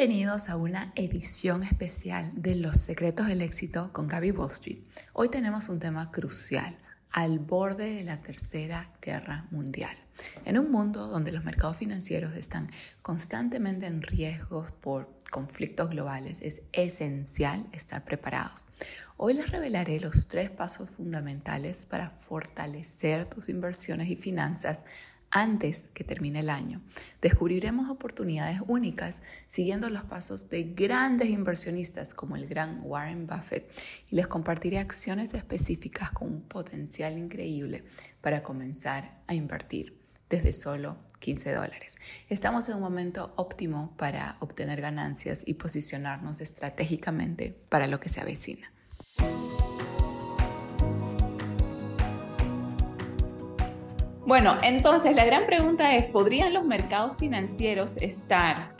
Bienvenidos 0.00 0.48
a 0.48 0.56
una 0.56 0.94
edición 0.94 1.62
especial 1.62 2.32
de 2.34 2.56
Los 2.56 2.78
Secretos 2.78 3.26
del 3.26 3.42
Éxito 3.42 3.92
con 3.92 4.08
Gaby 4.08 4.30
Wall 4.30 4.50
Street. 4.50 4.78
Hoy 5.12 5.28
tenemos 5.28 5.68
un 5.68 5.78
tema 5.78 6.10
crucial, 6.10 6.74
al 7.10 7.38
borde 7.38 7.96
de 7.96 8.04
la 8.04 8.22
Tercera 8.22 8.94
Guerra 9.02 9.46
Mundial. 9.50 9.94
En 10.46 10.58
un 10.58 10.70
mundo 10.70 11.08
donde 11.08 11.32
los 11.32 11.44
mercados 11.44 11.76
financieros 11.76 12.34
están 12.34 12.70
constantemente 13.02 13.84
en 13.84 14.00
riesgo 14.00 14.64
por 14.80 15.18
conflictos 15.30 15.90
globales, 15.90 16.40
es 16.40 16.62
esencial 16.72 17.68
estar 17.72 18.02
preparados. 18.02 18.64
Hoy 19.18 19.34
les 19.34 19.50
revelaré 19.50 20.00
los 20.00 20.28
tres 20.28 20.48
pasos 20.48 20.88
fundamentales 20.88 21.84
para 21.84 22.08
fortalecer 22.08 23.26
tus 23.26 23.50
inversiones 23.50 24.08
y 24.08 24.16
finanzas 24.16 24.80
antes 25.30 25.88
que 25.94 26.04
termine 26.04 26.40
el 26.40 26.50
año. 26.50 26.82
Descubriremos 27.20 27.88
oportunidades 27.90 28.60
únicas 28.66 29.22
siguiendo 29.48 29.88
los 29.90 30.04
pasos 30.04 30.48
de 30.48 30.64
grandes 30.64 31.30
inversionistas 31.30 32.14
como 32.14 32.36
el 32.36 32.46
gran 32.46 32.80
Warren 32.82 33.26
Buffett 33.26 33.70
y 34.10 34.16
les 34.16 34.26
compartiré 34.26 34.78
acciones 34.78 35.34
específicas 35.34 36.10
con 36.10 36.28
un 36.28 36.40
potencial 36.42 37.16
increíble 37.18 37.84
para 38.20 38.42
comenzar 38.42 39.20
a 39.26 39.34
invertir 39.34 39.98
desde 40.28 40.52
solo 40.52 40.96
15 41.18 41.52
dólares. 41.52 41.96
Estamos 42.28 42.68
en 42.68 42.76
un 42.76 42.82
momento 42.82 43.32
óptimo 43.36 43.94
para 43.96 44.36
obtener 44.40 44.80
ganancias 44.80 45.42
y 45.46 45.54
posicionarnos 45.54 46.40
estratégicamente 46.40 47.56
para 47.68 47.86
lo 47.86 48.00
que 48.00 48.08
se 48.08 48.20
avecina. 48.20 48.72
Bueno, 54.30 54.56
entonces 54.62 55.16
la 55.16 55.24
gran 55.24 55.44
pregunta 55.46 55.96
es, 55.96 56.06
¿podrían 56.06 56.54
los 56.54 56.64
mercados 56.64 57.16
financieros 57.16 57.96
estar 57.96 58.76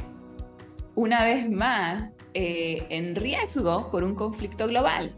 una 0.95 1.25
vez 1.25 1.51
más 1.51 2.25
eh, 2.35 2.87
en 2.89 3.17
riesgo 3.17 3.91
por 3.91 4.05
un 4.05 4.15
conflicto 4.15 4.69
global? 4.69 5.13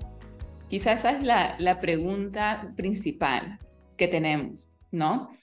Quizás 0.70 1.00
esa 1.00 1.10
es 1.10 1.22
la, 1.58 1.80
pregunta 1.82 2.72
principal 2.78 3.58
que 3.98 4.08
tenemos, 4.08 4.70
¿no? 4.90 5.36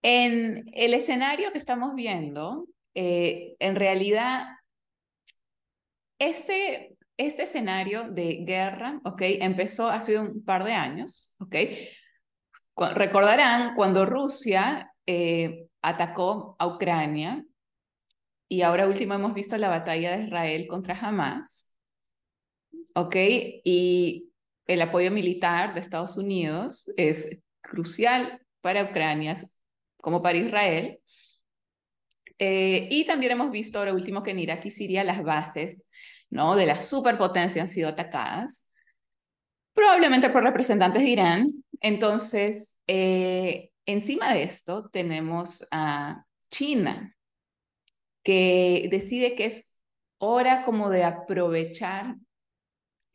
En 0.00 0.70
el 0.72 0.94
escenario 0.94 1.50
que 1.50 1.58
estamos 1.58 1.96
viendo, 1.96 2.68
eh, 2.94 3.56
en 3.58 3.74
realidad, 3.74 4.46
este, 6.20 6.96
este 7.16 7.42
escenario 7.42 8.08
de 8.10 8.44
guerra, 8.46 9.00
¿ok? 9.04 9.22
Empezó 9.22 9.88
hace 9.88 10.20
un 10.20 10.44
par 10.44 10.62
de 10.62 10.74
años, 10.74 11.34
¿ok? 11.40 11.56
Recordarán 12.76 13.74
cuando 13.74 14.04
Rusia 14.04 14.92
eh, 15.06 15.68
atacó 15.80 16.56
a 16.58 16.66
Ucrania 16.66 17.44
y 18.48 18.62
ahora 18.62 18.88
último 18.88 19.14
hemos 19.14 19.34
visto 19.34 19.56
la 19.56 19.68
batalla 19.68 20.16
de 20.16 20.24
Israel 20.24 20.66
contra 20.66 20.98
Hamas, 20.98 21.72
¿ok? 22.94 23.16
Y 23.64 24.30
el 24.66 24.82
apoyo 24.82 25.10
militar 25.10 25.74
de 25.74 25.80
Estados 25.80 26.16
Unidos 26.16 26.90
es 26.96 27.38
crucial 27.60 28.40
para 28.60 28.84
Ucrania 28.84 29.36
como 30.00 30.22
para 30.22 30.38
Israel. 30.38 30.98
Eh, 32.38 32.88
y 32.90 33.04
también 33.04 33.32
hemos 33.32 33.50
visto 33.50 33.78
ahora 33.78 33.94
último 33.94 34.22
que 34.22 34.32
en 34.32 34.40
Irak 34.40 34.66
y 34.66 34.70
Siria 34.70 35.04
las 35.04 35.22
bases 35.22 35.86
¿no? 36.30 36.56
de 36.56 36.66
la 36.66 36.80
superpotencia 36.80 37.62
han 37.62 37.68
sido 37.68 37.88
atacadas 37.88 38.72
probablemente 39.72 40.30
por 40.30 40.42
representantes 40.42 41.02
de 41.02 41.08
Irán. 41.08 41.63
Entonces, 41.84 42.78
eh, 42.86 43.70
encima 43.84 44.32
de 44.32 44.44
esto 44.44 44.88
tenemos 44.88 45.68
a 45.70 46.24
China, 46.48 47.14
que 48.22 48.88
decide 48.90 49.34
que 49.34 49.44
es 49.44 49.78
hora 50.16 50.64
como 50.64 50.88
de 50.88 51.04
aprovechar 51.04 52.16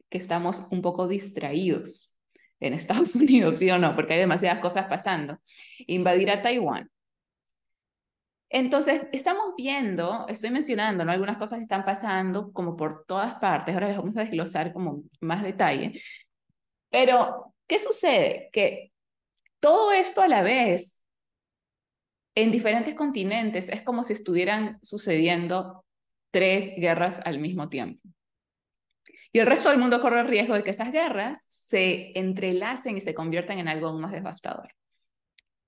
que 0.08 0.20
estamos 0.20 0.68
un 0.70 0.84
poco 0.84 1.08
distraídos 1.08 2.16
en 2.60 2.74
Estados 2.76 3.16
Unidos, 3.16 3.58
¿sí 3.58 3.72
o 3.72 3.80
no? 3.80 3.96
Porque 3.96 4.14
hay 4.14 4.20
demasiadas 4.20 4.60
cosas 4.60 4.86
pasando. 4.86 5.40
Invadir 5.88 6.30
a 6.30 6.44
Taiwán. 6.44 6.92
Entonces, 8.50 9.02
estamos 9.12 9.56
viendo, 9.58 10.28
estoy 10.28 10.52
mencionando, 10.52 11.04
¿no? 11.06 11.12
Algunas 11.12 11.38
cosas 11.38 11.60
están 11.60 11.84
pasando 11.86 12.52
como 12.54 12.76
por 12.76 13.04
todas 13.08 13.34
partes, 13.40 13.74
ahora 13.74 13.88
les 13.88 13.98
vamos 13.98 14.16
a 14.16 14.22
desglosar 14.22 14.74
como 14.74 15.06
más 15.22 15.42
detalle, 15.42 16.00
pero, 16.92 17.50
¿qué 17.70 17.80
sucede? 17.80 18.50
Que 18.52 18.92
todo 19.62 19.94
esto 19.94 20.22
a 20.22 20.28
la 20.28 20.42
vez, 20.42 21.02
en 22.36 22.52
diferentes 22.52 22.96
continentes, 22.96 23.70
es 23.70 23.84
como 23.84 24.04
si 24.04 24.14
estuvieran 24.14 24.78
sucediendo 24.82 25.86
tres 26.32 26.74
guerras 26.76 27.22
al 27.24 27.40
mismo 27.40 27.70
tiempo. 27.70 28.02
Y 29.32 29.40
el 29.40 29.46
resto 29.46 29.70
del 29.70 29.78
mundo 29.78 30.02
corre 30.02 30.22
el 30.22 30.28
riesgo 30.28 30.56
de 30.56 30.64
que 30.64 30.72
esas 30.72 30.92
guerras 30.92 31.38
se 31.48 32.18
entrelacen 32.18 32.98
y 32.98 33.02
se 33.02 33.14
conviertan 33.14 33.60
en 33.60 33.68
algo 33.68 33.88
aún 33.88 34.02
más 34.02 34.12
devastador. 34.12 34.74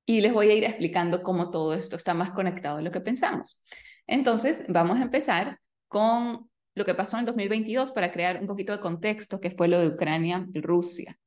Y 0.06 0.22
les 0.22 0.33
voy 0.33 0.50
a 0.50 0.56
ir 0.56 0.63
explicando 0.63 1.22
cómo 1.22 1.51
todo 1.51 1.75
esto 1.75 1.95
está 1.95 2.16
más 2.16 2.31
conectado 2.31 2.78
de 2.78 2.83
lo 2.83 2.91
que 2.91 3.01
pensamos. 3.01 3.63
Entonces, 4.07 4.66
vamos 4.68 5.00
a 5.00 5.03
empezar 5.03 5.59
con 5.88 6.50
lo 6.73 6.85
que 6.85 6.95
pasó 6.95 7.18
en 7.18 7.22
el 7.22 7.25
2022 7.28 7.91
para 7.91 8.12
crear 8.12 8.39
un 8.41 8.47
poquito 8.47 8.73
de 8.73 8.79
contexto, 8.79 9.39
que 9.39 9.51
fue 9.51 9.68
lo 9.68 9.79
de 9.79 9.89
Ucrania 9.89 10.47
y 10.53 10.62
Rusia. 10.62 11.19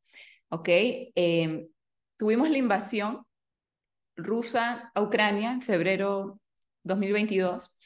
¿Ok? 0.54 0.69
Em, 0.69 1.66
tuvimos 2.16 2.48
la 2.48 2.59
invasión 2.59 3.26
rusa 4.16 4.92
a 4.94 5.03
Ucrania 5.03 5.50
en 5.50 5.62
febrero 5.62 6.38
2022 6.84 7.76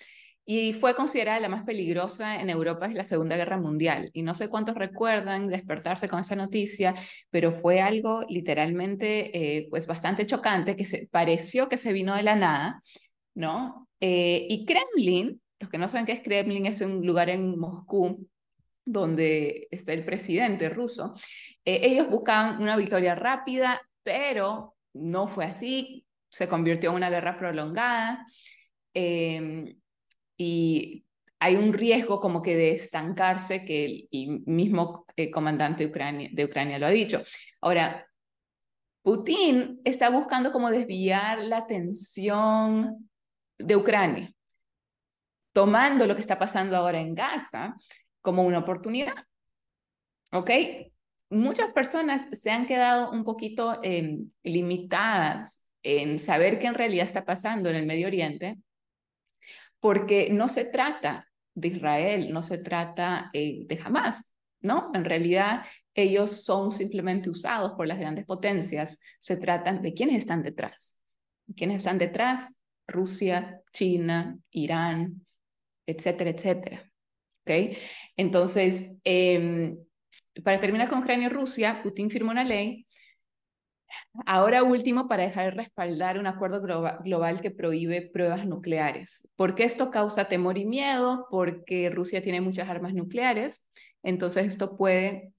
y 0.45 0.75
fue 0.75 0.95
considerada 0.95 1.41
la 1.41 1.49
más 1.49 1.65
peligrosa 1.65 2.41
en 2.41 2.51
Europa 2.51 2.87
desde 2.87 2.99
la 2.99 3.05
Segunda 3.07 3.37
Guerra 3.37 3.57
Mundial. 3.57 4.11
Y 4.13 4.23
no 4.23 4.35
sé 4.35 4.51
cuántos 4.51 4.75
recuerdan 4.75 5.49
despertarse 5.49 6.09
con 6.09 6.21
esa 6.21 6.37
noticia, 6.37 6.95
pero 7.31 7.53
fue 7.53 7.81
algo 7.81 8.23
literalmente 8.29 9.59
eh, 9.59 9.67
pues 9.71 9.87
bastante 9.87 10.27
chocante 10.27 10.77
que 10.77 10.85
se, 10.85 11.09
pareció 11.11 11.71
que 11.71 11.79
se 11.79 11.95
vino 11.95 12.15
de 12.15 12.23
la 12.23 12.37
nada, 12.37 12.83
¿no? 13.35 13.89
Eh, 14.01 14.47
y 14.51 14.67
Kremlin 14.67 15.41
los 15.61 15.71
que 15.71 15.79
no 15.79 15.89
saben 15.89 16.07
qué 16.07 16.13
es 16.13 16.23
Kremlin, 16.23 16.67
es 16.67 16.81
un 16.83 17.05
lugar 17.05 17.31
en 17.31 17.59
Moscú 17.59 18.29
donde 18.85 19.69
está 19.71 19.93
el 19.93 20.05
presidente 20.05 20.69
ruso. 20.71 21.15
Eh, 21.69 21.81
ellos 21.83 22.09
buscaban 22.09 22.63
una 22.63 22.79
victoria 22.79 23.15
rápida, 23.15 23.79
pero 24.03 24.75
no 24.95 25.29
fue 25.29 25.45
así, 25.45 26.07
se 26.31 26.49
convirtió 26.49 26.89
en 26.89 26.97
una 26.97 27.11
guerra 27.11 27.37
prolongada 27.37 28.27
em, 28.95 29.77
y 30.39 31.05
hay 31.39 31.57
un 31.57 31.75
riesgo 31.75 32.21
como 32.21 32.41
que 32.41 32.57
de 32.57 32.71
estancarse, 32.73 33.67
que 33.67 33.85
el, 33.85 34.09
mismo 34.47 35.05
eh, 35.15 35.31
comandante 35.31 35.85
de 35.85 35.91
Ucrania, 35.91 36.31
de 36.33 36.47
Ucrania 36.47 36.79
lo 36.79 36.87
ha 36.87 36.91
dicho. 36.91 37.23
Ahora, 37.61 38.07
Putin 39.03 39.83
está 39.85 40.09
buscando 40.09 40.51
como 40.53 40.71
desviar 40.71 41.41
la 41.41 41.59
atención 41.59 43.11
de 43.59 43.77
Ucrania 43.77 44.33
tomando 45.53 46.07
lo 46.07 46.15
que 46.15 46.23
está 46.23 46.39
pasando 46.39 46.79
ahora 46.79 46.99
en 46.99 47.15
Gaza 47.15 47.77
como 48.23 48.43
una 48.45 48.61
oportunidad. 48.61 49.27
¿Ok? 50.33 50.51
Muchas 51.31 51.73
personas 51.73 52.27
se 52.33 52.51
han 52.51 52.67
quedado 52.67 53.11
un 53.11 53.25
poquito 53.25 53.79
em, 53.83 54.29
limitadas 54.43 55.67
en 55.83 56.21
saber 56.21 56.59
qué 56.59 56.67
en 56.67 56.75
realidad 56.75 57.07
está 57.07 57.25
pasando 57.25 57.69
en 57.69 57.77
el 57.77 57.87
Medio 57.87 58.07
Oriente, 58.07 58.57
porque 59.81 60.31
no 60.33 60.49
se 60.49 60.65
trata 60.65 61.29
de 61.55 61.69
Israel, 61.69 62.33
no 62.33 62.43
se 62.43 62.59
trata 62.59 63.31
eh, 63.33 63.65
de 63.67 63.79
Hamas, 63.85 64.35
¿no? 64.61 64.91
En 64.95 65.05
realidad 65.05 65.65
ellos 65.95 66.45
son 66.45 66.73
simplemente 66.73 67.31
usados 67.31 67.73
por 67.73 67.87
las 67.87 67.99
grandes 67.99 68.25
potencias, 68.25 69.01
se 69.21 69.37
tratan 69.37 69.83
de 69.83 69.93
quiénes 69.95 70.19
están 70.19 70.43
detrás. 70.43 70.97
¿Quiénes 71.57 71.79
están 71.79 71.99
detrás? 71.99 72.57
Rusia, 72.87 73.61
China, 73.73 74.39
Irán, 74.51 75.27
etcétera, 75.87 76.31
etcétera. 76.31 76.93
¿Okay? 77.43 77.79
Entonces, 78.17 78.97
em, 79.05 79.79
para 80.45 80.61
terminar 80.61 80.89
con 80.89 81.01
Ucrania 81.01 81.27
y 81.27 81.31
Rusia, 81.31 81.81
Putin 81.83 82.11
firmó 82.11 82.31
una 82.31 82.45
ley, 82.45 82.87
ahora 84.27 84.63
último, 84.63 85.09
para 85.09 85.25
dejar 85.25 85.47
de 85.47 85.51
respaldar 85.53 86.19
un 86.19 86.27
acuerdo 86.27 86.61
global 86.61 87.41
que 87.41 87.51
prohíbe 87.51 88.03
pruebas 88.03 88.47
nucleares. 88.47 89.29
¿Por 89.37 89.55
qué 89.55 89.65
esto 89.65 89.91
causa 89.91 90.29
temor 90.29 90.59
y 90.59 90.65
miedo? 90.65 91.27
Porque 91.31 91.91
Rusia 91.91 92.23
tiene 92.23 92.41
muchas 92.41 92.69
armas 92.69 92.95
nucleares, 92.95 93.67
entonces 94.03 94.47
esto 94.47 94.77
puede... 94.77 95.33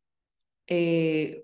Eh, 0.68 1.44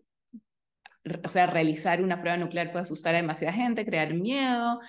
o 1.23 1.29
sea, 1.29 1.45
realizar 1.45 2.01
una 2.01 2.19
prueba 2.19 2.37
nuclear 2.37 2.71
puede 2.71 2.83
asustar 2.83 3.13
a 3.13 3.19
demasiada 3.19 3.53
gente, 3.53 3.85
crear 3.85 4.13
miedo, 4.13 4.79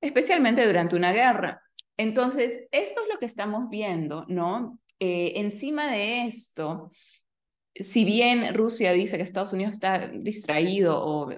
especialmente 0.00 0.66
durante 0.66 0.96
una 0.96 1.12
guerra. 1.12 1.62
Entonces, 1.96 2.66
esto 2.70 3.02
es 3.02 3.08
lo 3.12 3.18
que 3.18 3.26
estamos 3.26 3.68
viendo, 3.70 4.24
¿no? 4.28 4.80
Eh, 5.00 5.34
encima 5.36 5.88
de 5.90 6.26
esto, 6.26 6.90
si 7.80 8.04
bien 8.04 8.54
Rusia 8.54 8.92
dice 8.92 9.16
que 9.16 9.22
Estados 9.22 9.52
Unidos 9.52 9.72
está 9.72 10.08
distraído, 10.08 11.00
o 11.04 11.32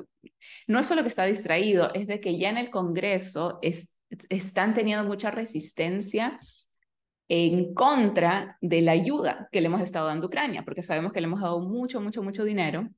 no 0.66 0.78
es 0.78 0.86
solo 0.86 1.02
que 1.02 1.08
está 1.08 1.24
distraído, 1.24 1.92
es 1.94 2.06
de 2.06 2.20
que 2.20 2.38
ya 2.38 2.50
en 2.50 2.58
el 2.58 2.70
Congreso 2.70 3.60
están 4.28 4.74
teniendo 4.74 5.04
mucha 5.04 5.30
resistencia 5.30 6.38
en 7.28 7.74
contra 7.74 8.56
de 8.60 8.82
la 8.82 8.92
ayuda 8.92 9.48
que 9.52 9.60
le 9.60 9.66
hemos 9.66 9.80
estado 9.80 10.06
dando 10.08 10.26
a 10.26 10.28
Ucrania, 10.28 10.64
porque 10.64 10.82
sabemos 10.82 11.12
que 11.12 11.20
le 11.20 11.26
hemos 11.26 11.40
dado 11.40 11.60
mucho, 11.60 12.00
mucho, 12.00 12.22
mucho 12.22 12.44
dinero 12.44 12.88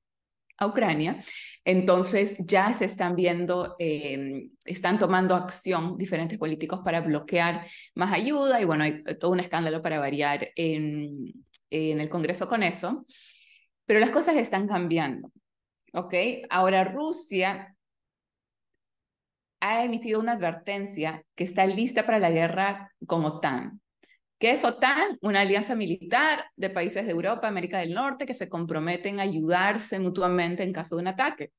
a 0.56 0.66
Ucrania. 0.66 1.22
Entonces 1.64 2.36
ya 2.46 2.72
se 2.72 2.86
están 2.86 3.14
viendo, 3.14 3.76
eh, 3.78 4.48
están 4.64 4.98
tomando 4.98 5.34
acción 5.34 5.98
diferentes 5.98 6.38
políticos 6.38 6.80
para 6.84 7.00
bloquear 7.00 7.66
más 7.94 8.12
ayuda 8.12 8.60
y 8.60 8.64
bueno, 8.64 8.84
hay 8.84 9.02
todo 9.20 9.32
un 9.32 9.40
escándalo 9.40 9.82
para 9.82 9.98
variar 9.98 10.48
en 10.56 11.34
el 11.70 12.08
Congreso 12.08 12.48
con 12.48 12.62
eso. 12.62 13.04
Pero 13.86 14.00
las 14.00 14.10
cosas 14.10 14.36
están 14.36 14.68
cambiando. 14.68 15.30
¿Ok? 15.92 16.14
Ahora 16.48 16.84
Rusia 16.84 17.76
ha 19.60 19.84
emitido 19.84 20.20
una 20.20 20.32
advertencia 20.32 21.24
que 21.34 21.44
está 21.44 21.66
lista 21.66 22.04
para 22.04 22.18
la 22.18 22.30
guerra 22.30 22.92
con 23.06 23.24
OTAN. 23.24 23.80
¿Qué 24.38 24.50
es 24.50 24.64
OTAN? 24.64 25.18
Una 25.20 25.42
alianza 25.42 25.76
militar 25.76 26.46
de 26.56 26.68
países 26.68 27.04
de 27.04 27.12
Europa, 27.12 27.46
América 27.46 27.78
del 27.78 27.94
Norte, 27.94 28.26
que 28.26 28.34
se 28.34 28.48
comprometen 28.48 29.20
a 29.20 29.22
ayudarse 29.22 30.00
mutuamente 30.00 30.64
en 30.64 30.72
caso 30.72 30.96
de 30.96 31.02
un 31.02 31.08
ataque. 31.08 31.52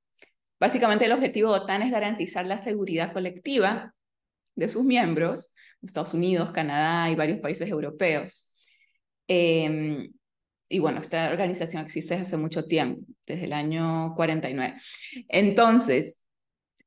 Básicamente 0.60 1.06
el 1.06 1.14
objetivo 1.14 1.54
de 1.54 1.60
OTAN 1.60 1.82
es 1.84 1.92
garantizar 1.92 2.46
la 2.46 2.58
seguridad 2.58 3.14
colectiva 3.14 3.94
de 4.56 4.68
sus 4.68 4.84
miembros, 4.84 5.56
Estados 5.82 6.14
Unidos, 6.14 6.52
Canadá 6.52 7.10
y 7.10 7.16
varios 7.16 7.40
países 7.40 7.70
europeos. 7.70 8.54
Em, 9.28 10.12
y 10.70 10.80
bueno, 10.80 11.02
esta 11.02 11.30
organización 11.30 11.84
existe 11.84 12.16
desde 12.16 12.28
hace 12.28 12.38
mucho 12.38 12.66
tiempo, 12.66 13.06
desde 13.26 13.46
el 13.46 13.54
año 13.54 14.14
49. 14.16 14.76
Entonces, 15.30 16.24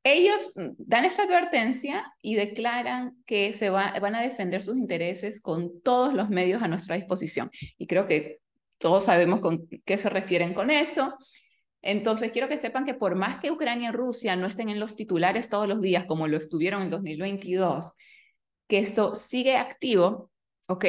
ellos 0.03 0.53
dan 0.77 1.05
esta 1.05 1.23
advertencia 1.23 2.13
y 2.21 2.35
declaran 2.35 3.17
que 3.25 3.53
se 3.53 3.69
van 3.69 4.15
a 4.15 4.21
defender 4.21 4.63
sus 4.63 4.77
intereses 4.77 5.41
con 5.41 5.81
todos 5.81 6.13
los 6.13 6.29
medios 6.29 6.61
a 6.61 6.67
nuestra 6.67 6.95
disposición. 6.95 7.51
Y 7.77 7.87
creo 7.87 8.07
que 8.07 8.39
todos 8.77 9.05
sabemos 9.05 9.41
con 9.41 9.67
qué 9.85 9.97
se 9.97 10.09
refieren 10.09 10.53
con 10.53 10.69
eso. 10.69 11.17
Entonces, 11.81 12.31
quiero 12.31 12.47
que 12.47 12.57
sepan 12.57 12.85
que 12.85 12.93
por 12.93 13.15
más 13.15 13.39
que 13.39 13.51
Ucrania 13.51 13.89
y 13.89 13.91
Rusia 13.91 14.35
no 14.35 14.47
estén 14.47 14.69
en 14.69 14.79
los 14.79 14.95
titulares 14.95 15.49
todos 15.49 15.67
los 15.67 15.81
días 15.81 16.05
como 16.05 16.27
lo 16.27 16.37
estuvieron 16.37 16.83
en 16.83 16.89
2022, 16.89 17.95
que 18.67 18.79
esto 18.79 19.15
sigue 19.15 19.55
activo, 19.57 20.31
¿ok? 20.67 20.85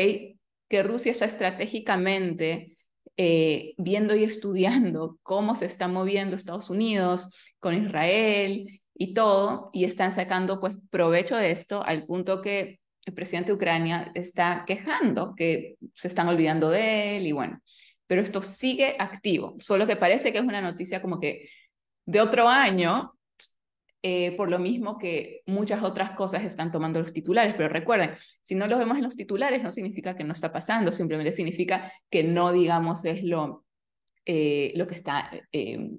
Que 0.69 0.82
Rusia 0.82 1.12
está 1.12 1.25
estratégicamente 1.25 2.78
eh, 3.19 3.75
viendo 3.76 4.15
y 4.15 4.25
estudiando 4.25 5.19
cómo 5.23 5.56
se 5.56 5.67
está 5.67 5.88
moviendo 5.88 6.37
Estados 6.37 6.70
Unidos 6.70 7.35
con 7.61 7.75
Israel 7.75 8.81
y 8.94 9.15
todo, 9.15 9.70
y 9.73 9.85
están 9.85 10.15
sacando 10.15 10.61
pues 10.61 10.75
provecho 10.91 11.37
de 11.37 11.50
esto 11.50 11.85
al 11.85 12.06
punto 12.06 12.41
que 12.41 12.81
el 13.05 13.15
presidente 13.15 13.49
de 13.49 13.55
Ucrania 13.55 14.11
está 14.15 14.65
quejando 14.67 15.35
que 15.37 15.76
se 15.94 16.09
están 16.09 16.29
olvidando 16.29 16.70
de 16.70 17.17
él 17.19 17.26
y 17.26 17.32
bueno, 17.32 17.61
pero 18.06 18.23
esto 18.23 18.43
sigue 18.43 18.97
activo, 18.99 19.56
solo 19.59 19.87
que 19.87 19.97
parece 19.97 20.32
que 20.32 20.38
es 20.38 20.44
una 20.44 20.61
noticia 20.61 21.03
como 21.03 21.21
que 21.21 21.49
de 22.06 22.21
otro 22.21 22.49
año, 22.49 23.18
eh, 24.11 24.35
por 24.39 24.49
lo 24.49 24.59
mismo 24.59 24.97
que 24.97 25.43
muchas 25.45 25.83
otras 25.83 26.13
cosas 26.13 26.43
están 26.43 26.73
tomando 26.73 26.99
los 26.99 27.13
titulares, 27.13 27.53
pero 27.55 27.69
recuerden, 27.69 28.13
si 28.41 28.55
no 28.55 28.67
lo 28.67 28.79
vemos 28.79 28.97
en 28.97 29.05
los 29.05 29.17
titulares 29.17 29.63
no 29.63 29.71
significa 29.71 30.17
que 30.17 30.25
no 30.25 30.33
está 30.33 30.51
pasando, 30.51 30.95
simplemente 30.95 31.31
significa 31.31 31.93
que 32.09 32.25
no 32.25 32.51
digamos 32.51 33.05
es 33.05 33.23
lo 33.23 33.67
eh, 34.25 34.73
lo 34.77 34.87
que 34.87 34.95
está 34.95 35.31
eh, 35.53 35.91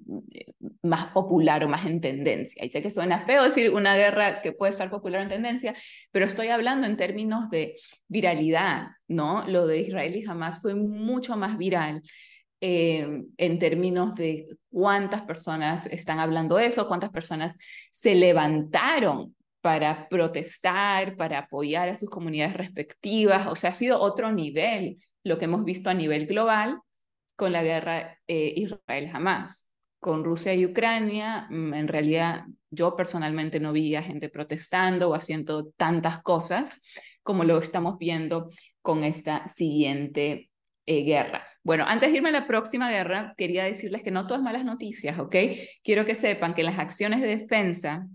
más 0.82 1.06
popular 1.12 1.64
o 1.64 1.68
más 1.68 1.86
en 1.86 2.00
tendencia. 2.00 2.64
Y 2.64 2.70
sé 2.70 2.82
que 2.82 2.90
suena 2.90 3.26
feo 3.26 3.44
decir 3.44 3.70
una 3.72 3.96
guerra 3.96 4.42
que 4.42 4.52
puede 4.52 4.70
estar 4.70 4.90
popular 4.90 5.22
en 5.22 5.28
tendencia, 5.28 5.74
pero 6.12 6.26
estoy 6.26 6.48
hablando 6.48 6.86
en 6.86 6.96
términos 6.96 7.48
de 7.50 7.74
viralidad, 8.08 8.88
¿no? 9.08 9.44
Lo 9.48 9.66
de 9.66 9.80
Israel 9.80 10.16
y 10.16 10.24
Hamas 10.24 10.60
fue 10.60 10.74
mucho 10.74 11.36
más 11.36 11.58
viral. 11.58 12.02
Eh, 12.62 13.24
en 13.38 13.58
términos 13.58 14.14
de 14.14 14.46
cuántas 14.70 15.22
personas 15.22 15.86
están 15.86 16.18
hablando 16.18 16.58
eso, 16.58 16.88
cuántas 16.88 17.08
personas 17.08 17.56
se 17.90 18.14
levantaron 18.14 19.34
para 19.62 20.08
protestar, 20.08 21.16
para 21.16 21.38
apoyar 21.38 21.88
a 21.88 21.98
sus 21.98 22.10
comunidades 22.10 22.54
respectivas. 22.54 23.46
O 23.46 23.56
sea, 23.56 23.70
ha 23.70 23.72
sido 23.72 24.00
otro 24.00 24.30
nivel 24.32 24.98
lo 25.24 25.38
que 25.38 25.46
hemos 25.46 25.64
visto 25.64 25.90
a 25.90 25.94
nivel 25.94 26.26
global 26.26 26.80
con 27.36 27.52
la 27.52 27.62
guerra 27.62 28.18
eh, 28.26 28.52
Israel 28.56 29.08
jamás. 29.10 29.66
Con 29.98 30.24
Rusia 30.24 30.54
y 30.54 30.66
Ucrania, 30.66 31.46
mm, 31.50 31.74
en 31.74 31.88
realidad 31.88 32.44
yo 32.70 32.96
personalmente 32.96 33.60
no 33.60 33.72
vi 33.72 33.94
a 33.96 34.02
gente 34.02 34.28
protestando 34.28 35.10
o 35.10 35.14
haciendo 35.14 35.70
tantas 35.76 36.22
cosas 36.22 36.82
como 37.22 37.44
lo 37.44 37.58
estamos 37.58 37.98
viendo 37.98 38.50
con 38.82 39.04
esta 39.04 39.46
siguiente 39.46 40.49
eh, 40.90 41.04
guerra. 41.04 41.46
Bueno, 41.62 41.84
antes 41.86 42.10
de 42.10 42.16
irme 42.16 42.30
a 42.30 42.32
la 42.32 42.48
próxima 42.48 42.90
guerra, 42.90 43.32
quería 43.36 43.62
decirles 43.62 44.02
que 44.02 44.10
no 44.10 44.26
todas 44.26 44.42
malas 44.42 44.64
noticias, 44.64 45.20
¿ok? 45.20 45.36
Quiero 45.84 46.04
que 46.04 46.16
sepan 46.16 46.52
que 46.52 46.64
las 46.64 46.80
acciones 46.80 47.20
de 47.20 47.28
defensa 47.28 48.08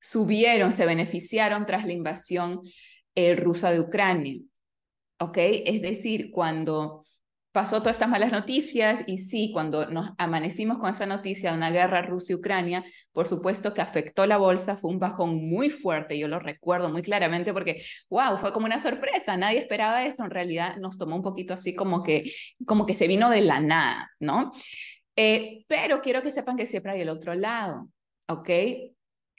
subieron, 0.00 0.72
se 0.72 0.84
beneficiaron 0.84 1.64
tras 1.64 1.86
la 1.86 1.92
invasión 1.92 2.60
eh, 3.14 3.36
rusa 3.36 3.70
de 3.70 3.78
Ucrania, 3.78 4.40
¿ok? 5.20 5.38
Es 5.38 5.80
decir, 5.80 6.32
cuando 6.32 7.04
pasó 7.56 7.78
todas 7.78 7.92
estas 7.96 8.10
malas 8.10 8.32
noticias 8.32 9.02
y 9.06 9.16
sí, 9.16 9.50
cuando 9.50 9.86
nos 9.86 10.10
amanecimos 10.18 10.76
con 10.76 10.90
esa 10.90 11.06
noticia 11.06 11.52
de 11.52 11.56
una 11.56 11.70
guerra 11.70 12.02
Rusia-Ucrania, 12.02 12.84
por 13.12 13.26
supuesto 13.26 13.72
que 13.72 13.80
afectó 13.80 14.26
la 14.26 14.36
bolsa, 14.36 14.76
fue 14.76 14.90
un 14.90 14.98
bajón 14.98 15.48
muy 15.48 15.70
fuerte, 15.70 16.18
yo 16.18 16.28
lo 16.28 16.38
recuerdo 16.38 16.90
muy 16.90 17.00
claramente 17.00 17.54
porque, 17.54 17.82
wow, 18.10 18.36
fue 18.36 18.52
como 18.52 18.66
una 18.66 18.78
sorpresa, 18.78 19.38
nadie 19.38 19.60
esperaba 19.60 20.04
esto, 20.04 20.22
en 20.22 20.32
realidad 20.32 20.76
nos 20.76 20.98
tomó 20.98 21.16
un 21.16 21.22
poquito 21.22 21.54
así 21.54 21.74
como 21.74 22.02
que, 22.02 22.30
como 22.66 22.84
que 22.84 22.92
se 22.92 23.08
vino 23.08 23.30
de 23.30 23.40
la 23.40 23.58
nada, 23.58 24.10
¿no? 24.20 24.52
Eh, 25.16 25.64
pero 25.66 26.02
quiero 26.02 26.20
que 26.20 26.30
sepan 26.30 26.58
que 26.58 26.66
siempre 26.66 26.92
hay 26.92 27.00
el 27.00 27.08
otro 27.08 27.34
lado, 27.34 27.88
¿ok? 28.28 28.50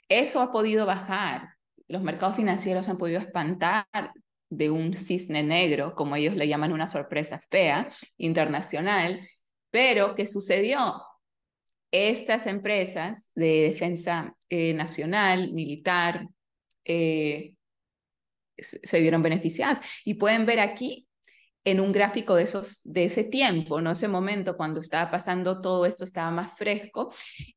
Eso 0.08 0.40
ha 0.40 0.50
podido 0.50 0.86
bajar, 0.86 1.50
los 1.86 2.02
mercados 2.02 2.34
financieros 2.34 2.88
han 2.88 2.98
podido 2.98 3.20
espantar 3.20 3.86
de 4.50 4.70
un 4.70 4.94
cisne 4.94 5.42
negro, 5.42 5.94
como 5.94 6.16
ellos 6.16 6.34
le 6.34 6.48
llaman 6.48 6.72
una 6.72 6.86
sorpresa 6.86 7.42
fea, 7.50 7.90
internacional, 8.16 9.20
pero 9.70 10.14
¿qué 10.14 10.26
sucedió? 10.26 11.02
Estas 11.90 12.46
empresas 12.46 13.30
de 13.34 13.62
defensa 13.70 14.34
eh, 14.48 14.74
nacional, 14.74 15.52
militar, 15.52 16.28
eh, 16.84 17.54
se 18.56 19.00
vieron 19.00 19.22
beneficiadas. 19.22 19.80
Y 20.04 20.14
pueden 20.14 20.46
ver 20.46 20.60
aquí 20.60 21.08
en 21.64 21.80
un 21.80 21.92
gráfico 21.92 22.34
de, 22.34 22.44
esos, 22.44 22.80
de 22.84 23.04
ese 23.04 23.24
tiempo, 23.24 23.80
¿no? 23.80 23.90
Ese 23.90 24.08
momento 24.08 24.56
cuando 24.56 24.80
estaba 24.80 25.10
pasando 25.10 25.60
todo 25.60 25.84
esto, 25.84 26.04
estaba 26.04 26.30
más 26.30 26.56
fresco. 26.56 27.12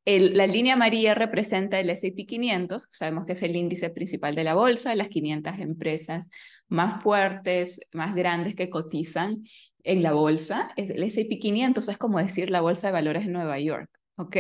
la 0.05 0.47
línea 0.47 0.73
amarilla 0.73 1.13
representa 1.13 1.79
el 1.79 1.89
S&P 1.89 2.25
500, 2.25 2.87
sabemos 2.91 3.25
que 3.25 3.33
es 3.33 3.43
el 3.43 3.55
índice 3.55 3.89
principal 3.89 4.35
de 4.35 4.43
la 4.43 4.53
bolsa, 4.53 4.95
las 4.95 5.07
500 5.07 5.59
empresas 5.59 6.29
más 6.71 7.03
fuertes, 7.03 7.81
más 7.91 8.15
grandes 8.15 8.55
que 8.55 8.69
cotizan 8.69 9.43
en 9.83 10.01
la 10.01 10.13
bolsa. 10.13 10.71
El 10.77 11.03
S&P 11.03 11.37
500 11.37 11.89
es 11.89 11.97
como 11.97 12.17
decir 12.17 12.49
la 12.49 12.61
bolsa 12.61 12.87
de 12.87 12.93
valores 12.93 13.25
de 13.25 13.31
Nueva 13.31 13.59
York, 13.59 13.89
¿ok? 14.15 14.37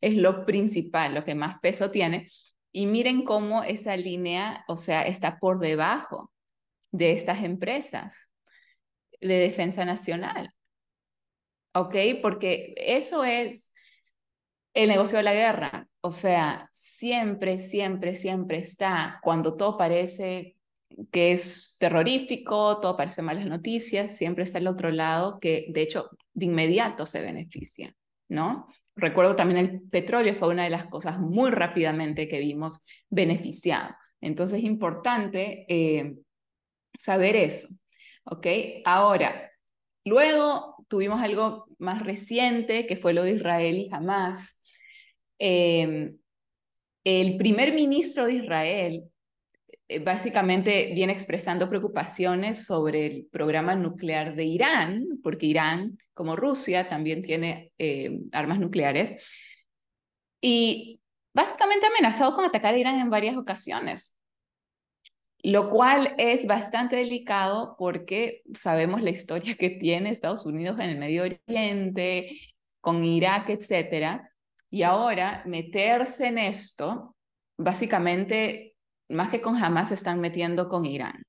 Es 0.00 0.14
lo 0.14 0.46
principal, 0.46 1.14
lo 1.14 1.24
que 1.24 1.34
más 1.34 1.58
peso 1.58 1.90
tiene. 1.90 2.30
Y 2.70 2.86
miren 2.86 3.24
cómo 3.24 3.64
esa 3.64 3.96
línea, 3.96 4.64
o 4.68 4.78
sea, 4.78 5.02
está 5.06 5.38
por 5.40 5.58
debajo 5.58 6.30
de 6.92 7.12
estas 7.12 7.42
empresas 7.42 8.30
de 9.20 9.34
defensa 9.34 9.84
nacional. 9.84 10.50
¿Ok? 11.74 11.96
Porque 12.22 12.72
eso 12.76 13.24
es 13.24 13.72
el 14.74 14.88
negocio 14.88 15.16
de 15.16 15.24
la 15.24 15.34
guerra. 15.34 15.88
O 16.02 16.12
sea, 16.12 16.70
siempre, 16.72 17.58
siempre, 17.58 18.14
siempre 18.14 18.58
está, 18.58 19.18
cuando 19.24 19.56
todo 19.56 19.76
parece 19.76 20.54
que 21.10 21.32
es 21.32 21.76
terrorífico, 21.78 22.80
todo 22.80 22.96
parece 22.96 23.22
malas 23.22 23.46
noticias, 23.46 24.16
siempre 24.16 24.44
está 24.44 24.58
el 24.58 24.66
otro 24.66 24.90
lado 24.90 25.38
que 25.40 25.66
de 25.70 25.82
hecho 25.82 26.10
de 26.32 26.46
inmediato 26.46 27.06
se 27.06 27.22
beneficia, 27.22 27.92
¿no? 28.28 28.66
Recuerdo 28.96 29.34
también 29.36 29.58
el 29.58 29.82
petróleo 29.82 30.34
fue 30.34 30.48
una 30.48 30.64
de 30.64 30.70
las 30.70 30.86
cosas 30.86 31.18
muy 31.18 31.50
rápidamente 31.50 32.28
que 32.28 32.38
vimos 32.38 32.84
beneficiado. 33.10 33.94
Entonces 34.20 34.58
es 34.58 34.64
importante 34.64 35.66
eh, 35.68 36.14
saber 36.98 37.34
eso. 37.36 37.68
¿ok? 38.24 38.46
Ahora, 38.84 39.50
luego 40.04 40.76
tuvimos 40.88 41.20
algo 41.20 41.66
más 41.78 42.02
reciente, 42.02 42.86
que 42.86 42.96
fue 42.96 43.12
lo 43.12 43.22
de 43.22 43.32
Israel 43.32 43.76
y 43.76 43.88
Hamas. 43.92 44.60
Em, 45.38 46.16
el 47.04 47.36
primer 47.36 47.74
ministro 47.74 48.26
de 48.26 48.34
Israel 48.34 48.94
eh, 48.94 49.04
básicamente 50.02 50.92
viene 50.94 51.12
expresando 51.12 51.68
preocupaciones 51.68 52.64
sobre 52.64 53.06
el 53.06 53.26
programa 53.30 53.74
nuclear 53.74 54.34
de 54.34 54.44
Irán, 54.44 55.04
porque 55.22 55.46
Irán, 55.46 55.98
como 56.14 56.36
Rusia, 56.36 56.88
también 56.88 57.22
tiene 57.22 57.72
eh, 57.78 58.18
armas 58.32 58.58
nucleares. 58.60 59.14
Y 60.40 61.00
básicamente 61.34 61.86
amenazado 61.86 62.34
con 62.34 62.44
atacar 62.44 62.74
a 62.74 62.78
Irán 62.78 63.00
en 63.00 63.10
varias 63.10 63.36
ocasiones. 63.36 64.12
lo 65.42 65.68
cual 65.68 66.14
es 66.16 66.46
bastante 66.46 66.96
delicado 66.96 67.76
porque 67.78 68.42
sabemos 68.54 69.02
la 69.02 69.10
historia 69.10 69.54
que 69.56 69.68
tiene 69.70 70.08
Estados 70.10 70.46
Unidos 70.46 70.78
en 70.80 70.88
el 70.88 70.98
Medio 70.98 71.24
Oriente, 71.24 72.40
con 72.80 73.04
Irak, 73.04 73.50
etcétera, 73.50 74.30
y 74.70 74.82
ahora 74.82 75.42
meterse 75.46 76.28
en 76.28 76.38
esto, 76.38 77.14
básicamente, 77.58 78.73
más 79.14 79.30
que 79.30 79.40
con 79.40 79.56
Hamas, 79.56 79.88
se 79.88 79.94
están 79.94 80.20
metiendo 80.20 80.68
con 80.68 80.84
Irán. 80.84 81.22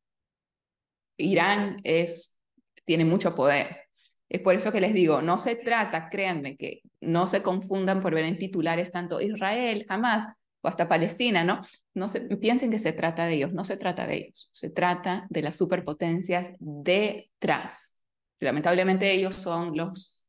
Irán 1.18 1.78
es, 1.84 2.38
tiene 2.84 3.06
mucho 3.06 3.36
poder. 3.36 3.86
Es 4.28 4.42
por 4.42 4.56
eso 4.56 4.72
que 4.72 4.82
les 4.82 4.94
digo, 4.94 5.22
no 5.22 5.38
se 5.38 5.56
trata, 5.56 6.10
créanme, 6.10 6.58
que 6.58 6.82
no 7.02 7.28
se 7.28 7.42
confundan 7.42 8.02
por 8.02 8.14
ver 8.14 8.26
en 8.26 8.38
titulares 8.38 8.92
tanto 8.92 9.22
Israel, 9.22 9.86
Hamas, 9.88 10.28
o 10.62 10.68
hasta 10.68 10.90
Palestina, 10.90 11.44
¿no? 11.44 11.62
No 11.94 12.10
se, 12.10 12.22
piensen 12.38 12.72
que 12.72 12.80
se 12.80 12.92
trata 12.92 13.28
de 13.28 13.36
ellos, 13.36 13.54
no 13.54 13.64
se 13.64 13.78
trata 13.78 14.08
de 14.08 14.16
ellos, 14.16 14.50
se 14.52 14.72
trata 14.72 15.28
de 15.30 15.44
las 15.44 15.56
superpotencias 15.56 16.52
detrás. 16.60 17.96
Lamentablemente 18.40 19.12
ellos 19.12 19.36
son 19.36 19.78
los 19.78 20.26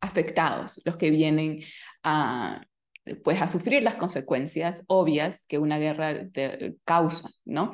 afectados, 0.00 0.82
los 0.84 0.96
que 0.96 1.10
vienen 1.10 1.60
a, 2.02 2.60
pues, 3.16 3.40
a 3.40 3.48
sufrir 3.48 3.82
las 3.82 3.96
consecuencias 3.96 4.82
obvias 4.86 5.44
que 5.48 5.58
una 5.58 5.78
guerra 5.78 6.28
causa, 6.84 7.28
¿no? 7.44 7.72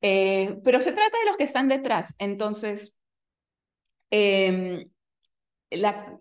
Eh, 0.00 0.58
pero 0.62 0.80
se 0.80 0.92
trata 0.92 1.18
de 1.18 1.26
los 1.26 1.36
que 1.36 1.44
están 1.44 1.68
detrás. 1.68 2.14
Entonces, 2.18 2.98
eh, 4.10 4.86
la, 5.70 6.20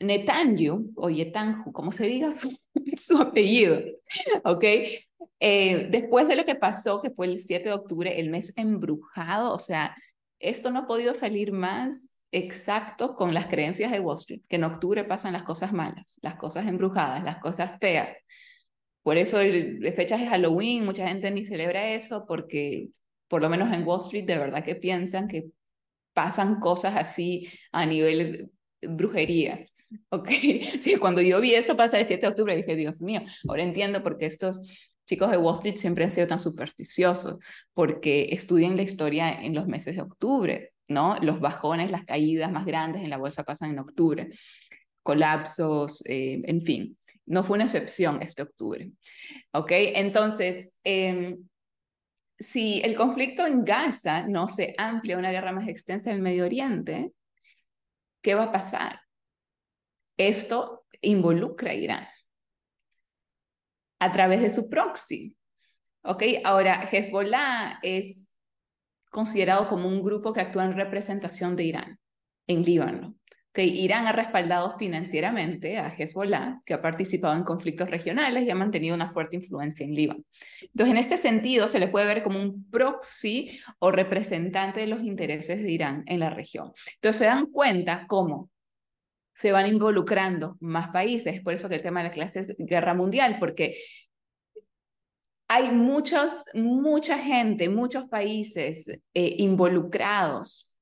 Netanyahu, 0.00 0.92
o 0.96 1.10
Yetanju, 1.10 1.72
como 1.72 1.92
se 1.92 2.06
diga 2.06 2.32
su, 2.32 2.56
su 2.96 3.18
apellido, 3.18 3.80
¿ok? 4.44 4.64
Eh, 5.40 5.88
después 5.90 6.28
de 6.28 6.36
lo 6.36 6.44
que 6.44 6.54
pasó, 6.54 7.00
que 7.00 7.10
fue 7.10 7.26
el 7.26 7.38
7 7.38 7.68
de 7.68 7.74
octubre, 7.74 8.20
el 8.20 8.30
mes 8.30 8.52
embrujado, 8.56 9.54
o 9.54 9.58
sea, 9.58 9.96
esto 10.38 10.70
no 10.70 10.80
ha 10.80 10.86
podido 10.86 11.14
salir 11.14 11.52
más 11.52 12.10
exacto 12.32 13.14
con 13.14 13.34
las 13.34 13.46
creencias 13.46 13.90
de 13.90 14.00
Wall 14.00 14.18
Street, 14.18 14.42
que 14.48 14.56
en 14.56 14.64
octubre 14.64 15.04
pasan 15.04 15.32
las 15.32 15.42
cosas 15.42 15.72
malas, 15.72 16.18
las 16.22 16.36
cosas 16.36 16.66
embrujadas, 16.66 17.24
las 17.24 17.38
cosas 17.38 17.78
feas. 17.80 18.16
Por 19.02 19.16
eso 19.16 19.38
de 19.38 19.92
fechas 19.96 20.20
de 20.20 20.26
Halloween, 20.26 20.84
mucha 20.84 21.08
gente 21.08 21.30
ni 21.30 21.44
celebra 21.44 21.92
eso 21.92 22.24
porque 22.28 22.88
por 23.28 23.40
lo 23.40 23.48
menos 23.48 23.72
en 23.72 23.86
Wall 23.86 24.00
Street 24.00 24.26
de 24.26 24.38
verdad 24.38 24.64
que 24.64 24.74
piensan 24.74 25.28
que 25.28 25.46
pasan 26.12 26.60
cosas 26.60 26.96
así 26.96 27.48
a 27.72 27.86
nivel 27.86 28.50
brujería. 28.82 29.64
Ok, 30.10 30.28
sí, 30.80 30.96
cuando 30.96 31.20
yo 31.22 31.40
vi 31.40 31.54
esto 31.54 31.76
pasar 31.76 32.00
el 32.00 32.06
7 32.06 32.22
de 32.22 32.28
octubre 32.28 32.56
dije, 32.56 32.76
Dios 32.76 33.00
mío, 33.00 33.22
ahora 33.48 33.62
entiendo 33.62 34.02
por 34.02 34.18
qué 34.18 34.26
estos 34.26 34.60
chicos 35.06 35.30
de 35.30 35.38
Wall 35.38 35.54
Street 35.54 35.76
siempre 35.76 36.04
han 36.04 36.12
sido 36.12 36.26
tan 36.26 36.40
supersticiosos, 36.40 37.40
porque 37.74 38.28
estudian 38.30 38.76
la 38.76 38.82
historia 38.82 39.32
en 39.42 39.54
los 39.54 39.66
meses 39.66 39.96
de 39.96 40.02
octubre, 40.02 40.72
¿no? 40.90 41.16
Los 41.22 41.40
bajones, 41.40 41.90
las 41.90 42.04
caídas 42.04 42.50
más 42.50 42.66
grandes 42.66 43.02
en 43.02 43.10
la 43.10 43.16
bolsa 43.16 43.44
pasan 43.44 43.70
en 43.70 43.78
octubre, 43.78 44.28
colapsos, 45.02 46.02
eh, 46.04 46.42
en 46.44 46.62
fin. 46.62 46.98
No 47.26 47.44
fue 47.44 47.54
una 47.54 47.64
excepción 47.64 48.20
este 48.20 48.42
octubre. 48.42 48.90
¿Ok? 49.52 49.70
Entonces, 49.70 50.74
eh, 50.82 51.36
si 52.38 52.80
el 52.82 52.96
conflicto 52.96 53.46
en 53.46 53.64
Gaza 53.64 54.26
no 54.26 54.48
se 54.48 54.74
amplia 54.78 55.14
a 55.14 55.18
una 55.20 55.30
guerra 55.30 55.52
más 55.52 55.68
extensa 55.68 56.10
en 56.10 56.16
el 56.16 56.22
Medio 56.22 56.44
Oriente, 56.44 57.12
¿qué 58.20 58.34
va 58.34 58.44
a 58.44 58.52
pasar? 58.52 59.00
Esto 60.16 60.86
involucra 61.02 61.70
a 61.70 61.74
Irán 61.74 62.08
a 64.00 64.10
través 64.10 64.40
de 64.40 64.50
su 64.50 64.68
proxy. 64.68 65.36
¿Ok? 66.02 66.22
Ahora, 66.42 66.88
Hezbollah 66.90 67.78
es 67.82 68.29
considerado 69.10 69.68
como 69.68 69.88
un 69.88 70.02
grupo 70.02 70.32
que 70.32 70.40
actúa 70.40 70.64
en 70.64 70.74
representación 70.74 71.56
de 71.56 71.64
Irán 71.64 71.98
en 72.46 72.62
Líbano 72.62 73.14
que 73.52 73.64
Irán 73.64 74.06
ha 74.06 74.12
respaldado 74.12 74.76
financieramente 74.78 75.78
a 75.78 75.88
Hezbollah, 75.88 76.60
que 76.64 76.74
ha 76.74 76.82
participado 76.82 77.36
en 77.36 77.42
conflictos 77.42 77.90
regionales 77.90 78.44
y 78.44 78.50
ha 78.50 78.54
mantenido 78.54 78.94
una 78.94 79.12
fuerte 79.12 79.36
influencia 79.36 79.84
en 79.84 79.94
Líbano. 79.94 80.22
Entonces, 80.62 80.92
en 80.92 80.98
este 80.98 81.16
sentido, 81.16 81.66
se 81.66 81.80
le 81.80 81.88
puede 81.88 82.06
ver 82.06 82.22
como 82.22 82.40
un 82.40 82.68
proxy 82.70 83.58
o 83.80 83.90
representante 83.90 84.80
de 84.80 84.86
los 84.86 85.02
intereses 85.02 85.62
de 85.62 85.70
Irán 85.70 86.04
en 86.06 86.20
la 86.20 86.30
región. 86.30 86.72
Entonces, 86.94 87.18
se 87.18 87.24
dan 87.24 87.46
cuenta 87.46 88.06
cómo 88.06 88.50
se 89.34 89.52
van 89.52 89.66
involucrando 89.66 90.56
más 90.60 90.90
países, 90.90 91.40
por 91.40 91.54
eso 91.54 91.68
que 91.68 91.76
el 91.76 91.82
tema 91.82 92.02
de 92.02 92.10
la 92.10 92.14
clase 92.14 92.54
guerra 92.58 92.94
mundial, 92.94 93.38
porque 93.40 93.78
hay 95.52 95.72
muchos, 95.72 96.44
mucha 96.54 97.18
gente, 97.18 97.68
muchos 97.68 98.06
países 98.06 98.86
eh, 98.88 99.34
involucrados, 99.38 100.78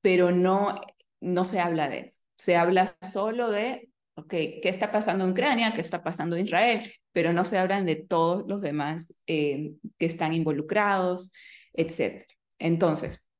pero 0.00 0.32
no 0.32 0.80
no 1.20 1.44
se 1.44 1.60
habla 1.60 1.88
de 1.88 2.00
eso. 2.00 2.20
Se 2.36 2.56
habla 2.56 2.96
solo 3.00 3.50
de, 3.50 3.90
ok, 4.14 4.30
¿qué 4.30 4.60
está 4.64 4.90
pasando 4.90 5.24
en 5.24 5.32
Ucrania? 5.32 5.72
¿Qué 5.74 5.80
está 5.80 6.02
pasando 6.02 6.36
en 6.36 6.46
Israel? 6.46 6.90
Pero 7.12 7.32
no 7.32 7.44
se 7.44 7.58
hablan 7.58 7.86
de 7.86 7.96
todos 7.96 8.44
los 8.48 8.60
demás 8.60 9.14
eh, 9.26 9.72
que 9.98 10.06
están 10.06 10.32
involucrados, 10.32 11.32
etc. 11.74 12.24
Entonces, 12.58 13.30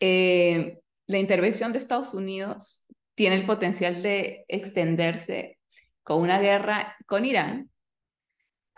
eh, 0.00 0.78
la 1.06 1.18
intervención 1.18 1.72
de 1.72 1.78
Estados 1.78 2.14
Unidos 2.14 2.86
tiene 3.14 3.36
el 3.36 3.46
potencial 3.46 4.02
de 4.02 4.44
extenderse 4.48 5.58
con 6.02 6.22
una 6.22 6.40
guerra 6.40 6.96
con 7.06 7.24
Irán, 7.24 7.71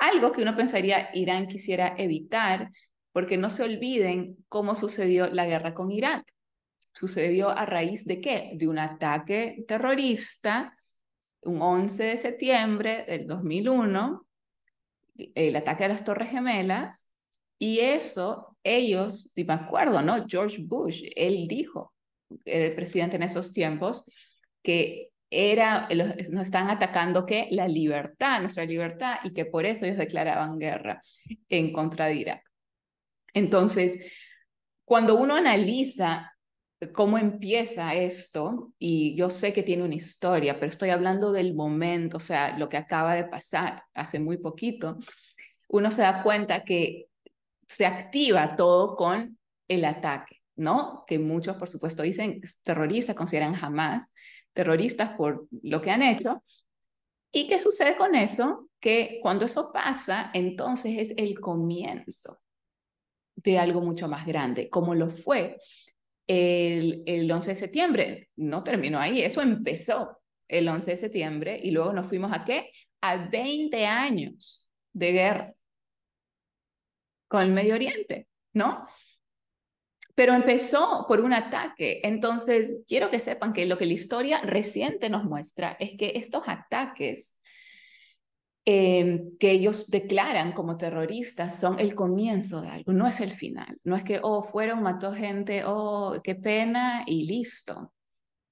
algo 0.08 0.32
que 0.32 0.42
uno 0.42 0.56
pensaría 0.56 1.10
Irán 1.14 1.46
quisiera 1.46 1.94
evitar, 1.98 2.70
porque 3.12 3.36
no 3.36 3.50
se 3.50 3.62
olviden 3.62 4.36
cómo 4.48 4.76
sucedió 4.76 5.28
la 5.28 5.46
guerra 5.46 5.74
con 5.74 5.90
Irak 5.90 6.24
sucedió 6.94 7.50
a 7.50 7.66
raíz 7.66 8.04
de 8.06 8.20
qué? 8.20 8.52
De 8.54 8.68
un 8.68 8.78
ataque 8.78 9.64
terrorista, 9.66 10.76
un 11.42 11.60
11 11.60 12.02
de 12.04 12.16
septiembre 12.16 13.04
del 13.06 13.26
2001, 13.26 14.26
el 15.34 15.56
ataque 15.56 15.84
a 15.84 15.88
las 15.88 16.04
Torres 16.04 16.30
Gemelas, 16.30 17.10
y 17.58 17.80
eso 17.80 18.56
ellos, 18.62 19.32
y 19.36 19.44
me 19.44 19.54
acuerdo, 19.54 20.02
¿no? 20.02 20.24
George 20.26 20.62
Bush, 20.62 21.02
él 21.16 21.46
dijo, 21.48 21.92
era 22.44 22.66
el 22.66 22.74
presidente 22.74 23.16
en 23.16 23.22
esos 23.22 23.52
tiempos, 23.52 24.08
que 24.62 25.10
era, 25.34 25.88
nos 26.30 26.44
están 26.44 26.70
atacando 26.70 27.26
¿qué? 27.26 27.48
la 27.50 27.68
libertad, 27.68 28.40
nuestra 28.40 28.64
libertad, 28.64 29.16
y 29.24 29.32
que 29.32 29.44
por 29.44 29.66
eso 29.66 29.84
ellos 29.84 29.98
declaraban 29.98 30.58
guerra 30.58 31.02
en 31.48 31.72
contra 31.72 32.06
de 32.06 32.14
Irak. 32.14 32.42
Entonces, 33.32 33.98
cuando 34.84 35.16
uno 35.16 35.34
analiza 35.34 36.32
cómo 36.92 37.18
empieza 37.18 37.94
esto, 37.94 38.72
y 38.78 39.16
yo 39.16 39.30
sé 39.30 39.52
que 39.52 39.62
tiene 39.62 39.84
una 39.84 39.94
historia, 39.94 40.54
pero 40.54 40.70
estoy 40.70 40.90
hablando 40.90 41.32
del 41.32 41.54
momento, 41.54 42.18
o 42.18 42.20
sea, 42.20 42.58
lo 42.58 42.68
que 42.68 42.76
acaba 42.76 43.14
de 43.14 43.24
pasar 43.24 43.84
hace 43.94 44.20
muy 44.20 44.36
poquito, 44.36 44.98
uno 45.68 45.90
se 45.90 46.02
da 46.02 46.22
cuenta 46.22 46.64
que 46.64 47.06
se 47.68 47.86
activa 47.86 48.56
todo 48.56 48.94
con 48.94 49.38
el 49.68 49.84
ataque, 49.84 50.42
¿no? 50.56 51.04
Que 51.06 51.18
muchos, 51.18 51.56
por 51.56 51.68
supuesto, 51.68 52.02
dicen 52.02 52.40
terroristas, 52.62 53.16
consideran 53.16 53.54
jamás 53.54 54.12
terroristas 54.54 55.10
por 55.16 55.46
lo 55.62 55.82
que 55.82 55.90
han 55.90 56.02
hecho. 56.02 56.42
¿Y 57.30 57.48
qué 57.48 57.58
sucede 57.58 57.96
con 57.96 58.14
eso? 58.14 58.70
Que 58.80 59.18
cuando 59.20 59.44
eso 59.44 59.70
pasa, 59.72 60.30
entonces 60.32 60.96
es 60.98 61.14
el 61.18 61.38
comienzo 61.38 62.40
de 63.36 63.58
algo 63.58 63.80
mucho 63.80 64.08
más 64.08 64.24
grande, 64.24 64.70
como 64.70 64.94
lo 64.94 65.10
fue 65.10 65.58
el, 66.26 67.02
el 67.06 67.30
11 67.30 67.50
de 67.50 67.56
septiembre. 67.56 68.28
No 68.36 68.62
terminó 68.62 68.98
ahí, 68.98 69.20
eso 69.20 69.42
empezó 69.42 70.18
el 70.48 70.68
11 70.68 70.92
de 70.92 70.96
septiembre 70.96 71.60
y 71.62 71.72
luego 71.72 71.92
nos 71.92 72.06
fuimos 72.06 72.32
a 72.32 72.44
qué? 72.44 72.70
A 73.00 73.28
20 73.28 73.84
años 73.84 74.68
de 74.92 75.12
guerra 75.12 75.54
con 77.28 77.42
el 77.42 77.52
Medio 77.52 77.74
Oriente, 77.74 78.28
¿no? 78.52 78.86
Pero 80.14 80.34
empezó 80.34 81.06
por 81.08 81.20
un 81.20 81.32
ataque. 81.32 82.00
Entonces, 82.04 82.84
quiero 82.86 83.10
que 83.10 83.18
sepan 83.18 83.52
que 83.52 83.66
lo 83.66 83.78
que 83.78 83.86
la 83.86 83.94
historia 83.94 84.40
reciente 84.42 85.10
nos 85.10 85.24
muestra 85.24 85.76
es 85.80 85.96
que 85.98 86.12
estos 86.14 86.44
ataques 86.46 87.38
Em, 88.66 89.36
que 89.36 89.50
ellos 89.50 89.90
declaran 89.90 90.52
como 90.52 90.78
terroristas 90.78 91.60
son 91.60 91.78
el 91.78 91.94
comienzo 91.94 92.62
de 92.62 92.68
algo, 92.68 92.94
no 92.94 93.06
es 93.06 93.20
el 93.20 93.32
final. 93.32 93.78
No 93.84 93.94
es 93.94 94.04
que, 94.04 94.20
oh, 94.22 94.42
fueron, 94.42 94.82
mató 94.82 95.12
gente, 95.12 95.64
oh, 95.66 96.18
qué 96.24 96.34
pena 96.34 97.04
y 97.06 97.26
listo. 97.26 97.92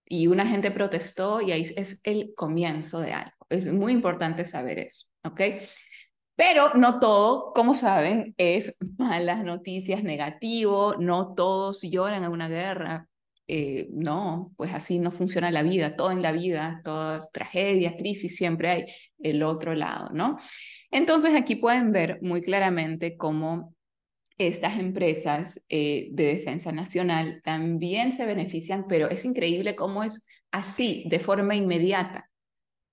Y 0.04 0.26
una 0.26 0.46
gente 0.46 0.70
protestó 0.70 1.40
y 1.40 1.52
ahí 1.52 1.62
es 1.76 2.00
el 2.04 2.34
comienzo 2.34 3.00
de 3.00 3.14
algo. 3.14 3.46
Es 3.48 3.72
muy 3.72 3.92
importante 3.92 4.44
saber 4.44 4.80
eso, 4.80 5.06
¿ok? 5.24 5.40
Pero 6.34 6.74
no 6.74 6.98
todo, 6.98 7.52
como 7.52 7.74
saben, 7.74 8.34
es 8.38 8.74
malas 8.98 9.44
noticias, 9.44 10.02
negativo, 10.02 10.94
no 10.98 11.34
todos 11.34 11.82
lloran 11.82 12.24
en 12.24 12.32
una 12.32 12.48
guerra, 12.48 13.08
eh, 13.48 13.88
no, 13.90 14.52
pues 14.56 14.72
así 14.72 14.98
no 14.98 15.10
funciona 15.10 15.50
la 15.50 15.62
vida, 15.62 15.94
todo 15.96 16.10
en 16.10 16.22
la 16.22 16.32
vida, 16.32 16.80
toda 16.84 17.28
tragedia, 17.32 17.96
crisis, 17.96 18.36
siempre 18.36 18.70
hay 18.70 18.84
el 19.18 19.42
otro 19.42 19.74
lado, 19.74 20.10
¿no? 20.14 20.38
Entonces 20.90 21.34
aquí 21.34 21.56
pueden 21.56 21.92
ver 21.92 22.18
muy 22.22 22.40
claramente 22.40 23.16
cómo 23.16 23.74
estas 24.38 24.78
empresas 24.78 25.60
eh, 25.68 26.08
de 26.12 26.24
defensa 26.36 26.72
nacional 26.72 27.40
también 27.42 28.12
se 28.12 28.26
benefician, 28.26 28.86
pero 28.88 29.10
es 29.10 29.24
increíble 29.24 29.76
cómo 29.76 30.02
es 30.02 30.24
así, 30.50 31.04
de 31.08 31.18
forma 31.18 31.54
inmediata, 31.54 32.30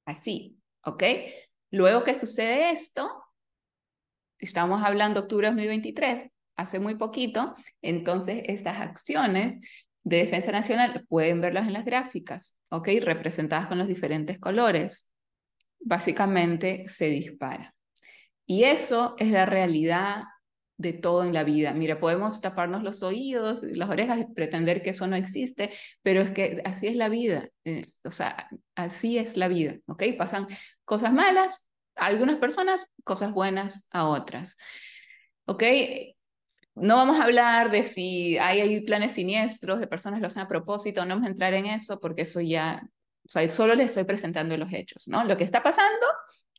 así, 0.05 0.57
¿ok? 0.83 1.03
Luego 1.71 2.03
que 2.03 2.19
sucede 2.19 2.71
esto, 2.71 3.18
estamos 4.39 4.81
hablando 4.83 5.21
octubre 5.21 5.47
de 5.47 5.51
2023, 5.51 6.29
hace 6.55 6.79
muy 6.79 6.95
poquito, 6.95 7.55
entonces 7.81 8.43
estas 8.45 8.79
acciones 8.79 9.65
de 10.03 10.17
defensa 10.17 10.51
nacional 10.51 11.05
pueden 11.07 11.41
verlas 11.41 11.67
en 11.67 11.73
las 11.73 11.85
gráficas, 11.85 12.55
¿ok? 12.69 12.89
Representadas 13.01 13.67
con 13.67 13.77
los 13.77 13.87
diferentes 13.87 14.39
colores. 14.39 15.11
Básicamente 15.79 16.85
se 16.89 17.09
dispara. 17.09 17.73
Y 18.45 18.63
eso 18.63 19.15
es 19.19 19.29
la 19.29 19.45
realidad 19.45 20.23
de 20.77 20.93
todo 20.93 21.23
en 21.23 21.33
la 21.33 21.43
vida. 21.43 21.73
Mira, 21.73 21.99
podemos 21.99 22.41
taparnos 22.41 22.83
los 22.83 23.03
oídos, 23.03 23.61
las 23.63 23.89
orejas 23.89 24.25
pretender 24.33 24.81
que 24.81 24.91
eso 24.91 25.07
no 25.07 25.17
existe, 25.17 25.71
pero 26.01 26.21
es 26.21 26.31
que 26.31 26.61
así 26.63 26.87
es 26.87 26.95
la 26.95 27.09
vida. 27.09 27.47
Eh, 27.65 27.83
o 28.03 28.11
sea, 28.11 28.49
así 28.75 29.17
es 29.17 29.37
la 29.37 29.49
vida, 29.49 29.75
¿ok? 29.87 30.03
Pasan 30.17 30.47
cosas 30.85 31.13
malas 31.13 31.65
a 31.99 32.05
algunas 32.05 32.37
personas, 32.37 32.85
cosas 33.03 33.33
buenas 33.33 33.85
a 33.91 34.07
otras. 34.07 34.57
¿Ok? 35.45 35.63
No 36.75 36.95
vamos 36.95 37.19
a 37.19 37.23
hablar 37.23 37.71
de 37.71 37.83
si 37.83 38.37
hay, 38.37 38.61
hay 38.61 38.81
planes 38.81 39.13
siniestros 39.13 39.79
de 39.79 39.87
personas 39.87 40.19
que 40.19 40.21
lo 40.21 40.27
hacen 40.27 40.43
a 40.43 40.47
propósito, 40.47 41.03
no 41.05 41.15
vamos 41.15 41.27
a 41.27 41.31
entrar 41.31 41.53
en 41.53 41.65
eso 41.65 41.99
porque 41.99 42.21
eso 42.21 42.39
ya, 42.39 42.81
o 43.25 43.29
sea, 43.29 43.49
solo 43.51 43.75
les 43.75 43.87
estoy 43.87 44.05
presentando 44.05 44.55
los 44.55 44.71
hechos, 44.71 45.07
¿no? 45.07 45.23
Lo 45.25 45.35
que 45.35 45.43
está 45.43 45.61
pasando 45.61 46.05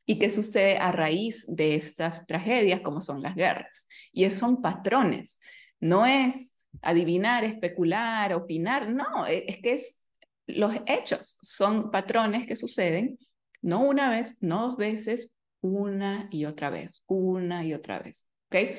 y 0.04 0.18
qué 0.18 0.28
sucede 0.28 0.76
a 0.76 0.92
raíz 0.92 1.47
de 1.49 1.76
estas 1.76 2.26
tragedias 2.26 2.80
como 2.80 3.00
son 3.00 3.23
las 3.23 3.35
guerras. 3.35 3.88
Y 4.12 4.28
son 4.30 4.61
patrones, 4.61 5.40
no 5.78 6.04
es 6.04 6.61
adivinar, 6.82 7.44
especular, 7.44 8.35
opinar, 8.35 8.90
no, 8.90 9.26
e, 9.26 9.44
es 9.47 9.59
que 9.59 9.73
es 9.75 10.02
los 10.47 10.75
hechos, 10.87 11.38
son 11.42 11.90
patrones 11.90 12.47
que 12.47 12.56
suceden 12.56 13.18
no 13.62 13.81
una 13.81 14.11
vez, 14.11 14.37
no 14.40 14.69
dos 14.69 14.76
veces, 14.76 15.31
una 15.61 16.29
y 16.31 16.45
otra 16.45 16.71
vez, 16.71 17.02
una 17.07 17.64
y 17.64 17.75
otra 17.75 17.99
vez. 17.99 18.29
¿Ok? 18.47 18.79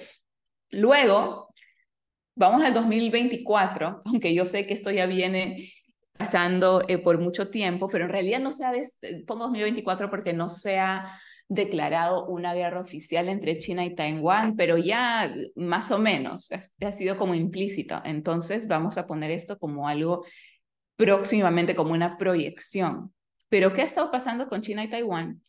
Luego, 0.72 1.54
vamos 2.36 2.64
al 2.64 2.74
2024, 2.74 4.02
aunque 4.06 4.34
yo 4.34 4.46
sé 4.46 4.66
que 4.66 4.74
esto 4.74 4.92
ya 4.92 5.06
viene 5.06 5.72
pasando 6.18 6.84
eh, 6.88 6.98
por 6.98 7.20
mucho 7.20 7.50
tiempo, 7.50 7.88
pero 7.88 8.06
en 8.06 8.12
realidad 8.12 8.40
no 8.40 8.52
se 8.52 8.66
ha, 8.66 8.74
pongo 9.26 9.46
2024 9.46 10.10
porque 10.10 10.34
no 10.34 10.50
se 10.50 10.80
ha 10.80 11.20
declarado 11.48 12.28
una 12.28 12.54
guerra 12.54 12.80
oficial 12.80 13.28
entre 13.28 13.58
China 13.58 13.84
y 13.84 13.94
Taiwán, 13.94 14.56
pero 14.56 14.78
ya 14.78 15.34
más 15.56 15.92
o 15.92 16.00
menos 16.00 16.50
ha 16.52 16.92
sido 16.94 17.18
como 17.18 17.36
implícito. 17.36 18.02
Entonces 18.06 18.68
vamos 18.68 18.98
a 18.98 19.06
poner 19.06 19.32
esto 19.32 19.60
como 19.60 19.88
algo 19.88 20.24
próximamente, 20.96 21.76
como 21.76 21.92
una 21.92 22.18
proyección. 22.18 23.12
Pero 23.52 23.74
¿qué 23.74 23.82
ha 23.82 23.84
estado 23.84 24.10
pasando 24.12 24.48
con 24.48 24.62
China 24.62 24.86
y 24.86 24.90
Taiwán? 24.90 25.42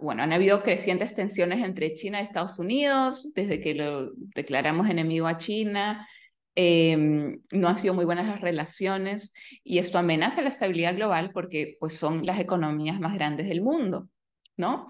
Bueno, 0.00 0.24
han 0.24 0.32
habido 0.32 0.64
crecientes 0.64 1.14
tensiones 1.14 1.62
entre 1.62 1.94
China 1.94 2.18
y 2.18 2.24
Estados 2.24 2.58
Unidos 2.58 3.32
desde 3.34 3.60
que 3.60 3.76
lo 3.76 4.10
declaramos 4.34 4.90
enemigo 4.90 5.28
a 5.28 5.36
China. 5.38 6.08
Em, 6.56 7.40
no 7.52 7.68
han 7.68 7.76
sido 7.76 7.94
muy 7.94 8.04
buenas 8.04 8.26
las 8.26 8.40
relaciones 8.40 9.32
y 9.62 9.78
esto 9.78 9.96
amenaza 9.96 10.42
la 10.42 10.48
estabilidad 10.48 10.96
global 10.96 11.30
porque 11.32 11.76
pues, 11.78 11.94
son 11.94 12.26
las 12.26 12.40
economías 12.40 12.98
más 12.98 13.14
grandes 13.14 13.48
del 13.48 13.62
mundo, 13.62 14.08
¿no? 14.56 14.88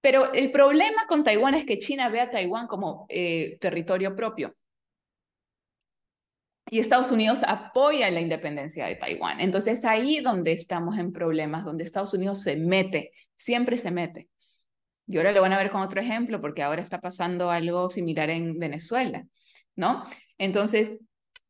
Pero 0.00 0.32
el 0.34 0.52
problema 0.52 1.08
con 1.08 1.24
Taiwán 1.24 1.54
es 1.54 1.64
que 1.64 1.80
China 1.80 2.10
ve 2.10 2.20
a 2.20 2.30
Taiwán 2.30 2.68
como 2.68 3.06
eh, 3.08 3.58
territorio 3.60 4.14
propio 4.14 4.54
y 6.70 6.78
Estados 6.78 7.12
Unidos 7.12 7.40
apoya 7.46 8.10
la 8.10 8.20
independencia 8.20 8.86
de 8.86 8.96
Taiwán. 8.96 9.40
Entonces 9.40 9.84
ahí 9.84 10.20
donde 10.20 10.52
estamos 10.52 10.98
en 10.98 11.12
problemas, 11.12 11.64
donde 11.64 11.84
Estados 11.84 12.14
Unidos 12.14 12.42
se 12.42 12.56
mete, 12.56 13.12
siempre 13.36 13.78
se 13.78 13.90
mete. 13.90 14.28
Y 15.06 15.18
ahora 15.18 15.32
lo 15.32 15.42
van 15.42 15.52
a 15.52 15.58
ver 15.58 15.70
con 15.70 15.82
otro 15.82 16.00
ejemplo, 16.00 16.40
porque 16.40 16.62
ahora 16.62 16.82
está 16.82 17.00
pasando 17.00 17.50
algo 17.50 17.90
similar 17.90 18.30
en 18.30 18.58
Venezuela, 18.58 19.26
¿no? 19.76 20.04
Entonces, 20.38 20.98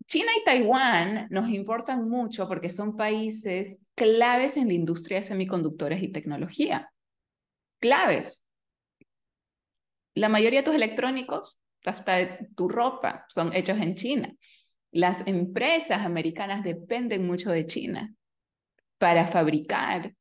China 0.07 0.33
y 0.38 0.44
Taiwán 0.44 1.29
nos 1.31 1.48
importan 1.48 2.09
mucho 2.09 2.48
porque 2.48 2.70
son 2.70 2.96
países 2.96 3.87
claves 3.94 4.57
en 4.57 4.68
la 4.68 4.74
industria 4.74 5.18
de 5.18 5.24
semiconductores 5.24 6.03
y 6.03 6.09
tecnología. 6.09 6.90
Claves. 7.79 8.42
La 10.14 10.29
mayoría 10.29 10.61
de 10.61 10.64
tus 10.64 10.74
electrónicos, 10.74 11.59
hasta 11.85 12.38
tu 12.55 12.68
ropa, 12.68 13.24
son 13.29 13.55
hechos 13.55 13.79
en 13.79 13.94
China. 13.94 14.35
Las 14.94 15.26
empresas 15.26 16.07
americanas 16.07 16.62
dependen 16.62 17.26
mucho 17.26 17.50
de 17.50 17.66
China 17.66 18.14
para 18.96 19.26
fabricar, 19.26 20.14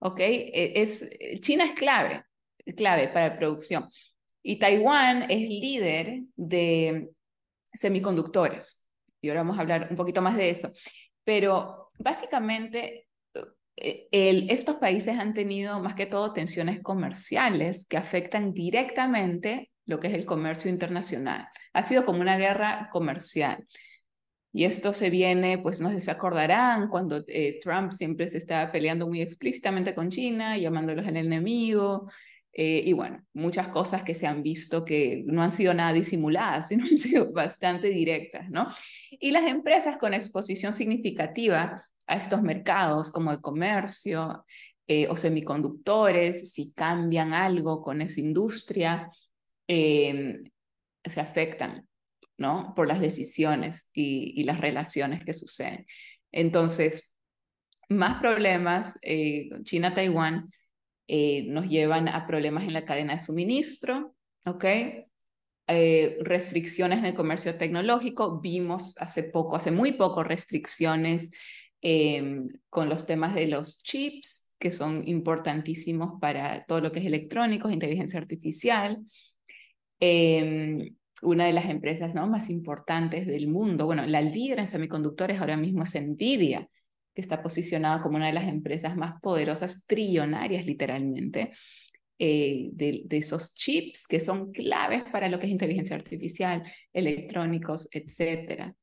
¿ok? 0.00 0.18
E, 0.18 1.38
China 1.40 1.64
es 1.64 1.74
clave, 1.74 2.24
clave 2.76 3.06
para 3.06 3.28
la 3.28 3.38
producción. 3.38 3.88
Y 4.42 4.58
Taiwán 4.58 5.30
es 5.30 5.48
líder 5.48 6.22
de 6.34 7.08
semiconductores. 7.72 8.84
Y 9.20 9.28
ahora 9.28 9.42
vamos 9.42 9.58
a 9.58 9.60
hablar 9.60 9.86
un 9.90 9.96
poquito 9.96 10.20
más 10.20 10.36
de 10.36 10.50
eso. 10.50 10.72
Pero 11.22 11.92
básicamente 11.96 13.06
eh, 13.76 14.08
estos 14.48 14.74
países 14.76 15.20
han 15.20 15.34
tenido 15.34 15.78
más 15.80 15.94
que 15.94 16.06
todo 16.06 16.32
tensiones 16.32 16.82
comerciales 16.82 17.86
que 17.86 17.96
afectan 17.96 18.52
directamente 18.52 19.70
lo 19.84 20.00
que 20.00 20.08
es 20.08 20.14
el 20.14 20.26
comercio 20.26 20.68
internacional. 20.68 21.46
Ha 21.74 21.84
sido 21.84 22.04
como 22.04 22.20
una 22.20 22.36
guerra 22.36 22.88
comercial. 22.90 23.64
Y 24.56 24.64
esto 24.64 24.94
se 24.94 25.10
viene, 25.10 25.58
pues 25.58 25.82
no 25.82 25.90
sé 25.90 25.96
si 25.96 26.06
se 26.06 26.10
acordarán, 26.10 26.88
cuando 26.88 27.22
eh, 27.28 27.60
Trump 27.62 27.92
siempre 27.92 28.26
se 28.26 28.38
estaba 28.38 28.72
peleando 28.72 29.06
muy 29.06 29.20
explícitamente 29.20 29.94
con 29.94 30.08
China, 30.08 30.56
llamándolos 30.56 31.06
el 31.06 31.18
enemigo, 31.18 32.10
eh, 32.54 32.80
y 32.82 32.94
bueno, 32.94 33.22
muchas 33.34 33.68
cosas 33.68 34.02
que 34.02 34.14
se 34.14 34.26
han 34.26 34.42
visto 34.42 34.82
que 34.82 35.24
no 35.26 35.42
han 35.42 35.52
sido 35.52 35.74
nada 35.74 35.92
disimuladas, 35.92 36.68
sino 36.68 36.84
han 36.84 36.96
sido 36.96 37.30
bastante 37.32 37.88
directas, 37.88 38.48
¿no? 38.48 38.68
Y 39.10 39.30
las 39.30 39.44
empresas 39.44 39.98
con 39.98 40.14
exposición 40.14 40.72
significativa 40.72 41.84
a 42.06 42.16
estos 42.16 42.40
mercados, 42.40 43.10
como 43.10 43.32
el 43.32 43.42
comercio 43.42 44.46
eh, 44.88 45.06
o 45.10 45.18
semiconductores, 45.18 46.50
si 46.54 46.72
cambian 46.72 47.34
algo 47.34 47.82
con 47.82 48.00
esa 48.00 48.20
industria, 48.20 49.10
se 49.68 51.20
afectan. 51.20 51.86
¿No? 52.38 52.74
Por 52.74 52.88
las 52.88 53.00
decisiones 53.00 53.90
y, 53.92 54.44
las 54.44 54.60
relaciones 54.60 55.24
que 55.24 55.34
suceden. 55.34 55.86
Entonces, 56.32 57.14
más 57.88 58.20
problemas, 58.20 58.98
eh, 59.02 59.48
China-Taiwán, 59.62 60.50
eh, 61.08 61.44
nos 61.48 61.68
llevan 61.68 62.08
a 62.08 62.26
problemas 62.26 62.64
en 62.64 62.72
la 62.72 62.84
cadena 62.84 63.14
de 63.14 63.20
suministro, 63.20 64.14
¿ok? 64.44 64.64
Eh, 65.68 66.18
restricciones 66.20 66.98
en 66.98 67.06
el 67.06 67.14
comercio 67.14 67.56
tecnológico, 67.56 68.40
vimos 68.40 68.96
hace 68.98 69.24
poco, 69.24 69.56
hace 69.56 69.70
muy 69.70 69.92
poco, 69.92 70.22
restricciones 70.24 71.30
con 72.68 72.88
los 72.88 73.06
temas 73.06 73.36
de 73.36 73.46
los 73.46 73.80
chips, 73.80 74.50
que 74.58 74.72
son 74.72 75.06
importantísimos 75.06 76.20
para 76.20 76.64
todo 76.64 76.80
lo 76.80 76.90
que 76.90 76.98
es 76.98 77.06
electrónicos, 77.06 77.70
inteligencia 77.70 78.18
artificial. 78.18 79.06
Una 81.22 81.46
de 81.46 81.52
las 81.52 81.68
empresas 81.68 82.14
¿no? 82.14 82.28
más 82.28 82.50
importantes 82.50 83.26
del 83.26 83.48
mundo. 83.48 83.86
Bueno, 83.86 84.06
la 84.06 84.20
líder 84.20 84.60
en 84.60 84.68
semiconductores 84.68 85.40
ahora 85.40 85.56
mismo 85.56 85.84
es 85.84 85.94
Nvidia, 85.94 86.68
que 87.14 87.22
está 87.22 87.42
posicionada 87.42 88.02
como 88.02 88.16
una 88.16 88.26
de 88.26 88.34
las 88.34 88.48
empresas 88.48 88.96
más 88.96 89.20
poderosas, 89.20 89.86
trillonarias 89.86 90.66
literalmente, 90.66 91.52
eh, 92.18 92.70
de, 92.72 93.04
esos 93.10 93.54
chips 93.54 94.06
que 94.06 94.20
son 94.20 94.52
claves 94.52 95.04
para 95.10 95.28
lo 95.28 95.38
que 95.38 95.46
es 95.46 95.52
inteligencia 95.52 95.96
artificial, 95.96 96.62
electrónicos, 96.92 97.88
etcétera. 97.90 98.74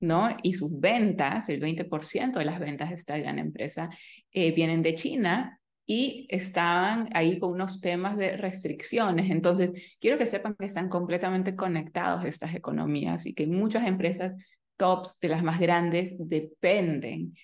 ¿no? 0.00 0.36
Y 0.42 0.54
sus 0.54 0.80
ventas, 0.80 1.48
el 1.48 1.60
20% 1.60 2.38
de 2.38 2.44
las 2.44 2.60
ventas 2.60 2.90
de 2.90 2.96
esta 2.96 3.18
gran 3.18 3.38
empresa 3.38 3.88
eh, 4.32 4.52
vienen 4.52 4.82
de 4.82 4.94
China 4.94 5.60
y 5.86 6.26
estaban 6.30 7.08
ahí 7.12 7.38
con 7.38 7.52
unos 7.52 7.80
temas 7.80 8.16
de 8.16 8.36
restricciones. 8.36 9.30
Entonces, 9.30 9.72
quiero 10.00 10.18
que 10.18 10.26
sepan 10.26 10.54
que 10.58 10.66
están 10.66 10.88
completamente 10.88 11.54
conectados 11.54 12.24
estas 12.24 12.54
economías 12.54 13.26
y 13.26 13.34
que 13.34 13.46
muchas 13.46 13.86
empresas 13.86 14.34
tops 14.76 15.18
de 15.20 15.28
las 15.28 15.42
más 15.42 15.60
grandes 15.60 16.14
dependen 16.18 17.34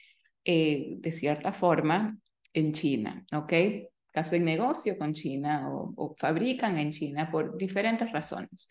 eh, 0.45 0.95
de 0.99 1.13
cierta 1.13 1.53
forma 1.53 2.19
en 2.53 2.73
China, 2.73 3.25
¿ok? 3.33 3.53
Hacen 4.15 4.45
negocio 4.45 4.99
con 4.99 5.13
China 5.13 5.69
o, 5.71 5.93
o 5.97 6.15
fabrican 6.19 6.79
en 6.79 6.91
China 6.91 7.31
por 7.31 7.57
diferentes 7.57 8.11
razones. 8.11 8.69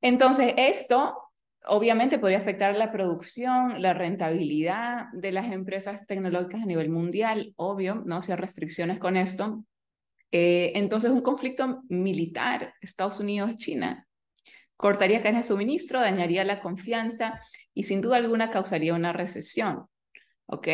Entonces, 0.00 0.54
esto 0.56 1.27
obviamente 1.68 2.18
podría 2.18 2.38
afectar 2.38 2.76
la 2.76 2.92
producción, 2.92 3.80
la 3.80 3.92
rentabilidad 3.92 5.06
de 5.12 5.32
las 5.32 5.52
empresas 5.52 6.06
tecnológicas 6.06 6.62
a 6.62 6.66
nivel 6.66 6.90
mundial, 6.90 7.52
obvio, 7.56 8.02
¿no? 8.06 8.22
Si 8.22 8.32
hay 8.32 8.38
restricciones 8.38 8.98
con 8.98 9.16
esto. 9.16 9.64
Eh, 10.30 10.72
entonces, 10.74 11.10
un 11.10 11.22
conflicto 11.22 11.82
militar, 11.88 12.74
Estados 12.80 13.20
Unidos-China, 13.20 14.06
cortaría 14.76 15.22
cadenas 15.22 15.44
de 15.44 15.48
suministro, 15.54 16.00
dañaría 16.00 16.44
la 16.44 16.60
confianza 16.60 17.40
y 17.74 17.84
sin 17.84 18.00
duda 18.00 18.16
alguna 18.16 18.50
causaría 18.50 18.94
una 18.94 19.12
recesión. 19.12 19.86
¿Ok? 20.46 20.66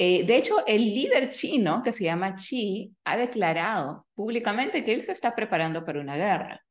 Eh, 0.00 0.24
de 0.24 0.36
hecho, 0.36 0.64
el 0.66 0.94
líder 0.94 1.30
chino, 1.30 1.82
que 1.82 1.92
se 1.92 2.04
llama 2.04 2.36
Xi, 2.36 2.94
ha 3.04 3.16
declarado 3.16 4.06
públicamente 4.14 4.84
que 4.84 4.92
él 4.92 5.02
se 5.02 5.12
está 5.12 5.34
preparando 5.34 5.84
para 5.84 6.00
una 6.00 6.16
guerra. 6.16 6.62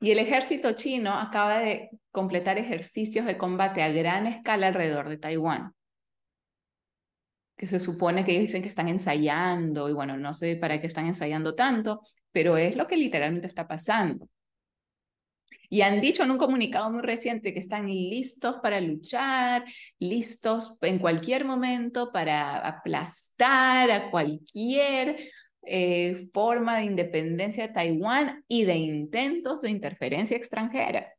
Y 0.00 0.10
el 0.10 0.18
ejército 0.18 0.72
chino 0.72 1.12
acaba 1.12 1.58
de 1.58 1.90
completar 2.10 2.58
ejercicios 2.58 3.26
de 3.26 3.36
combate 3.36 3.82
a 3.82 3.92
gran 3.92 4.26
escala 4.26 4.68
alrededor 4.68 5.08
de 5.08 5.18
Taiwán 5.18 5.74
que 7.60 7.66
se 7.66 7.78
supone 7.78 8.24
que 8.24 8.32
ellos 8.32 8.44
dicen 8.44 8.62
que 8.62 8.70
están 8.70 8.88
ensayando, 8.88 9.90
y 9.90 9.92
bueno, 9.92 10.16
no 10.16 10.32
sé 10.32 10.56
para 10.56 10.80
qué 10.80 10.86
están 10.86 11.06
ensayando 11.06 11.54
tanto, 11.54 12.00
pero 12.32 12.56
es 12.56 12.74
lo 12.74 12.86
que 12.86 12.96
literalmente 12.96 13.46
está 13.48 13.68
pasando. 13.68 14.30
Y 15.68 15.82
han 15.82 16.00
dicho 16.00 16.22
en 16.22 16.30
un 16.30 16.38
comunicado 16.38 16.90
muy 16.90 17.02
reciente 17.02 17.52
que 17.52 17.60
están 17.60 17.86
listos 17.86 18.56
para 18.62 18.80
luchar, 18.80 19.66
listos 19.98 20.78
en 20.80 20.98
cualquier 20.98 21.44
momento 21.44 22.10
para 22.10 22.66
aplastar 22.66 23.90
a 23.90 24.10
cualquier 24.10 25.30
eh, 25.62 26.28
forma 26.32 26.78
de 26.78 26.84
independencia 26.84 27.66
de 27.66 27.72
Taiwán 27.72 28.44
y 28.48 28.64
de 28.64 28.76
intentos 28.76 29.62
de 29.62 29.70
interferencia 29.70 30.36
extranjera. 30.36 31.12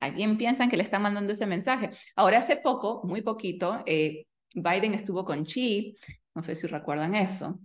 ¿A 0.00 0.14
quién 0.14 0.38
piensan 0.38 0.70
que 0.70 0.76
le 0.76 0.84
están 0.84 1.02
mandando 1.02 1.32
ese 1.32 1.46
mensaje? 1.46 1.90
Ahora, 2.14 2.38
hace 2.38 2.56
poco, 2.56 3.02
muy 3.04 3.22
poquito, 3.22 3.82
eh, 3.86 4.26
Biden 4.54 4.94
estuvo 4.94 5.24
con 5.24 5.44
Xi, 5.44 5.96
no 6.34 6.42
sé 6.42 6.54
si 6.54 6.66
recuerdan 6.66 7.14
eso, 7.14 7.58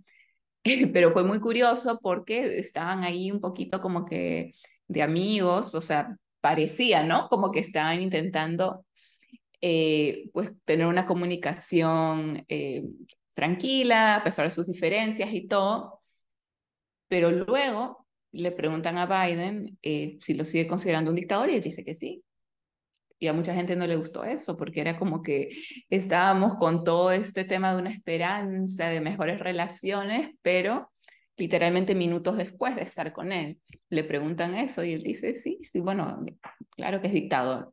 pero 0.92 1.12
fue 1.12 1.24
muy 1.24 1.40
curioso 1.40 1.98
porque 2.02 2.58
estaban 2.58 3.04
ahí 3.04 3.30
un 3.30 3.40
poquito 3.40 3.80
como 3.80 4.04
que 4.04 4.52
de 4.88 5.02
amigos, 5.02 5.74
o 5.74 5.80
sea, 5.80 6.16
parecía, 6.40 7.02
¿no? 7.04 7.28
Como 7.28 7.50
que 7.50 7.60
estaban 7.60 8.02
intentando 8.02 8.84
eh, 9.60 10.28
pues 10.32 10.52
tener 10.66 10.86
una 10.86 11.06
comunicación 11.06 12.44
eh, 12.48 12.84
tranquila, 13.34 14.16
a 14.16 14.24
pesar 14.24 14.46
de 14.46 14.54
sus 14.54 14.66
diferencias 14.66 15.32
y 15.32 15.46
todo, 15.48 16.02
pero 17.08 17.30
luego 17.30 18.06
le 18.32 18.50
preguntan 18.50 18.98
a 18.98 19.06
Biden 19.06 19.78
eh, 19.82 20.18
si 20.20 20.34
lo 20.34 20.44
sigue 20.44 20.66
considerando 20.66 21.10
un 21.10 21.16
dictador 21.16 21.50
y 21.50 21.56
él 21.56 21.62
dice 21.62 21.84
que 21.84 21.94
sí. 21.94 22.24
Y 23.18 23.28
a 23.28 23.32
mucha 23.32 23.54
gente 23.54 23.76
no 23.76 23.86
le 23.86 23.96
gustó 23.96 24.24
eso, 24.24 24.56
porque 24.56 24.80
era 24.80 24.98
como 24.98 25.22
que 25.22 25.50
estábamos 25.88 26.56
con 26.56 26.84
todo 26.84 27.12
este 27.12 27.44
tema 27.44 27.72
de 27.72 27.80
una 27.80 27.90
esperanza 27.90 28.88
de 28.88 29.00
mejores 29.00 29.38
relaciones, 29.38 30.30
pero 30.42 30.92
literalmente 31.36 31.94
minutos 31.94 32.36
después 32.36 32.76
de 32.76 32.82
estar 32.82 33.12
con 33.12 33.32
él. 33.32 33.60
Le 33.88 34.04
preguntan 34.04 34.54
eso 34.54 34.84
y 34.84 34.92
él 34.92 35.02
dice, 35.02 35.32
sí, 35.32 35.58
sí, 35.62 35.80
bueno, 35.80 36.24
claro 36.70 37.00
que 37.00 37.06
es 37.06 37.12
dictador, 37.12 37.72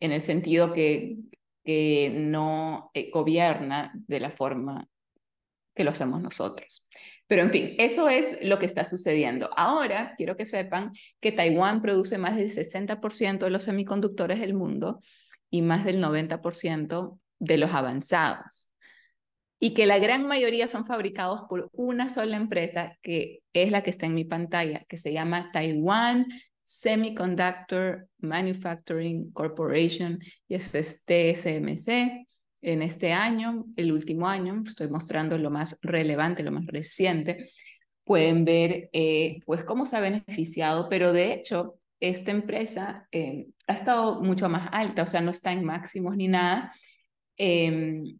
en 0.00 0.12
el 0.12 0.22
sentido 0.22 0.72
que, 0.72 1.16
que 1.64 2.12
no 2.14 2.90
eh, 2.94 3.10
gobierna 3.10 3.92
de 3.94 4.20
la 4.20 4.30
forma 4.30 4.88
que 5.74 5.84
lo 5.84 5.90
hacemos 5.90 6.22
nosotros. 6.22 6.85
Pero 7.26 7.42
en 7.42 7.50
fin, 7.50 7.74
eso 7.78 8.08
es 8.08 8.38
lo 8.42 8.58
que 8.58 8.66
está 8.66 8.84
sucediendo. 8.84 9.50
Ahora, 9.56 10.14
quiero 10.16 10.36
que 10.36 10.46
sepan 10.46 10.92
que 11.20 11.32
Taiwán 11.32 11.82
produce 11.82 12.18
más 12.18 12.36
del 12.36 12.50
60% 12.50 13.46
de 13.46 13.50
los 13.50 13.64
semiconductores 13.64 14.40
del 14.40 14.54
mundo 14.54 15.00
y 15.50 15.62
más 15.62 15.84
del 15.84 16.00
90% 16.00 17.18
de 17.38 17.58
los 17.58 17.72
avanzados 17.72 18.70
y 19.58 19.74
que 19.74 19.86
la 19.86 19.98
gran 19.98 20.26
mayoría 20.26 20.68
son 20.68 20.86
fabricados 20.86 21.42
por 21.48 21.70
una 21.72 22.08
sola 22.08 22.36
empresa 22.36 22.98
que 23.02 23.42
es 23.52 23.70
la 23.70 23.82
que 23.82 23.90
está 23.90 24.06
en 24.06 24.14
mi 24.14 24.24
pantalla, 24.24 24.84
que 24.88 24.98
se 24.98 25.12
llama 25.12 25.50
Taiwan 25.52 26.26
Semiconductor 26.64 28.08
Manufacturing 28.18 29.32
Corporation 29.32 30.18
y 30.48 30.56
es 30.56 30.70
TSMC. 30.70 32.26
En 32.66 32.82
este 32.82 33.12
año, 33.12 33.64
el 33.76 33.92
último 33.92 34.26
año, 34.26 34.64
estoy 34.66 34.88
mostrando 34.88 35.38
lo 35.38 35.52
más 35.52 35.78
relevante, 35.82 36.42
lo 36.42 36.50
más 36.50 36.66
reciente, 36.66 37.48
pueden 38.02 38.44
ver 38.44 38.90
eh, 38.92 39.38
pues 39.46 39.62
cómo 39.62 39.86
se 39.86 39.96
ha 39.96 40.00
beneficiado, 40.00 40.88
pero 40.88 41.12
de 41.12 41.32
hecho 41.32 41.78
esta 42.00 42.32
empresa 42.32 43.06
eh, 43.12 43.46
ha 43.68 43.74
estado 43.74 44.20
mucho 44.20 44.48
más 44.48 44.68
alta, 44.72 45.04
o 45.04 45.06
sea, 45.06 45.20
no 45.20 45.30
está 45.30 45.52
en 45.52 45.62
máximos 45.62 46.16
ni 46.16 46.26
nada. 46.26 46.72
Em, 47.36 48.18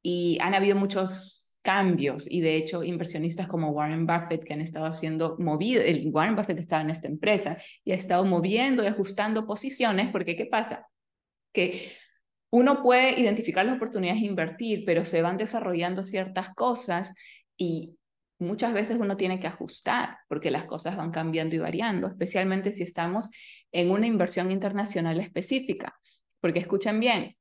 y 0.00 0.38
han 0.40 0.54
habido 0.54 0.76
muchos 0.76 1.58
cambios 1.60 2.30
y 2.30 2.42
de 2.42 2.54
hecho 2.54 2.84
inversionistas 2.84 3.48
como 3.48 3.70
Warren 3.70 4.06
Buffett 4.06 4.44
que 4.44 4.52
han 4.52 4.60
estado 4.60 4.86
haciendo 4.86 5.36
movido, 5.40 5.82
el 5.82 6.08
Warren 6.12 6.36
Buffett 6.36 6.60
estaba 6.60 6.82
en 6.82 6.90
esta 6.90 7.08
empresa 7.08 7.58
y 7.82 7.90
ha 7.90 7.96
estado 7.96 8.24
moviendo 8.24 8.84
y 8.84 8.86
ajustando 8.86 9.44
posiciones 9.44 10.12
porque 10.12 10.36
¿qué 10.36 10.46
pasa? 10.46 10.86
Que 11.52 12.05
uno 12.56 12.82
puede 12.82 13.20
identificar 13.20 13.66
las 13.66 13.76
oportunidades 13.76 14.22
de 14.22 14.28
invertir, 14.28 14.84
pero 14.86 15.04
se 15.04 15.20
van 15.20 15.36
desarrollando 15.36 16.02
ciertas 16.02 16.54
cosas 16.54 17.12
y 17.54 17.98
muchas 18.38 18.72
veces 18.72 18.96
uno 18.98 19.18
tiene 19.18 19.38
que 19.38 19.46
ajustar 19.46 20.16
porque 20.26 20.50
las 20.50 20.64
cosas 20.64 20.96
van 20.96 21.10
cambiando 21.10 21.54
y 21.54 21.58
variando, 21.58 22.06
especialmente 22.06 22.72
si 22.72 22.82
estamos 22.82 23.28
en 23.72 23.90
una 23.90 24.06
inversión 24.06 24.50
internacional 24.50 25.20
específica. 25.20 26.00
Porque 26.40 26.60
escuchen 26.60 26.98
bien, 26.98 27.36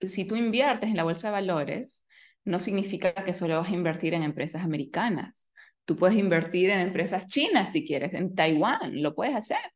si 0.00 0.24
tú 0.24 0.34
inviertes 0.34 0.90
en 0.90 0.96
la 0.96 1.04
bolsa 1.04 1.28
de 1.28 1.32
valores, 1.34 2.04
no 2.44 2.58
significa 2.58 3.14
que 3.14 3.32
solo 3.32 3.58
vas 3.58 3.70
a 3.70 3.74
invertir 3.74 4.12
en 4.12 4.24
empresas 4.24 4.64
americanas. 4.64 5.48
Tú 5.84 5.96
puedes 5.96 6.18
invertir 6.18 6.70
en 6.70 6.80
empresas 6.80 7.28
chinas 7.28 7.70
si 7.70 7.86
quieres, 7.86 8.12
en 8.14 8.34
Taiwán, 8.34 9.00
lo 9.02 9.14
puedes 9.14 9.36
hacer. 9.36 9.72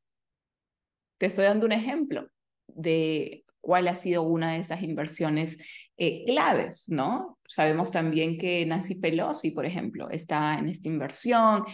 Te 1.18 1.26
estoy 1.26 1.44
dando 1.44 1.66
un 1.66 1.72
ejemplo 1.72 2.28
de 2.66 3.44
cuál 3.60 3.88
ha 3.88 3.94
sido 3.94 4.22
una 4.22 4.52
de 4.52 4.60
esas 4.60 4.82
inversiones 4.82 5.58
eh, 5.96 6.24
claves, 6.26 6.84
¿no? 6.88 7.38
Sabemos 7.46 7.90
también 7.90 8.38
que 8.38 8.64
Nancy 8.66 8.96
Pelosi, 8.96 9.50
por 9.50 9.66
ejemplo, 9.66 10.08
está 10.10 10.58
en 10.58 10.68
esta 10.68 10.88
inversión. 10.88 11.64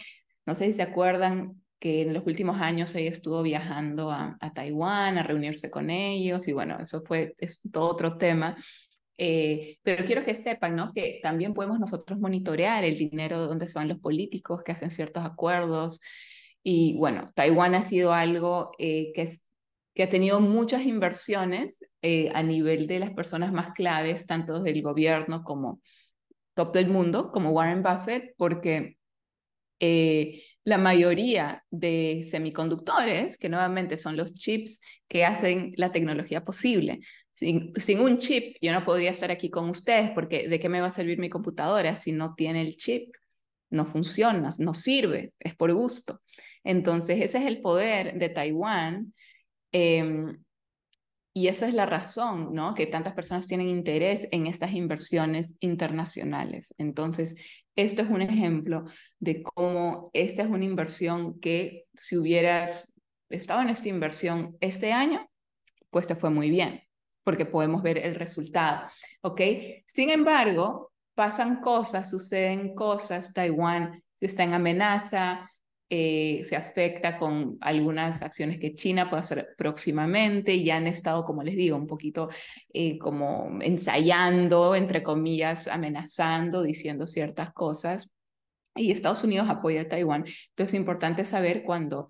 No 0.47 0.55
sé 0.55 0.67
si 0.67 0.73
se 0.75 0.83
acuerdan, 0.83 1.61
que 1.79 2.03
en 2.03 2.15
los 2.15 2.27
últimos 2.27 2.61
años 2.61 2.95
ella 2.95 3.11
estuvo 3.11 3.43
viajando 3.43 4.11
a, 4.11 4.37
Taiwán 4.55 5.19
a 5.19 5.23
reunirse 5.23 5.71
con 5.71 5.91
ellos 5.91 6.47
y 6.49 6.53
bueno, 6.53 6.79
eso 6.81 7.03
fue 7.05 7.35
es 7.39 7.61
todo 7.71 7.89
otro 7.91 8.17
tema. 8.19 8.57
Eh, 9.19 9.79
pero 9.83 10.05
quiero 10.05 10.25
que 10.25 10.35
sepan 10.35 10.77
¿no? 10.77 10.93
que 10.93 11.21
también 11.23 11.55
podemos 11.55 11.79
nosotros 11.79 12.19
monitorear 12.19 12.85
el 12.85 12.99
dinero 12.99 13.41
de 13.41 13.47
dónde 13.47 13.69
se 13.69 13.79
van 13.79 13.89
los 13.89 13.99
políticos 13.99 14.63
que 14.65 14.73
hacen 14.73 14.91
ciertos 14.91 15.25
acuerdos. 15.25 16.01
Y 16.63 16.97
bueno, 16.97 17.31
Taiwán 17.35 17.75
ha 17.75 17.83
sido 17.83 18.13
algo 18.13 18.73
eh, 18.79 19.13
que, 19.15 19.23
es, 19.23 19.43
que 19.97 20.03
ha 20.03 20.11
tenido 20.11 20.41
muchas 20.41 20.85
inversiones 20.85 21.85
eh, 22.03 22.31
a 22.35 22.43
nivel 22.43 22.87
de 22.87 22.99
las 22.99 23.11
personas 23.15 23.51
más 23.53 23.73
claves, 23.73 24.27
tanto 24.27 24.63
del 24.63 24.83
gobierno 24.83 25.43
como 25.43 25.81
top 26.55 26.75
del 26.75 26.89
mundo, 26.89 27.33
como 27.33 27.51
Warren 27.51 27.83
Buffett, 27.83 28.35
porque 28.37 28.99
la 30.65 30.79
mayoría 30.79 31.65
de 31.71 32.27
semiconductores, 32.31 33.39
que 33.39 33.49
nuevamente 33.49 33.99
son 33.99 34.17
los 34.17 34.35
chips 34.35 34.81
que 35.09 35.25
hacen 35.25 35.73
la 35.77 35.93
tecnología 35.93 36.45
posible. 36.45 37.01
Sin, 37.33 37.73
sin, 37.77 38.01
un 38.01 38.19
chip, 38.19 38.57
yo 38.61 38.73
no 38.73 38.85
podría 38.85 39.11
estar 39.11 39.31
aquí 39.31 39.49
con 39.49 39.71
ustedes 39.71 40.11
porque 40.11 40.49
¿de 40.49 40.61
qué 40.61 40.69
me 40.69 40.81
va 40.81 40.89
a 40.89 40.95
servir 40.95 41.19
mi 41.19 41.31
computadora 41.31 41.97
si 41.97 42.13
no 42.13 42.35
tiene 42.35 42.63
el 42.63 42.77
chip? 42.77 43.15
No 43.71 43.87
funciona, 43.87 44.51
no 44.59 44.75
sirve, 44.75 45.33
es 45.39 45.55
por 45.55 45.73
gusto. 45.73 46.21
Entonces, 46.65 47.21
ese 47.21 47.39
es 47.39 47.47
el 47.47 47.61
poder 47.63 48.19
de 48.19 48.29
Taiwán. 48.29 49.15
Em, 49.79 50.43
y 51.35 51.49
esa 51.49 51.69
es 51.69 51.75
la 51.75 51.85
razón, 51.85 52.55
¿no? 52.55 52.75
Que 52.75 52.87
tantas 52.87 53.13
personas 53.13 53.47
tienen 53.47 53.69
interés 53.69 54.27
en 54.31 54.47
estas 54.47 54.73
inversiones 54.73 55.55
internacionales. 55.61 56.75
Entonces, 56.79 57.37
esto 57.77 58.01
es 58.01 58.09
un 58.09 58.23
ejemplo 58.23 58.85
de 59.19 59.43
cómo 59.43 60.09
esta 60.15 60.45
es 60.45 60.49
una 60.49 60.65
inversión 60.65 61.39
que 61.41 61.85
si 61.95 62.17
hubieras 62.17 62.91
estado 63.29 63.61
en 63.61 63.69
esta 63.69 63.91
inversión 63.91 64.57
este 64.61 64.95
año, 64.95 65.29
pues 65.91 66.07
te 66.07 66.17
fue 66.17 66.31
muy 66.31 66.49
bien, 66.49 66.81
porque 67.23 67.45
podemos 67.45 67.83
ver 67.83 67.99
el 67.99 68.15
resultado, 68.15 68.87
¿ok? 69.21 69.43
Sin 69.87 70.09
embargo, 70.09 70.91
pasan 71.15 71.61
cosas, 71.61 72.09
suceden 72.09 72.75
cosas, 72.75 73.35
Taiwán 73.35 73.93
está 74.21 74.43
en 74.45 74.55
amenaza, 74.55 75.47
eh, 75.89 76.43
se 76.45 76.57
afecta 76.57 77.17
con 77.17 77.59
algunas 77.61 78.21
acciones 78.21 78.59
que 78.59 78.75
China 78.75 79.09
puede 79.09 79.23
hacer 79.23 79.55
próximamente 79.57 80.55
y 80.55 80.69
han 80.71 80.89
estado, 80.89 81.25
como 81.25 81.45
les 81.45 81.55
digo, 81.55 81.77
un 81.77 81.87
poquito 81.87 82.29
eh, 82.73 82.99
como 82.99 83.59
ensayando, 83.61 84.75
entre 84.75 85.05
comillas, 85.05 85.69
amenazando, 85.69 86.63
diciendo 86.63 87.07
ciertas 87.07 87.53
cosas. 87.53 88.13
Y 88.75 88.91
Estados 88.91 89.23
Unidos 89.23 89.49
apoya 89.49 89.83
a 89.83 89.89
Taiwán. 89.89 90.25
Entonces 90.27 90.75
es 90.75 90.81
importante 90.81 91.25
saber 91.25 91.63
cuando 91.63 92.09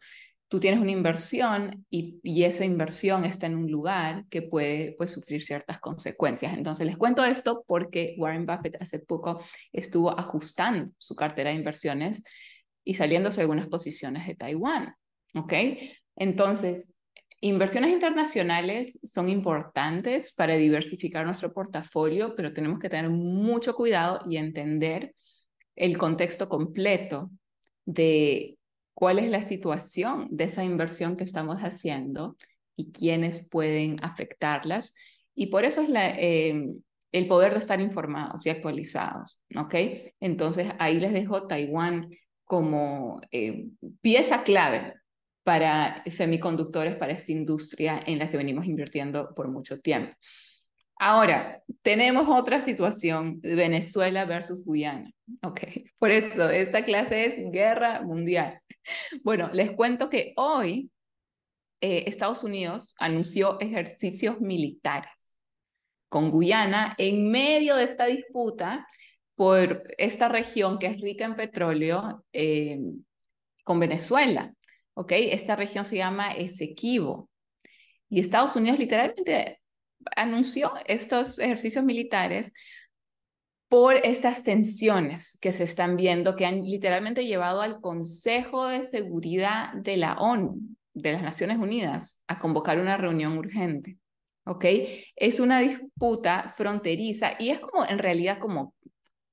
tú 0.48 0.58
tienes 0.58 0.80
una 0.80 0.92
inversión 0.92 1.84
y, 1.90 2.18
y, 2.22 2.44
esa 2.44 2.64
inversión 2.64 3.24
está 3.24 3.46
en 3.46 3.56
un 3.56 3.70
lugar 3.70 4.24
que 4.30 4.42
puede 4.42 4.94
pues, 4.96 5.12
sufrir 5.12 5.42
ciertas 5.42 5.78
consecuencias. 5.80 6.54
Entonces 6.56 6.86
les 6.86 6.96
cuento 6.96 7.24
esto 7.24 7.62
porque 7.66 8.14
Warren 8.18 8.46
Buffett 8.46 8.80
hace 8.80 9.00
poco 9.00 9.42
estuvo 9.72 10.18
ajustando 10.18 10.92
su 10.98 11.14
cartera 11.14 11.50
de 11.50 11.56
inversiones 11.56 12.22
y 12.86 12.94
saliéndose 12.94 13.42
algunas 13.42 13.68
posiciones 13.68 14.26
de 14.26 14.36
Taiwán. 14.36 14.94
¿ok? 15.34 15.52
Entonces, 16.16 16.94
inversiones 17.40 17.92
internacionales 17.92 18.98
son 19.02 19.28
importantes 19.28 20.32
para 20.32 20.56
diversificar 20.56 21.26
nuestro 21.26 21.52
portafolio, 21.52 22.34
pero 22.34 22.52
tenemos 22.52 22.78
que 22.78 22.88
tener 22.88 23.10
mucho 23.10 23.74
cuidado 23.74 24.20
y 24.28 24.36
entender 24.38 25.14
el 25.74 25.98
contexto 25.98 26.48
completo 26.48 27.30
de 27.84 28.56
cuál 28.94 29.18
es 29.18 29.28
la 29.28 29.42
situación 29.42 30.28
de 30.30 30.44
esa 30.44 30.64
inversión 30.64 31.16
que 31.16 31.24
estamos 31.24 31.60
haciendo 31.60 32.36
y 32.76 32.92
quiénes 32.92 33.48
pueden 33.48 34.02
afectarlas. 34.02 34.94
Y 35.34 35.46
por 35.48 35.64
eso 35.64 35.82
es 35.82 35.90
eh, 35.94 36.66
el 37.12 37.28
poder 37.28 37.52
de 37.52 37.58
estar 37.58 37.80
informados 37.80 38.46
y 38.46 38.50
actualizados, 38.50 39.38
¿ok? 39.54 39.74
Entonces 40.20 40.72
ahí 40.78 40.98
les 40.98 41.12
dejo 41.12 41.46
Taiwán 41.46 42.08
como 42.46 43.20
eh, 43.32 43.66
pieza 44.00 44.42
clave 44.44 44.94
para 45.42 46.02
semiconductores, 46.06 46.96
para 46.96 47.12
esta 47.12 47.32
industria 47.32 48.02
en 48.06 48.18
la 48.18 48.30
que 48.30 48.36
venimos 48.36 48.66
invirtiendo 48.66 49.34
por 49.34 49.48
mucho 49.48 49.80
tiempo. 49.80 50.16
Ahora, 50.98 51.62
tenemos 51.82 52.26
otra 52.28 52.60
situación, 52.60 53.40
Venezuela 53.42 54.24
versus 54.24 54.64
Guyana. 54.64 55.10
Ok, 55.42 55.60
por 55.98 56.10
eso 56.10 56.48
esta 56.50 56.84
clase 56.84 57.26
es 57.26 57.52
guerra 57.52 58.00
mundial. 58.00 58.60
Bueno, 59.22 59.50
les 59.52 59.72
cuento 59.72 60.08
que 60.08 60.32
hoy 60.36 60.90
eh, 61.80 62.04
Estados 62.06 62.42
Unidos 62.44 62.94
anunció 62.98 63.60
ejercicios 63.60 64.40
militares 64.40 65.12
con 66.08 66.30
Guyana 66.30 66.94
en 66.96 67.30
medio 67.30 67.76
de 67.76 67.84
esta 67.84 68.06
disputa 68.06 68.86
por 69.36 69.84
esta 69.98 70.28
región 70.28 70.78
que 70.78 70.86
es 70.86 71.00
rica 71.00 71.24
en 71.24 71.36
petróleo 71.36 72.24
eh, 72.32 72.80
con 73.62 73.78
Venezuela. 73.78 74.52
¿ok? 74.96 75.12
Esta 75.12 75.54
región 75.56 75.84
se 75.84 75.96
llama 75.96 76.32
Esequibo. 76.32 77.28
Y 78.08 78.20
Estados 78.20 78.56
Unidos 78.56 78.78
literalmente 78.78 79.60
anunció 80.16 80.72
estos 80.86 81.38
ejercicios 81.38 81.84
militares 81.84 82.52
por 83.68 83.96
estas 83.96 84.42
tensiones 84.42 85.38
que 85.40 85.52
se 85.52 85.64
están 85.64 85.96
viendo, 85.96 86.36
que 86.36 86.46
han 86.46 86.62
literalmente 86.62 87.26
llevado 87.26 87.60
al 87.60 87.80
Consejo 87.80 88.68
de 88.68 88.82
Seguridad 88.82 89.72
de 89.74 89.96
la 89.96 90.14
ONU, 90.14 90.60
de 90.94 91.12
las 91.12 91.22
Naciones 91.22 91.58
Unidas, 91.58 92.22
a 92.26 92.38
convocar 92.38 92.78
una 92.78 92.96
reunión 92.96 93.36
urgente. 93.36 93.98
¿Ok? 94.44 94.64
Es 95.16 95.40
una 95.40 95.58
disputa 95.58 96.54
fronteriza 96.56 97.32
y 97.38 97.50
es 97.50 97.58
como, 97.58 97.84
en 97.84 97.98
realidad, 97.98 98.38
como 98.38 98.75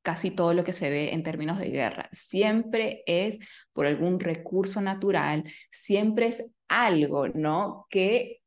casi 0.03 0.31
todo 0.31 0.53
lo 0.53 0.63
que 0.63 0.73
se 0.73 0.89
ve 0.89 1.13
en 1.13 1.23
términos 1.23 1.57
de 1.57 1.69
guerra. 1.69 2.09
Siempre 2.11 3.03
es 3.07 3.39
por 3.73 3.87
algún 3.87 4.19
recurso 4.19 4.81
natural, 4.81 5.45
siempre 5.71 6.27
es 6.27 6.51
algo, 6.67 7.29
¿no? 7.29 7.87
Que 7.89 8.41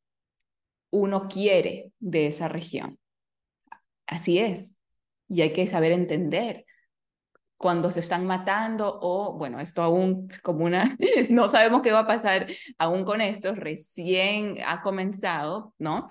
uno 0.90 1.28
quiere 1.28 1.92
de 1.98 2.28
esa 2.28 2.48
región. 2.48 2.98
Así 4.06 4.38
es. 4.38 4.76
Y 5.28 5.42
hay 5.42 5.52
que 5.52 5.66
saber 5.66 5.92
entender 5.92 6.64
cuando 7.56 7.90
se 7.90 8.00
están 8.00 8.26
matando 8.26 8.98
o, 9.00 9.32
bueno, 9.32 9.58
esto 9.60 9.82
aún 9.82 10.28
como 10.42 10.64
una, 10.66 10.96
no 11.30 11.48
sabemos 11.48 11.82
qué 11.82 11.90
va 11.90 12.00
a 12.00 12.06
pasar 12.06 12.46
aún 12.78 13.04
con 13.04 13.20
esto, 13.20 13.54
recién 13.54 14.58
ha 14.64 14.82
comenzado, 14.82 15.74
¿no? 15.78 16.08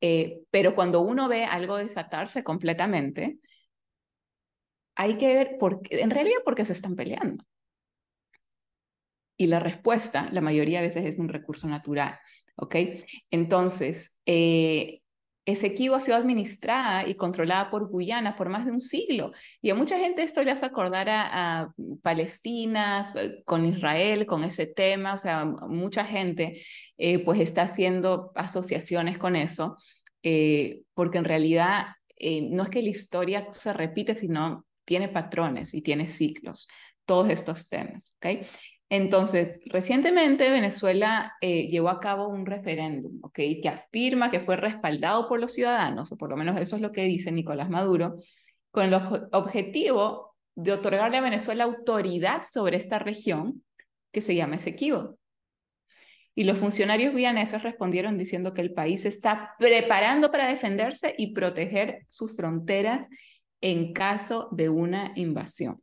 Eh, 0.00 0.40
pero 0.50 0.74
cuando 0.74 1.00
uno 1.00 1.28
ve 1.28 1.44
algo 1.44 1.76
desatarse 1.76 2.44
completamente, 2.44 3.38
hay 4.96 5.16
que 5.16 5.34
ver, 5.34 5.56
por 5.58 5.80
en 5.90 6.10
realidad, 6.10 6.38
por 6.44 6.54
qué 6.54 6.64
se 6.64 6.72
están 6.72 6.96
peleando. 6.96 7.44
Y 9.36 9.48
la 9.48 9.60
respuesta, 9.60 10.28
la 10.32 10.40
mayoría 10.40 10.80
de 10.80 10.88
veces, 10.88 11.04
es 11.04 11.18
un 11.18 11.28
recurso 11.28 11.66
natural. 11.66 12.18
¿Ok? 12.56 12.76
Entonces, 13.30 14.16
eh, 14.26 15.00
Esequibo 15.44 15.96
ha 15.96 16.00
sido 16.00 16.16
administrada 16.16 17.06
y 17.06 17.16
controlada 17.16 17.68
por 17.68 17.88
Guyana 17.90 18.36
por 18.36 18.48
más 18.48 18.64
de 18.64 18.72
un 18.72 18.80
siglo. 18.80 19.32
Y 19.60 19.70
a 19.70 19.74
mucha 19.74 19.98
gente 19.98 20.22
esto 20.22 20.42
le 20.42 20.52
hace 20.52 20.64
acordar 20.66 21.08
a, 21.10 21.72
Palestina, 22.02 23.12
eh, 23.16 23.42
con 23.44 23.66
Israel, 23.66 24.24
con 24.24 24.44
ese 24.44 24.66
tema. 24.66 25.14
O 25.14 25.18
sea, 25.18 25.44
mucha 25.44 26.04
gente 26.04 26.62
eh, 26.96 27.18
pues 27.24 27.40
está 27.40 27.62
haciendo 27.62 28.30
asociaciones 28.36 29.18
con 29.18 29.36
eso, 29.36 29.76
porque 30.94 31.18
en 31.18 31.24
realidad 31.24 31.88
no 32.50 32.62
es 32.62 32.70
que 32.70 32.82
la 32.82 32.88
historia 32.88 33.48
se 33.52 33.72
repite, 33.74 34.16
sino 34.16 34.64
tiene 34.84 35.08
patrones 35.08 35.74
y 35.74 35.82
tiene 35.82 36.06
ciclos, 36.06 36.68
todos 37.04 37.28
estos 37.30 37.68
temas. 37.68 38.16
¿ok? 38.16 38.46
Entonces, 38.90 39.60
recientemente 39.66 40.50
Venezuela 40.50 41.34
eh, 41.40 41.66
llevó 41.68 41.88
a 41.88 42.00
cabo 42.00 42.28
un 42.28 42.46
referéndum, 42.46 43.18
¿ok? 43.22 43.34
Que 43.34 43.68
afirma 43.68 44.30
que 44.30 44.40
fue 44.40 44.56
respaldado 44.56 45.26
por 45.28 45.40
los 45.40 45.52
ciudadanos, 45.52 46.12
o 46.12 46.16
por 46.16 46.30
lo 46.30 46.36
menos 46.36 46.60
eso 46.60 46.76
es 46.76 46.82
lo 46.82 46.92
que 46.92 47.04
dice 47.04 47.32
Nicolás 47.32 47.70
Maduro, 47.70 48.18
con 48.70 48.84
el 48.84 48.94
objetivo 49.32 50.36
de 50.54 50.72
otorgarle 50.72 51.16
a 51.16 51.22
Venezuela 51.22 51.64
autoridad 51.64 52.42
sobre 52.50 52.76
esta 52.76 52.98
región 52.98 53.64
que 54.12 54.20
se 54.20 54.34
llama 54.34 54.56
Esequibo. 54.56 55.18
Y 56.36 56.44
los 56.44 56.58
funcionarios 56.58 57.14
guianeses 57.14 57.62
respondieron 57.62 58.18
diciendo 58.18 58.54
que 58.54 58.60
el 58.60 58.74
país 58.74 59.04
está 59.04 59.54
preparando 59.58 60.30
para 60.30 60.46
defenderse 60.46 61.14
y 61.16 61.32
proteger 61.32 62.04
sus 62.08 62.36
fronteras 62.36 63.08
en 63.64 63.94
caso 63.94 64.48
de 64.52 64.68
una 64.68 65.12
invasión. 65.16 65.82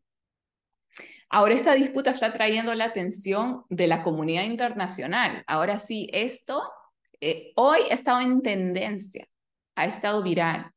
Ahora 1.32 1.56
esta 1.56 1.74
disputa 1.74 2.12
está 2.12 2.32
trayendo 2.32 2.76
la 2.76 2.86
atención 2.86 3.64
de 3.70 3.88
la 3.88 4.04
comunidad 4.04 4.44
internacional. 4.44 5.44
Ahora 5.48 5.80
sí, 5.80 6.08
esto 6.14 6.62
eh, 7.22 7.54
hoy 7.56 7.80
ha 7.90 7.94
estado 7.96 8.22
en 8.22 8.44
tendencia, 8.44 9.26
ha 9.76 9.86
estado 9.86 10.22
viral. 10.22 10.70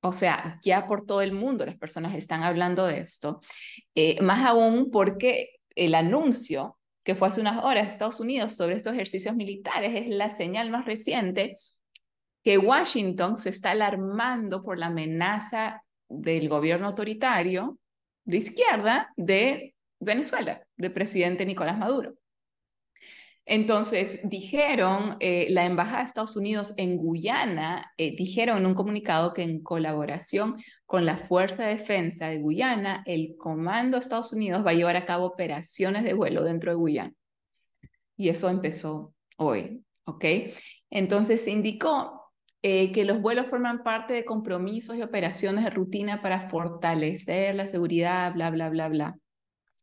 O 0.00 0.12
sea, 0.12 0.60
ya 0.62 0.86
por 0.86 1.04
todo 1.04 1.20
el 1.20 1.32
mundo 1.32 1.66
las 1.66 1.78
personas 1.78 2.14
están 2.14 2.44
hablando 2.44 2.86
de 2.86 3.00
esto. 3.00 3.40
Eh, 3.96 4.22
más 4.22 4.46
aún 4.46 4.92
porque 4.92 5.56
el 5.74 5.96
anuncio 5.96 6.78
que 7.02 7.16
fue 7.16 7.26
hace 7.26 7.40
unas 7.40 7.64
horas 7.64 7.86
de 7.86 7.90
Estados 7.90 8.20
Unidos 8.20 8.52
sobre 8.52 8.76
estos 8.76 8.92
ejercicios 8.92 9.34
militares 9.34 9.96
es 9.96 10.06
la 10.06 10.30
señal 10.30 10.70
más 10.70 10.84
reciente 10.84 11.56
que 12.44 12.56
Washington 12.56 13.36
se 13.36 13.48
está 13.50 13.72
alarmando 13.72 14.62
por 14.62 14.78
la 14.78 14.86
amenaza 14.86 15.82
del 16.08 16.48
gobierno 16.48 16.86
autoritario 16.86 17.78
de 18.24 18.36
izquierda 18.36 19.12
de 19.16 19.74
Venezuela, 20.00 20.66
del 20.76 20.92
presidente 20.92 21.46
Nicolás 21.46 21.78
Maduro. 21.78 22.14
Entonces, 23.48 24.18
dijeron, 24.24 25.16
eh, 25.20 25.46
la 25.50 25.66
Embajada 25.66 25.98
de 25.98 26.06
Estados 26.06 26.34
Unidos 26.34 26.74
en 26.76 26.96
Guyana, 26.96 27.92
eh, 27.96 28.16
dijeron 28.16 28.58
en 28.58 28.66
un 28.66 28.74
comunicado 28.74 29.32
que 29.32 29.44
en 29.44 29.62
colaboración 29.62 30.60
con 30.84 31.06
la 31.06 31.16
Fuerza 31.16 31.64
de 31.64 31.76
Defensa 31.76 32.28
de 32.28 32.38
Guyana, 32.38 33.04
el 33.06 33.36
Comando 33.38 33.96
de 33.96 34.00
Estados 34.00 34.32
Unidos 34.32 34.66
va 34.66 34.72
a 34.72 34.74
llevar 34.74 34.96
a 34.96 35.06
cabo 35.06 35.26
operaciones 35.26 36.02
de 36.02 36.14
vuelo 36.14 36.42
dentro 36.42 36.72
de 36.72 36.76
Guyana. 36.76 37.12
Y 38.16 38.30
eso 38.30 38.48
empezó 38.48 39.14
hoy, 39.36 39.84
¿ok? 40.06 40.24
Entonces 40.90 41.46
indicó 41.46 42.15
eh, 42.68 42.90
que 42.90 43.04
los 43.04 43.20
vuelos 43.20 43.46
forman 43.46 43.84
parte 43.84 44.12
de 44.12 44.24
compromisos 44.24 44.96
y 44.96 45.02
operaciones 45.02 45.62
de 45.62 45.70
rutina 45.70 46.20
para 46.20 46.50
fortalecer 46.50 47.54
la 47.54 47.68
seguridad, 47.68 48.34
bla, 48.34 48.50
bla, 48.50 48.68
bla, 48.70 48.88
bla. 48.88 49.16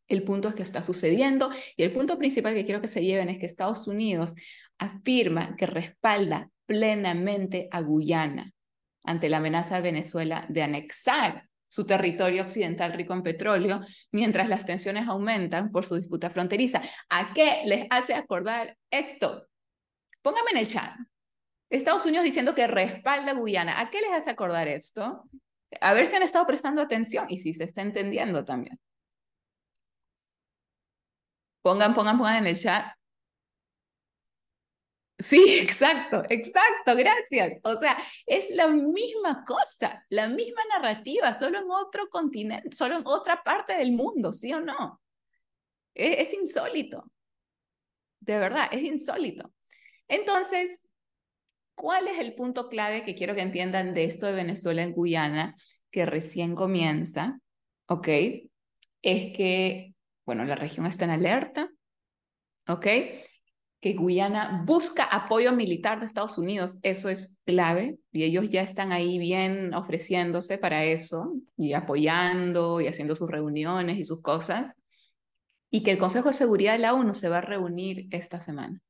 El 0.09 0.23
punto 0.23 0.49
es 0.49 0.53
que 0.53 0.63
está 0.63 0.83
sucediendo 0.83 1.49
y 1.77 1.83
el 1.83 1.93
punto 1.93 2.17
principal 2.17 2.53
que 2.53 2.65
quiero 2.65 2.81
que 2.81 2.89
se 2.89 3.01
lleven 3.01 3.29
es 3.29 3.37
que 3.37 3.45
Estados 3.45 3.87
Unidos 3.87 4.35
afirma 4.77 5.55
que 5.55 5.65
respalda 5.65 6.49
plenamente 6.65 7.69
a 7.71 7.79
Guyana 7.79 8.51
ante 9.05 9.29
la 9.29 9.37
amenaza 9.37 9.77
de 9.77 9.83
Venezuela 9.83 10.45
de 10.49 10.63
anexar 10.63 11.47
su 11.69 11.87
territorio 11.87 12.41
occidental 12.41 12.91
rico 12.91 13.13
en 13.13 13.23
petróleo, 13.23 13.79
mientras 14.11 14.49
las 14.49 14.65
tensiones 14.65 15.07
aumentan 15.07 15.71
por 15.71 15.85
su 15.85 15.95
disputa 15.95 16.31
fronteriza. 16.31 16.81
¿A 17.07 17.33
qué 17.33 17.61
les 17.63 17.87
hace 17.89 18.13
acordar 18.13 18.75
esto? 18.91 19.47
Póngame 20.21 20.51
en 20.51 20.57
el 20.57 20.67
chat. 20.67 20.91
Estados 21.69 22.05
Unidos 22.05 22.25
diciendo 22.25 22.53
que 22.53 22.67
respalda 22.67 23.31
a 23.31 23.35
Guyana. 23.35 23.79
¿A 23.79 23.89
qué 23.89 24.01
les 24.01 24.11
hace 24.11 24.29
acordar 24.29 24.67
esto? 24.67 25.23
A 25.81 25.93
ver 25.93 26.07
si 26.07 26.15
han 26.15 26.23
estado 26.23 26.45
prestando 26.45 26.81
atención 26.81 27.25
y 27.29 27.39
si 27.39 27.53
se 27.53 27.63
está 27.63 27.81
entendiendo 27.81 28.45
también. 28.45 28.79
Pongan, 31.61 31.93
pongan, 31.95 32.17
pongan 32.17 32.37
en 32.37 32.47
el 32.47 32.59
chat. 32.59 32.93
Sí, 35.17 35.41
exacto, 35.61 36.23
exacto, 36.29 36.95
gracias. 36.95 37.59
O 37.63 37.77
sea, 37.77 37.97
es 38.25 38.49
la 38.51 38.67
misma 38.67 39.45
cosa, 39.45 40.05
la 40.09 40.27
misma 40.27 40.61
narrativa, 40.69 41.33
solo 41.33 41.59
en 41.59 41.71
otro 41.71 42.09
continente, 42.09 42.75
solo 42.75 42.97
en 42.97 43.03
otra 43.05 43.41
parte 43.43 43.73
del 43.73 43.93
mundo, 43.93 44.33
¿sí 44.33 44.53
o 44.53 44.59
no? 44.59 45.01
Es, 45.93 46.27
es 46.27 46.33
insólito. 46.33 47.05
De 48.19 48.37
verdad, 48.39 48.67
es 48.71 48.81
insólito. 48.83 49.53
Entonces, 50.07 50.87
¿cuál 51.75 52.07
es 52.07 52.19
el 52.19 52.33
punto 52.35 52.69
clave 52.69 53.03
que 53.03 53.15
quiero 53.15 53.35
que 53.35 53.41
entiendan 53.41 53.93
de 53.93 54.05
esto 54.05 54.25
de 54.25 54.33
Venezuela 54.33 54.83
en 54.83 54.93
Guyana, 54.93 55.55
que 55.91 56.05
recién 56.05 56.55
comienza? 56.55 57.39
¿Ok? 57.87 58.07
Es 59.01 59.35
que 59.35 59.93
bueno, 60.25 60.45
la 60.45 60.55
región 60.55 60.85
está 60.85 61.05
en 61.05 61.11
alerta, 61.11 61.69
¿ok? 62.67 62.87
que 63.83 63.95
Guyana 63.95 64.63
busca 64.65 65.03
apoyo 65.03 65.51
militar 65.51 65.99
de 65.99 66.05
Estados 66.05 66.37
Unidos. 66.37 66.79
Eso 66.83 67.09
es 67.09 67.37
clave 67.45 67.97
y 68.13 68.23
ellos 68.23 68.49
ya 68.49 68.61
están 68.61 68.93
ahí 68.93 69.19
bien 69.19 69.73
ofreciéndose 69.73 70.57
para 70.57 70.85
eso 70.85 71.33
y 71.57 71.73
apoyando 71.73 72.79
y 72.79 72.87
haciendo 72.87 73.13
sus 73.17 73.29
reuniones 73.29 73.97
y 73.97 74.05
sus 74.05 74.21
cosas. 74.21 74.73
Y 75.69 75.83
que 75.83 75.91
el 75.91 75.97
Consejo 75.97 76.29
de 76.29 76.33
Seguridad 76.33 76.71
de 76.71 76.79
la 76.79 76.93
ONU 76.93 77.13
se 77.13 77.27
va 77.27 77.39
a 77.39 77.41
reunir 77.41 78.07
esta 78.11 78.39
semana 78.39 78.81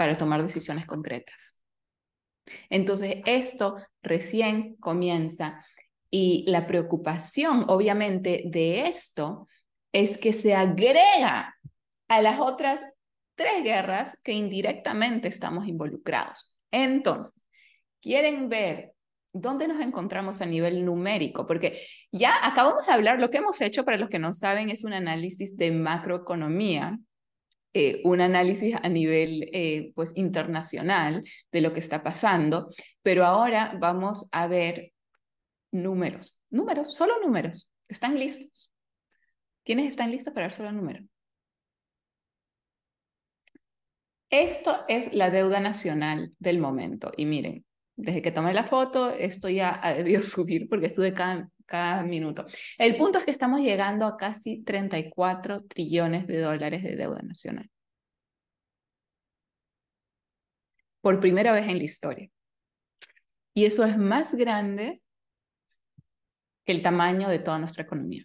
para 0.00 0.16
tomar 0.16 0.42
decisiones 0.42 0.86
concretas. 0.86 1.60
Entonces, 2.70 3.16
esto 3.26 3.76
recién 4.02 4.76
comienza 4.76 5.62
y 6.10 6.46
la 6.48 6.66
preocupación, 6.66 7.66
obviamente, 7.68 8.44
de 8.46 8.86
esto 8.88 9.46
es 9.92 10.16
que 10.16 10.32
se 10.32 10.54
agrega 10.54 11.54
a 12.08 12.22
las 12.22 12.40
otras 12.40 12.82
tres 13.34 13.62
guerras 13.62 14.16
que 14.22 14.32
indirectamente 14.32 15.28
estamos 15.28 15.68
involucrados. 15.68 16.50
Entonces, 16.70 17.44
¿quieren 18.00 18.48
ver 18.48 18.94
dónde 19.34 19.68
nos 19.68 19.82
encontramos 19.82 20.40
a 20.40 20.46
nivel 20.46 20.82
numérico? 20.82 21.46
Porque 21.46 21.86
ya 22.10 22.32
acabamos 22.42 22.86
de 22.86 22.92
hablar, 22.92 23.20
lo 23.20 23.28
que 23.28 23.36
hemos 23.36 23.60
hecho, 23.60 23.84
para 23.84 23.98
los 23.98 24.08
que 24.08 24.18
no 24.18 24.32
saben, 24.32 24.70
es 24.70 24.82
un 24.82 24.94
análisis 24.94 25.58
de 25.58 25.72
macroeconomía, 25.72 26.98
eh, 27.72 28.00
un 28.04 28.20
análisis 28.20 28.74
a 28.82 28.88
nivel 28.88 29.48
eh, 29.52 29.92
pues, 29.94 30.10
internacional 30.16 31.24
de 31.52 31.60
lo 31.60 31.72
que 31.72 31.80
está 31.80 32.02
pasando, 32.02 32.68
pero 33.02 33.24
ahora 33.24 33.76
vamos 33.78 34.28
a 34.32 34.46
ver 34.48 34.92
números, 35.70 36.36
números, 36.50 36.96
solo 36.96 37.14
números. 37.20 37.68
¿Están 37.88 38.18
listos? 38.18 38.70
¿Quiénes 39.64 39.88
están 39.88 40.10
listos 40.10 40.32
para 40.34 40.46
ver 40.46 40.52
solo 40.52 40.72
números? 40.72 41.04
Esto 44.30 44.84
es 44.88 45.12
la 45.12 45.30
deuda 45.30 45.60
nacional 45.60 46.32
del 46.38 46.60
momento. 46.60 47.10
Y 47.16 47.26
miren, 47.26 47.64
desde 48.00 48.22
que 48.22 48.32
tomé 48.32 48.54
la 48.54 48.64
foto, 48.64 49.10
esto 49.10 49.48
ya 49.48 49.80
debió 49.96 50.22
subir 50.22 50.68
porque 50.68 50.86
estuve 50.86 51.12
cada, 51.12 51.50
cada 51.66 52.02
minuto. 52.02 52.46
El 52.78 52.96
punto 52.96 53.18
es 53.18 53.24
que 53.24 53.30
estamos 53.30 53.60
llegando 53.60 54.06
a 54.06 54.16
casi 54.16 54.62
34 54.62 55.64
trillones 55.64 56.26
de 56.26 56.40
dólares 56.40 56.82
de 56.82 56.96
deuda 56.96 57.22
nacional. 57.22 57.68
Por 61.00 61.18
primera 61.20 61.52
vez 61.52 61.66
en 61.68 61.78
la 61.78 61.84
historia. 61.84 62.28
Y 63.54 63.64
eso 63.64 63.84
es 63.84 63.96
más 63.96 64.34
grande 64.34 65.02
que 66.64 66.72
el 66.72 66.82
tamaño 66.82 67.28
de 67.28 67.38
toda 67.38 67.58
nuestra 67.58 67.82
economía. 67.82 68.24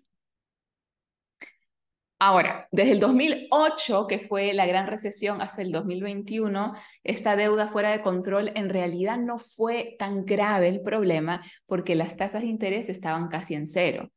Ahora, 2.27 2.67
desde 2.71 2.93
el 2.93 2.99
2008, 2.99 4.07
que 4.07 4.17
fue 4.17 4.51
la 4.55 4.65
gran 4.65 4.87
recesión, 4.87 5.43
hasta 5.43 5.61
el 5.61 5.71
2021, 5.71 6.73
esta 7.03 7.35
deuda 7.35 7.67
fuera 7.67 7.91
de 7.91 8.01
control 8.01 8.51
en 8.55 8.69
realidad 8.69 9.19
no 9.19 9.37
fue 9.37 9.95
tan 9.99 10.25
grave 10.25 10.69
el 10.69 10.81
problema 10.81 11.45
porque 11.67 11.93
las 11.93 12.17
tasas 12.17 12.41
de 12.41 12.47
interés 12.47 12.89
estaban 12.89 13.27
casi 13.27 13.53
en 13.53 13.67
cero. 13.67 14.11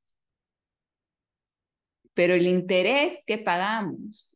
Pero 2.15 2.33
el 2.33 2.47
interés 2.47 3.25
que 3.27 3.37
pagamos 3.37 4.35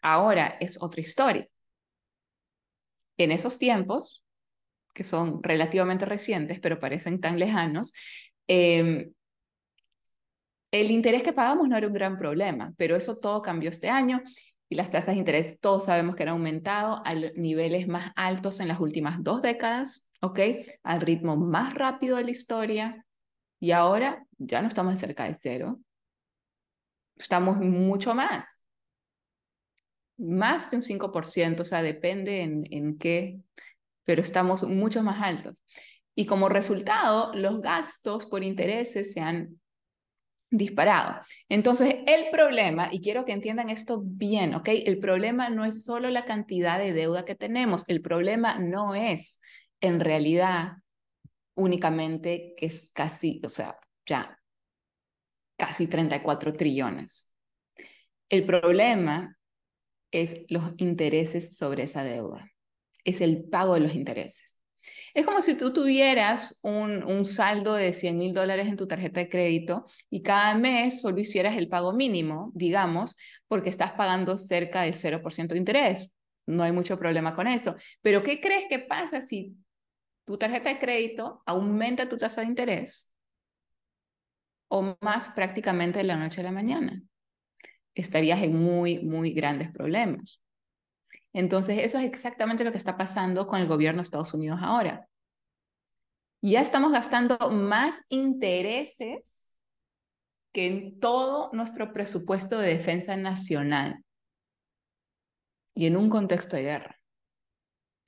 ahora 0.00 0.56
es 0.60 0.80
otra 0.82 1.02
historia. 1.02 1.46
En 3.18 3.32
esos 3.32 3.58
tiempos, 3.58 4.24
que 4.94 5.04
son 5.04 5.42
relativamente 5.42 6.06
recientes, 6.06 6.58
pero 6.58 6.80
parecen 6.80 7.20
tan 7.20 7.38
lejanos, 7.38 7.92
eh, 8.48 9.10
el 10.70 10.90
interés 10.90 11.22
que 11.22 11.32
pagamos 11.32 11.68
no 11.68 11.76
era 11.76 11.86
un 11.86 11.92
gran 11.92 12.18
problema, 12.18 12.72
pero 12.76 12.96
eso 12.96 13.18
todo 13.18 13.42
cambió 13.42 13.70
este 13.70 13.88
año 13.88 14.22
y 14.68 14.76
las 14.76 14.90
tasas 14.90 15.14
de 15.14 15.18
interés 15.18 15.58
todos 15.60 15.84
sabemos 15.84 16.14
que 16.14 16.22
han 16.22 16.28
aumentado 16.30 17.02
a 17.04 17.14
niveles 17.14 17.88
más 17.88 18.12
altos 18.14 18.60
en 18.60 18.68
las 18.68 18.78
últimas 18.78 19.22
dos 19.22 19.42
décadas, 19.42 20.08
¿ok? 20.20 20.38
Al 20.84 21.00
ritmo 21.00 21.36
más 21.36 21.74
rápido 21.74 22.16
de 22.16 22.24
la 22.24 22.30
historia 22.30 23.04
y 23.58 23.72
ahora 23.72 24.24
ya 24.38 24.62
no 24.62 24.68
estamos 24.68 24.98
cerca 24.98 25.24
de 25.24 25.34
cero, 25.34 25.80
estamos 27.16 27.58
mucho 27.58 28.14
más, 28.14 28.60
más 30.18 30.70
de 30.70 30.76
un 30.76 30.82
5%, 30.82 31.62
o 31.62 31.64
sea, 31.64 31.82
depende 31.82 32.42
en, 32.42 32.64
en 32.70 32.96
qué, 32.96 33.40
pero 34.04 34.22
estamos 34.22 34.62
mucho 34.62 35.02
más 35.02 35.20
altos. 35.20 35.64
Y 36.14 36.26
como 36.26 36.48
resultado, 36.48 37.32
los 37.34 37.60
gastos 37.60 38.26
por 38.26 38.44
intereses 38.44 39.12
se 39.12 39.20
han 39.20 39.60
disparado. 40.50 41.20
Entonces, 41.48 41.96
el 42.06 42.30
problema, 42.30 42.88
y 42.90 43.00
quiero 43.00 43.24
que 43.24 43.32
entiendan 43.32 43.70
esto 43.70 44.02
bien, 44.04 44.54
¿ok? 44.54 44.68
El 44.68 44.98
problema 44.98 45.48
no 45.48 45.64
es 45.64 45.84
solo 45.84 46.10
la 46.10 46.24
cantidad 46.24 46.78
de 46.78 46.92
deuda 46.92 47.24
que 47.24 47.36
tenemos, 47.36 47.84
el 47.88 48.02
problema 48.02 48.58
no 48.58 48.94
es 48.94 49.40
en 49.80 50.00
realidad 50.00 50.72
únicamente 51.54 52.54
que 52.56 52.66
es 52.66 52.90
casi, 52.92 53.40
o 53.44 53.48
sea, 53.48 53.78
ya 54.06 54.38
casi 55.56 55.86
34 55.86 56.54
trillones. 56.54 57.32
El 58.28 58.44
problema 58.44 59.36
es 60.10 60.44
los 60.48 60.72
intereses 60.78 61.56
sobre 61.56 61.84
esa 61.84 62.02
deuda, 62.02 62.50
es 63.04 63.20
el 63.20 63.44
pago 63.44 63.74
de 63.74 63.80
los 63.80 63.94
intereses. 63.94 64.49
Es 65.14 65.26
como 65.26 65.42
si 65.42 65.54
tú 65.54 65.72
tuvieras 65.72 66.58
un, 66.62 67.24
saldo 67.24 67.74
de 67.74 67.92
100 67.92 68.16
mil 68.16 68.32
dólares 68.32 68.68
en 68.68 68.76
tu 68.76 68.86
tarjeta 68.86 69.20
de 69.20 69.28
crédito 69.28 69.86
y 70.08 70.22
cada 70.22 70.54
mes 70.54 71.00
solo 71.00 71.18
hicieras 71.18 71.56
el 71.56 71.68
pago 71.68 71.92
mínimo, 71.92 72.52
digamos, 72.54 73.16
porque 73.48 73.70
estás 73.70 73.92
pagando 73.92 74.38
cerca 74.38 74.82
del 74.82 74.94
0% 74.94 75.48
de 75.48 75.58
interés. 75.58 76.10
No 76.46 76.62
hay 76.62 76.72
mucho 76.72 76.98
problema 76.98 77.34
con 77.34 77.46
eso. 77.46 77.76
Pero 78.02 78.22
¿qué 78.22 78.40
crees 78.40 78.64
que 78.68 78.78
pasa 78.78 79.20
si 79.20 79.56
tu 80.24 80.38
tarjeta 80.38 80.70
de 80.70 80.78
crédito 80.78 81.42
aumenta 81.46 82.08
tu 82.08 82.16
tasa 82.16 82.42
de 82.42 82.48
interés 82.48 83.10
o 84.68 84.96
más 85.00 85.28
prácticamente 85.30 85.98
de 85.98 86.04
la 86.04 86.16
noche 86.16 86.40
a 86.40 86.44
la 86.44 86.52
mañana? 86.52 87.02
Estarías 87.94 88.42
en 88.42 88.56
muy, 88.56 89.00
muy 89.00 89.32
grandes 89.32 89.70
problemas. 89.70 90.40
Entonces, 91.32 91.78
eso 91.78 91.98
es 91.98 92.04
exactamente 92.04 92.64
lo 92.64 92.72
que 92.72 92.78
está 92.78 92.96
pasando 92.96 93.46
con 93.46 93.60
el 93.60 93.68
gobierno 93.68 93.98
de 93.98 94.04
Estados 94.04 94.34
Unidos 94.34 94.60
ahora. 94.62 95.08
Ya 96.42 96.62
estamos 96.62 96.92
gastando 96.92 97.50
más 97.50 97.94
intereses 98.08 99.50
que 100.52 100.66
en 100.66 101.00
todo 101.00 101.50
nuestro 101.52 101.92
presupuesto 101.92 102.58
de 102.58 102.68
defensa 102.68 103.16
nacional 103.16 104.02
y 105.74 105.86
en 105.86 105.96
un 105.96 106.10
contexto 106.10 106.56
de 106.56 106.62
guerra. 106.62 106.96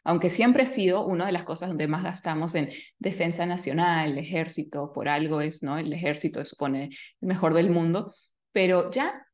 Aunque 0.05 0.31
siempre 0.31 0.65
ha 0.65 0.67
sido 0.67 1.07
una 1.07 1.27
de 1.27 1.33
las 1.33 1.45
cosas 1.45 1.69
donde 1.69 1.87
más 1.87 2.03
gastamos 2.03 2.57
en 2.57 2.71
defensa 2.99 3.47
nacional, 3.47 4.13
el 4.13 4.19
ejército, 4.19 4.93
por 4.93 5.09
algo 5.09 5.41
es, 5.41 5.63
¿no? 5.63 5.79
El 5.79 5.93
ejército 5.93 6.45
supone 6.45 6.85
el 7.21 7.29
mejor 7.29 7.55
del 7.55 7.71
mundo, 7.71 8.13
pero 8.51 8.91
ya 8.91 9.25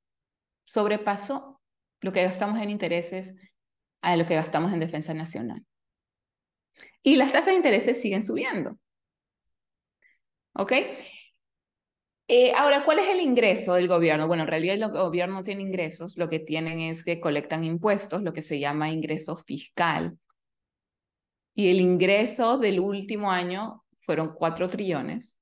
sobrepasó 0.67 1.63
lo 2.01 2.13
que 2.13 2.23
gastamos 2.23 2.61
en 2.61 2.69
intereses 2.69 3.35
a 4.01 4.17
lo 4.17 4.27
que 4.27 4.35
gastamos 4.35 4.73
en 4.73 4.81
defensa 4.81 5.15
nacional. 5.15 5.65
Y 7.03 7.17
las 7.17 7.33
tasas 7.33 7.47
de 7.47 7.55
intereses 7.55 8.01
siguen 8.01 8.23
subiendo. 8.23 8.79
¿Ok? 10.55 10.73
Eh, 12.31 12.53
ahora, 12.53 12.85
¿cuál 12.85 12.99
es 12.99 13.09
el 13.09 13.21
ingreso 13.21 13.75
del 13.75 13.89
gobierno? 13.89 14.27
Bueno, 14.27 14.43
en 14.43 14.51
realidad 14.51 14.75
el 14.75 14.91
gobierno 14.91 15.37
no 15.37 15.45
tiene 15.45 15.63
ingresos, 15.63 16.19
lo 16.19 16.29
que 16.29 16.41
tienen 16.41 16.79
es 16.81 17.03
que 17.03 17.21
colectan 17.21 17.65
impuestos, 17.65 18.23
lo 18.23 18.35
que 18.35 18.43
se 18.43 18.59
llama 18.59 18.91
ingreso 18.91 19.37
fiscal. 19.37 20.19
Y 21.55 21.71
el 21.71 21.81
ingreso 21.81 22.59
del 22.59 22.81
último 22.81 23.33
año 23.33 23.83
fueron 24.01 24.35
4 24.35 24.69
trillones, 24.69 25.39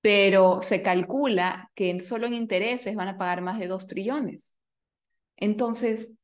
pero 0.00 0.62
se 0.62 0.82
calcula 0.82 1.70
que 1.74 1.98
solo 2.00 2.26
en 2.28 2.34
intereses 2.34 2.94
van 2.94 3.08
a 3.08 3.18
pagar 3.18 3.42
más 3.42 3.58
de 3.58 3.66
2 3.66 3.88
trillones. 3.88 4.56
Entonces, 5.36 6.21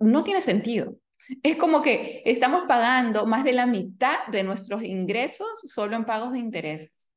no 0.00 0.24
tiene 0.24 0.40
sentido. 0.40 0.96
Es 1.42 1.56
como 1.56 1.82
que 1.82 2.22
estamos 2.24 2.64
pagando 2.68 3.26
más 3.26 3.44
de 3.44 3.52
la 3.52 3.66
mitad 3.66 4.26
de 4.28 4.44
nuestros 4.44 4.82
ingresos 4.82 5.48
solo 5.64 5.96
en 5.96 6.04
pagos 6.04 6.32
de 6.32 6.38
interés, 6.38 7.10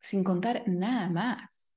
sin 0.00 0.24
contar 0.24 0.62
nada 0.66 1.10
más. 1.10 1.76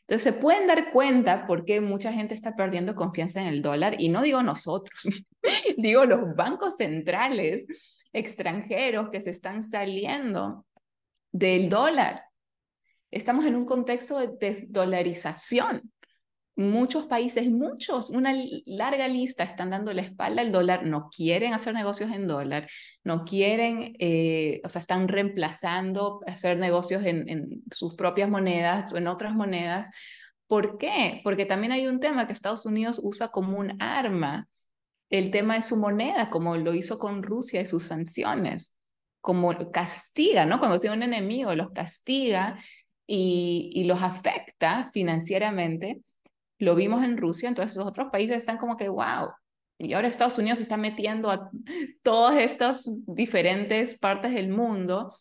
Entonces 0.00 0.34
se 0.34 0.40
pueden 0.40 0.66
dar 0.66 0.92
cuenta 0.92 1.46
por 1.46 1.64
qué 1.64 1.80
mucha 1.80 2.12
gente 2.12 2.34
está 2.34 2.56
perdiendo 2.56 2.94
confianza 2.94 3.40
en 3.40 3.48
el 3.48 3.62
dólar, 3.62 3.96
y 3.98 4.08
no 4.08 4.22
digo 4.22 4.42
nosotros, 4.42 5.08
digo 5.76 6.04
los 6.04 6.34
bancos 6.34 6.76
centrales 6.76 7.66
extranjeros 8.12 9.10
que 9.10 9.20
se 9.20 9.30
están 9.30 9.62
saliendo 9.62 10.66
del 11.32 11.68
dólar. 11.68 12.24
Estamos 13.10 13.44
en 13.44 13.56
un 13.56 13.66
contexto 13.66 14.18
de 14.18 14.28
desdolarización 14.38 15.91
muchos 16.54 17.06
países, 17.06 17.50
muchos, 17.50 18.10
una 18.10 18.34
larga 18.66 19.08
lista 19.08 19.44
están 19.44 19.70
dando 19.70 19.94
la 19.94 20.02
espalda 20.02 20.42
al 20.42 20.52
dólar, 20.52 20.84
no 20.84 21.08
quieren 21.08 21.54
hacer 21.54 21.74
negocios 21.74 22.10
en 22.10 22.26
dólar, 22.26 22.68
no 23.04 23.24
quieren, 23.24 23.94
eh, 23.98 24.60
o 24.64 24.68
sea, 24.68 24.80
están 24.80 25.08
reemplazando 25.08 26.20
hacer 26.26 26.58
negocios 26.58 27.04
en, 27.04 27.62
sus 27.70 27.94
propias 27.94 28.28
monedas 28.28 28.92
o 28.92 28.96
en 28.98 29.06
otras 29.06 29.34
monedas 29.34 29.90
¿Por 30.52 30.76
qué? 30.76 31.22
Porque 31.24 31.46
también 31.46 31.72
hay 31.72 31.86
un 31.86 31.98
tema 31.98 32.26
que 32.26 32.34
Estados 32.34 32.66
Unidos 32.66 33.00
usa 33.02 33.28
como 33.28 33.58
un 33.58 33.80
arma, 33.80 34.48
el 35.08 35.30
tema 35.30 35.54
de 35.54 35.62
su 35.62 35.76
moneda, 35.76 36.28
como 36.28 36.58
lo 36.58 36.74
hizo 36.74 36.98
con 36.98 37.22
Rusia 37.22 37.62
y 37.62 37.66
sus 37.66 37.84
sanciones, 37.84 38.76
como 39.22 39.72
castiga, 39.72 40.44
¿no? 40.44 40.58
Cuando 40.58 40.78
tiene 40.78 40.96
un 40.96 41.04
enemigo, 41.04 41.54
los 41.54 41.70
castiga 41.70 42.58
y, 43.06 43.70
y 43.72 43.84
los 43.84 44.02
afecta 44.02 44.90
financieramente. 44.92 46.02
Lo 46.62 46.76
vimos 46.76 47.02
en 47.02 47.16
Rusia, 47.16 47.48
entonces 47.48 47.76
los 47.76 47.86
otros 47.86 48.08
países 48.12 48.36
están 48.36 48.56
como 48.56 48.76
que, 48.76 48.88
wow, 48.88 49.32
y 49.78 49.94
ahora 49.94 50.06
Estados 50.06 50.38
Unidos 50.38 50.58
se 50.58 50.62
está 50.62 50.76
metiendo 50.76 51.28
a 51.28 51.50
todas 52.04 52.38
estas 52.38 52.88
diferentes 53.04 53.98
partes 53.98 54.32
del 54.32 54.48
mundo, 54.48 55.12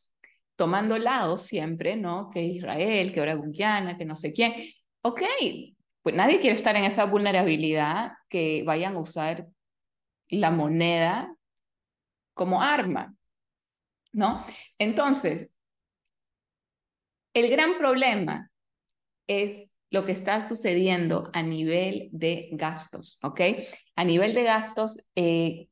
tomando 0.55 0.99
lado 0.99 1.39
siempre, 1.39 1.95
¿no? 1.95 2.29
Que 2.29 2.43
Israel, 2.43 3.11
que 3.11 3.19
ahora 3.21 3.33
Guyana, 3.33 3.97
que 3.97 4.05
no 4.05 4.15
sé 4.15 4.33
quién. 4.33 4.53
Ok, 5.01 5.23
pues 6.03 6.13
nadie 6.13 6.39
quiere 6.39 6.55
estar 6.55 6.75
en 6.75 6.83
esa 6.83 7.05
vulnerabilidad 7.05 8.11
que 8.29 8.61
vayan 8.63 8.95
a 8.95 8.99
usar 8.99 9.47
la 10.29 10.51
moneda 10.51 11.35
como 12.35 12.61
arma, 12.61 13.15
¿no? 14.13 14.45
Entonces, 14.77 15.55
el 17.33 17.49
gran 17.49 17.79
problema 17.79 18.51
es 19.25 19.70
lo 19.91 20.05
que 20.05 20.13
está 20.13 20.47
sucediendo 20.47 21.29
a 21.33 21.43
nivel 21.43 22.09
de 22.11 22.49
gastos, 22.53 23.19
¿ok? 23.21 23.41
A 23.95 24.03
nivel 24.03 24.33
de 24.33 24.43
gastos, 24.43 24.97
eh, 25.15 25.67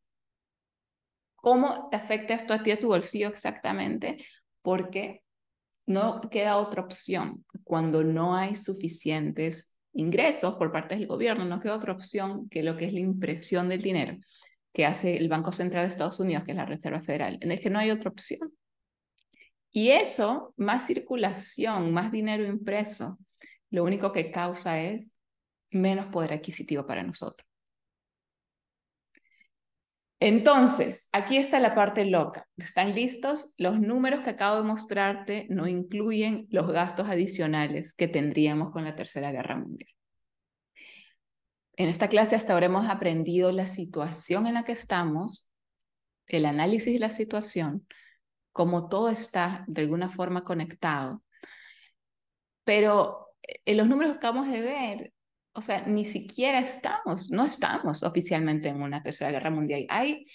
¿cómo 1.36 1.88
te 1.89 1.97
afecta 1.97 2.36
esto 2.36 2.53
a 2.53 2.61
ti, 2.61 2.72
a 2.72 2.78
tu 2.78 2.88
bolsillo 2.88 3.30
exactamente? 3.30 4.24
Porque 4.61 5.24
no 5.86 6.22
queda 6.30 6.57
otra 6.57 6.84
opción. 6.84 7.45
Cuando 7.63 8.03
no 8.03 8.36
hay 8.36 8.57
suficientes 8.57 9.78
ingresos 9.93 10.55
por 10.55 10.72
parte 10.72 10.95
del 10.95 11.07
gobierno, 11.07 11.45
no 11.45 11.61
queda 11.61 11.76
otra 11.76 11.93
opción 11.93 12.49
que 12.49 12.61
lo 12.61 12.76
que 12.76 12.86
es 12.86 12.93
la 12.93 12.99
impresión 12.99 13.70
del 13.70 13.82
dinero 13.82 14.17
que 14.74 14.86
hace 14.86 15.17
el 15.17 15.30
Banco 15.30 15.51
Central 15.51 15.86
de 15.86 15.89
Estados 15.89 16.20
Unidos, 16.20 16.43
que 16.43 16.51
es 16.51 16.57
la 16.57 16.65
Reserva 16.65 17.01
Federal. 17.01 17.39
Es 17.41 17.59
que 17.59 17.70
no 17.70 17.80
hay 17.80 17.89
otra 17.91 18.09
opción. 18.09 18.51
Y 19.72 19.89
eso, 19.89 20.53
más 20.57 20.86
circulación, 20.86 21.91
más 21.91 22.11
dinero 22.11 22.45
impreso, 22.45 23.17
lo 23.70 23.84
único 23.84 24.11
que 24.11 24.32
causa 24.32 24.82
es 24.82 25.13
menos 25.72 26.07
poder 26.07 26.34
adquisitivo 26.34 26.86
para 26.86 27.03
nosotros. 27.03 27.47
Entonces, 30.22 31.07
aquí 31.13 31.38
está 31.38 31.61
la 31.61 31.74
parte 31.74 32.03
loca. 32.03 32.45
¿Están 32.57 32.93
listos? 32.93 33.53
Los 33.57 33.80
números 33.80 34.20
que 34.20 34.32
acabo 34.32 34.57
de 34.57 34.67
mostrarte 34.67 35.47
no 35.49 35.65
incluyen 35.65 36.45
los 36.49 36.70
gastos 36.72 37.07
adicionales 37.07 37.93
que 37.93 38.09
tendríamos 38.09 38.72
con 38.72 38.84
la 38.84 38.95
Tercera 38.95 39.32
Guerra 39.32 39.55
Mundial. 39.55 39.89
En 41.78 41.88
esta 41.88 42.09
clase 42.09 42.36
hasta 42.36 42.51
ahora 42.51 42.65
hemos 42.65 42.89
aprendido 42.89 43.53
la 43.53 43.65
situación 43.65 44.45
en 44.45 44.55
la 44.55 44.65
que 44.65 44.74
estamos, 44.74 45.49
el 46.28 46.45
análisis 46.45 46.91
de 46.93 46.99
la 46.99 47.11
situación, 47.11 47.88
cómo 48.51 48.89
todo 48.89 49.07
está 49.07 49.63
de 49.67 49.84
alguna 49.84 50.09
forma 50.09 50.43
conectado. 50.43 51.24
Pero 52.65 53.29
en 53.66 53.78
los 53.78 53.88
números 53.88 54.14
que 54.14 54.18
acabamos 54.18 54.52
de 54.52 54.62
ver, 54.62 55.14
o 55.54 55.62
sea, 55.62 55.86
ni 55.86 56.06
siquiera 56.06 56.60
estamos, 56.60 57.30
no 57.30 57.45
estamos 57.45 58.04
oficialmente 58.04 58.70
en 58.70 58.82
una 58.82 59.04
tercera 59.04 59.32
guerra 59.32 59.50
mundial. 59.50 59.86
Hay 59.89 60.28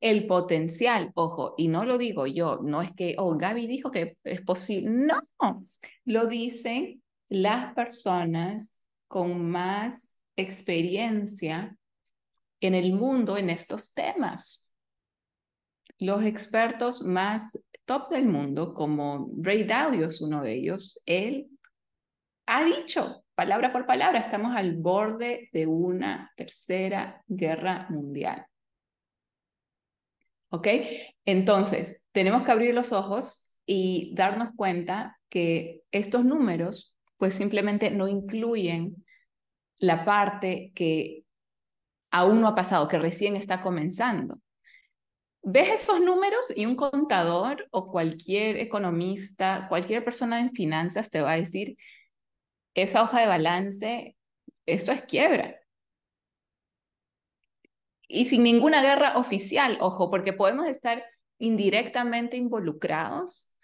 el 0.00 0.26
potencial, 0.26 1.10
ojo, 1.14 1.54
y 1.58 1.68
no 1.68 1.84
lo 1.84 1.98
digo 1.98 2.26
yo, 2.26 2.60
no 2.62 2.80
es 2.82 2.92
que, 2.92 3.14
oh, 3.18 3.36
Gaby 3.36 3.66
dijo 3.66 3.90
que 3.90 4.16
es 4.24 4.40
posible, 4.40 4.90
no, 4.90 5.66
lo 6.04 6.26
dicen 6.26 7.02
las 7.28 7.74
personas 7.74 8.82
con 9.08 9.50
más 9.50 10.12
experiencia 10.36 11.76
en 12.60 12.74
el 12.74 12.92
mundo 12.94 13.36
en 13.36 13.50
estos 13.50 13.92
temas. 13.92 14.74
Los 15.98 16.24
expertos 16.24 17.02
más 17.02 17.58
top 17.84 18.10
del 18.10 18.26
mundo, 18.26 18.72
como 18.72 19.30
Ray 19.36 19.64
Dalio 19.64 20.06
es 20.06 20.20
uno 20.20 20.42
de 20.42 20.54
ellos, 20.54 21.02
él 21.04 21.50
ha 22.52 22.64
dicho, 22.64 23.24
palabra 23.36 23.72
por 23.72 23.86
palabra, 23.86 24.18
estamos 24.18 24.56
al 24.56 24.74
borde 24.74 25.50
de 25.52 25.68
una 25.68 26.32
tercera 26.36 27.22
guerra 27.28 27.86
mundial. 27.90 28.44
¿Ok? 30.48 30.66
Entonces, 31.24 32.02
tenemos 32.10 32.42
que 32.42 32.50
abrir 32.50 32.74
los 32.74 32.90
ojos 32.90 33.56
y 33.64 34.12
darnos 34.16 34.48
cuenta 34.56 35.16
que 35.28 35.82
estos 35.92 36.24
números, 36.24 36.96
pues 37.18 37.34
simplemente 37.34 37.92
no 37.92 38.08
incluyen 38.08 38.96
la 39.76 40.04
parte 40.04 40.72
que 40.74 41.22
aún 42.10 42.40
no 42.40 42.48
ha 42.48 42.56
pasado, 42.56 42.88
que 42.88 42.98
recién 42.98 43.36
está 43.36 43.62
comenzando. 43.62 44.40
Ves 45.42 45.82
esos 45.82 46.00
números 46.00 46.52
y 46.56 46.66
un 46.66 46.74
contador 46.74 47.68
o 47.70 47.92
cualquier 47.92 48.56
economista, 48.56 49.66
cualquier 49.68 50.04
persona 50.04 50.40
en 50.40 50.50
finanzas 50.50 51.10
te 51.10 51.20
va 51.20 51.32
a 51.32 51.36
decir, 51.36 51.76
esa 52.74 53.02
hoja 53.02 53.20
de 53.20 53.26
balance, 53.26 54.16
esto 54.66 54.92
es 54.92 55.02
quiebra. 55.02 55.56
Y 58.08 58.26
sin 58.26 58.42
ninguna 58.42 58.82
guerra 58.82 59.18
oficial, 59.18 59.78
ojo, 59.80 60.10
porque 60.10 60.32
podemos 60.32 60.66
estar 60.66 61.04
indirectamente 61.38 62.36
involucrados, 62.36 63.54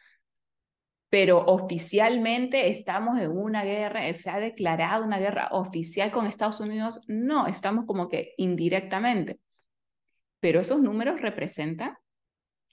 pero 1.08 1.38
oficialmente 1.46 2.68
estamos 2.68 3.18
en 3.18 3.30
una 3.30 3.64
guerra, 3.64 4.12
se 4.14 4.30
ha 4.30 4.38
declarado 4.38 5.04
una 5.04 5.18
guerra 5.18 5.48
oficial 5.52 6.10
con 6.10 6.26
Estados 6.26 6.60
Unidos, 6.60 7.02
no, 7.08 7.46
estamos 7.46 7.86
como 7.86 8.08
que 8.08 8.34
indirectamente. 8.36 9.40
Pero 10.40 10.60
esos 10.60 10.80
números 10.80 11.20
representan 11.20 11.96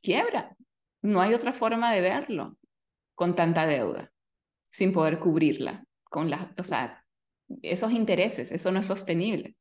quiebra. 0.01 0.55
No 1.01 1.21
hay 1.21 1.33
otra 1.33 1.53
forma 1.53 1.91
de 1.93 2.01
verlo 2.01 2.57
con 3.15 3.35
tanta 3.35 3.65
deuda, 3.65 4.11
sin 4.71 4.93
poder 4.93 5.19
cubrirla 5.19 5.85
con 6.13 6.29
las, 6.29 6.47
o 6.59 6.63
sea, 6.63 7.03
esos 7.63 7.91
intereses, 7.91 8.51
eso 8.51 8.71
no 8.71 8.79
es 8.79 8.85
sostenible. 8.85 9.55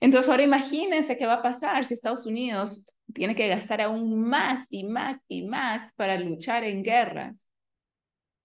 Entonces 0.00 0.28
ahora 0.28 0.42
imagínense 0.42 1.16
qué 1.16 1.24
va 1.24 1.34
a 1.34 1.42
pasar 1.42 1.86
si 1.86 1.94
Estados 1.94 2.26
Unidos 2.26 2.92
tiene 3.14 3.36
que 3.36 3.46
gastar 3.46 3.80
aún 3.80 4.28
más 4.28 4.66
y 4.70 4.82
más 4.82 5.24
y 5.28 5.46
más 5.46 5.92
para 5.94 6.18
luchar 6.18 6.64
en 6.64 6.82
guerras, 6.82 7.48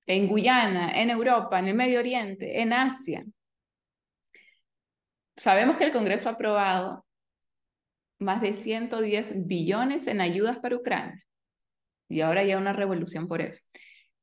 en 0.06 0.28
Guyana, 0.28 0.92
en 0.92 1.10
Europa, 1.10 1.58
en 1.58 1.70
el 1.70 1.74
Medio 1.74 1.98
Oriente, 1.98 2.62
en 2.62 2.72
Asia. 2.72 3.26
Sabemos 5.36 5.78
que 5.78 5.86
el 5.86 5.92
Congreso 5.92 6.30
ha 6.30 6.34
aprobado 6.34 7.04
más 8.20 8.42
de 8.42 8.54
110 8.54 9.48
billones 9.48 10.06
en 10.06 10.22
ayudas 10.22 10.60
para 10.60 10.76
Ucrania. 10.76 11.26
Y 12.08 12.22
ahora 12.22 12.44
ya 12.44 12.60
una 12.60 12.74
revolución 12.74 13.28
por 13.28 13.42
eso. 13.42 13.64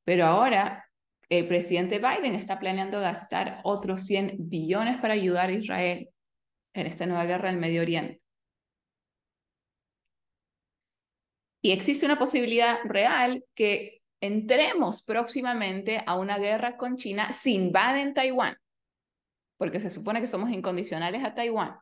Pero 0.05 0.26
ahora 0.26 0.88
el 1.31 1.47
presidente 1.47 1.99
Biden 1.99 2.35
está 2.35 2.59
planeando 2.59 3.01
gastar 3.01 3.61
otros 3.64 4.05
100 4.05 4.37
billones 4.39 5.01
para 5.01 5.14
ayudar 5.14 5.51
a 5.51 5.53
Israel 5.53 6.09
en 6.74 6.87
esta 6.87 7.07
nueva 7.07 7.26
guerra 7.26 7.49
en 7.49 7.57
el 7.57 7.61
Medio 7.61 7.83
Oriente. 7.83 8.22
Y 11.61 11.72
existe 11.72 12.07
una 12.07 12.18
posibilidad 12.18 12.79
real 12.85 13.45
que 13.55 14.01
entremos 14.20 15.03
próximamente 15.03 16.03
a 16.07 16.16
una 16.16 16.39
guerra 16.39 16.76
con 16.76 16.97
China 16.97 17.33
si 17.33 17.55
invaden 17.55 18.14
Taiwán, 18.14 18.57
porque 19.59 19.81
se 19.81 19.91
supone 19.91 20.20
que 20.20 20.26
somos 20.26 20.51
incondicionales 20.51 21.24
a 21.24 21.35
Taiwán. 21.35 21.79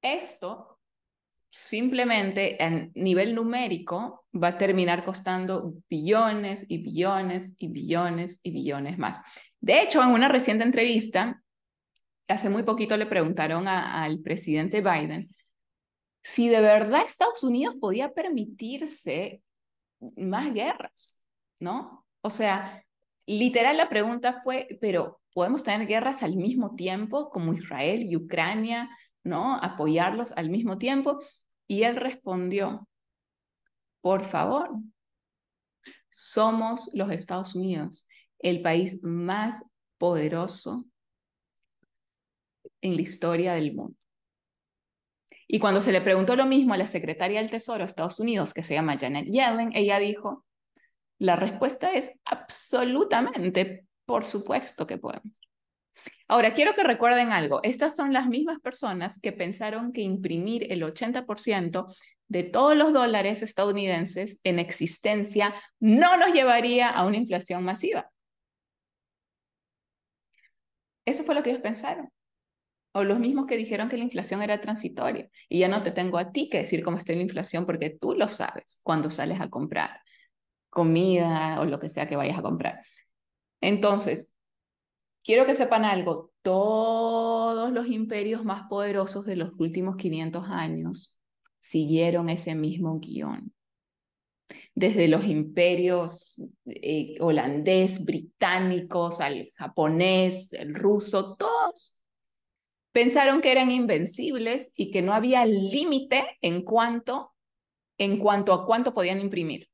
Esto 0.00 0.75
simplemente 1.56 2.58
a 2.60 2.68
nivel 2.94 3.34
numérico 3.34 4.26
va 4.34 4.48
a 4.48 4.58
terminar 4.58 5.04
costando 5.04 5.72
billones 5.88 6.66
y 6.68 6.78
billones 6.78 7.54
y 7.58 7.68
billones 7.68 8.40
y 8.42 8.50
billones 8.50 8.98
más. 8.98 9.18
De 9.58 9.80
hecho, 9.80 10.02
en 10.02 10.10
una 10.10 10.28
reciente 10.28 10.64
entrevista, 10.64 11.42
hace 12.28 12.50
muy 12.50 12.62
poquito 12.62 12.96
le 12.98 13.06
preguntaron 13.06 13.66
al 13.68 14.20
presidente 14.20 14.82
Biden 14.82 15.34
si 16.22 16.48
de 16.48 16.60
verdad 16.60 17.04
Estados 17.04 17.42
Unidos 17.42 17.76
podía 17.80 18.12
permitirse 18.12 19.42
más 20.16 20.52
guerras, 20.52 21.18
¿no? 21.58 22.04
O 22.20 22.30
sea, 22.30 22.84
literal 23.26 23.76
la 23.78 23.88
pregunta 23.88 24.42
fue, 24.42 24.76
pero 24.80 25.20
¿podemos 25.32 25.62
tener 25.62 25.86
guerras 25.86 26.22
al 26.22 26.36
mismo 26.36 26.74
tiempo 26.74 27.30
como 27.30 27.54
Israel 27.54 28.02
y 28.02 28.16
Ucrania? 28.16 28.90
¿no? 29.26 29.56
Apoyarlos 29.56 30.32
al 30.32 30.48
mismo 30.48 30.78
tiempo. 30.78 31.20
Y 31.66 31.82
él 31.82 31.96
respondió, 31.96 32.88
por 34.00 34.24
favor, 34.24 34.70
somos 36.10 36.90
los 36.94 37.10
Estados 37.10 37.54
Unidos, 37.54 38.06
el 38.38 38.62
país 38.62 39.02
más 39.02 39.62
poderoso 39.98 40.84
en 42.80 42.96
la 42.96 43.02
historia 43.02 43.54
del 43.54 43.74
mundo. 43.74 43.98
Y 45.48 45.58
cuando 45.58 45.80
se 45.80 45.92
le 45.92 46.00
preguntó 46.00 46.34
lo 46.36 46.46
mismo 46.46 46.74
a 46.74 46.78
la 46.78 46.86
secretaria 46.86 47.40
del 47.40 47.50
Tesoro 47.50 47.78
de 47.78 47.84
Estados 47.84 48.18
Unidos, 48.18 48.52
que 48.52 48.64
se 48.64 48.74
llama 48.74 48.98
Janet 48.98 49.26
Yellen, 49.26 49.70
ella 49.74 49.98
dijo, 49.98 50.44
la 51.18 51.36
respuesta 51.36 51.92
es 51.92 52.10
absolutamente 52.24 53.86
Por 54.04 54.24
supuesto 54.24 54.86
que 54.86 54.98
podemos. 54.98 55.32
Ahora, 56.28 56.54
quiero 56.54 56.74
que 56.74 56.82
recuerden 56.82 57.30
algo. 57.32 57.60
Estas 57.62 57.94
son 57.94 58.12
las 58.12 58.28
mismas 58.28 58.60
personas 58.60 59.20
que 59.20 59.32
pensaron 59.32 59.92
que 59.92 60.00
imprimir 60.00 60.72
el 60.72 60.82
80% 60.82 61.86
de 62.28 62.42
todos 62.42 62.76
los 62.76 62.92
dólares 62.92 63.42
estadounidenses 63.42 64.40
en 64.42 64.58
existencia 64.58 65.54
no 65.78 66.16
nos 66.16 66.32
llevaría 66.32 66.88
a 66.88 67.06
una 67.06 67.16
inflación 67.18 67.64
masiva. 67.64 68.10
Eso 71.04 71.22
fue 71.22 71.34
lo 71.36 71.42
que 71.42 71.50
ellos 71.50 71.62
pensaron. 71.62 72.10
O 72.92 73.04
los 73.04 73.18
mismos 73.18 73.46
que 73.46 73.56
dijeron 73.56 73.88
que 73.88 73.96
la 73.96 74.04
inflación 74.04 74.42
era 74.42 74.60
transitoria. 74.60 75.28
Y 75.48 75.60
ya 75.60 75.68
no 75.68 75.82
te 75.82 75.92
tengo 75.92 76.18
a 76.18 76.32
ti 76.32 76.48
que 76.48 76.58
decir 76.58 76.82
cómo 76.82 76.96
está 76.96 77.12
la 77.12 77.20
inflación 77.20 77.66
porque 77.66 77.90
tú 77.90 78.14
lo 78.14 78.28
sabes 78.28 78.80
cuando 78.82 79.10
sales 79.10 79.40
a 79.40 79.48
comprar 79.48 80.00
comida 80.70 81.60
o 81.60 81.64
lo 81.64 81.78
que 81.78 81.88
sea 81.88 82.08
que 82.08 82.16
vayas 82.16 82.38
a 82.38 82.42
comprar. 82.42 82.82
Entonces, 83.60 84.35
quiero 85.26 85.44
que 85.44 85.56
sepan 85.56 85.84
algo, 85.84 86.30
todos 86.40 87.72
los 87.72 87.88
imperios 87.88 88.44
más 88.44 88.62
poderosos 88.68 89.26
de 89.26 89.34
los 89.34 89.50
últimos 89.58 89.96
500 89.96 90.44
años 90.48 91.20
siguieron 91.58 92.28
ese 92.28 92.54
mismo 92.54 93.00
guion. 93.00 93.52
Desde 94.76 95.08
los 95.08 95.24
imperios 95.24 96.40
eh, 96.66 97.16
holandés, 97.18 98.04
británicos, 98.04 99.20
al 99.20 99.50
japonés, 99.56 100.52
el 100.52 100.74
ruso, 100.74 101.34
todos 101.36 102.00
pensaron 102.92 103.40
que 103.40 103.50
eran 103.50 103.72
invencibles 103.72 104.72
y 104.76 104.92
que 104.92 105.02
no 105.02 105.12
había 105.12 105.44
límite 105.44 106.38
en 106.40 106.62
cuanto, 106.62 107.34
en 107.98 108.18
cuanto 108.18 108.52
a 108.52 108.64
cuánto 108.64 108.94
podían 108.94 109.20
imprimir 109.20 109.68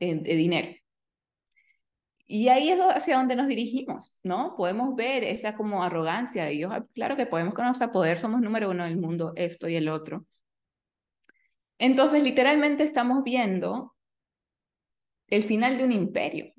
de 0.00 0.16
dinero. 0.16 0.81
Y 2.34 2.48
ahí 2.48 2.70
es 2.70 2.80
hacia 2.80 3.18
donde 3.18 3.36
nos 3.36 3.46
dirigimos, 3.46 4.18
¿no? 4.22 4.56
Podemos 4.56 4.96
ver 4.96 5.22
esa 5.22 5.54
como 5.54 5.82
arrogancia 5.82 6.46
de 6.46 6.52
ellos. 6.52 6.72
Claro 6.94 7.14
que 7.14 7.26
podemos 7.26 7.52
con 7.52 7.66
nuestro 7.66 7.92
poder, 7.92 8.18
somos 8.18 8.40
número 8.40 8.70
uno 8.70 8.84
del 8.84 8.96
mundo, 8.96 9.34
esto 9.36 9.68
y 9.68 9.76
el 9.76 9.90
otro. 9.90 10.24
Entonces, 11.76 12.22
literalmente 12.22 12.84
estamos 12.84 13.22
viendo 13.22 13.94
el 15.26 15.44
final 15.44 15.76
de 15.76 15.84
un 15.84 15.92
imperio. 15.92 16.54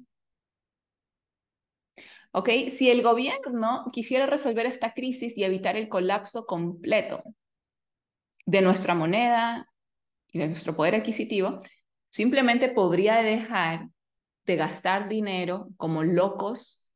¿Ok? 2.34 2.50
Si 2.70 2.92
el 2.92 3.02
gobierno 3.02 3.86
quisiera 3.92 4.28
resolver 4.28 4.68
esta 4.68 4.94
crisis 4.94 5.36
y 5.40 5.44
evitar 5.44 5.76
el 5.76 5.90
colapso 5.90 6.46
completo 6.46 7.24
de 8.46 8.62
nuestra 8.62 8.94
moneda 8.94 9.68
y 10.32 10.38
de 10.38 10.50
nuestro 10.50 10.76
poder 10.76 10.94
adquisitivo, 10.94 11.62
simplemente 12.12 12.70
podría 12.70 13.24
dejar 13.24 13.88
de 14.46 14.56
gastar 14.56 15.10
dinero 15.10 15.70
como 15.78 16.04
locos 16.04 16.92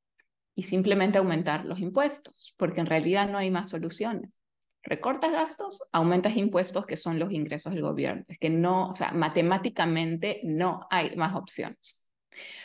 y 0.55 0.63
simplemente 0.63 1.17
aumentar 1.17 1.65
los 1.65 1.79
impuestos, 1.79 2.55
porque 2.57 2.81
en 2.81 2.87
realidad 2.87 3.29
no 3.29 3.37
hay 3.37 3.51
más 3.51 3.69
soluciones. 3.69 4.41
Recortas 4.83 5.31
gastos, 5.31 5.81
aumentas 5.91 6.35
impuestos, 6.37 6.85
que 6.85 6.97
son 6.97 7.19
los 7.19 7.31
ingresos 7.31 7.73
del 7.73 7.83
gobierno. 7.83 8.23
Es 8.27 8.39
que 8.39 8.49
no, 8.49 8.89
o 8.89 8.95
sea, 8.95 9.11
matemáticamente 9.11 10.41
no 10.43 10.87
hay 10.89 11.15
más 11.15 11.35
opciones. 11.35 12.09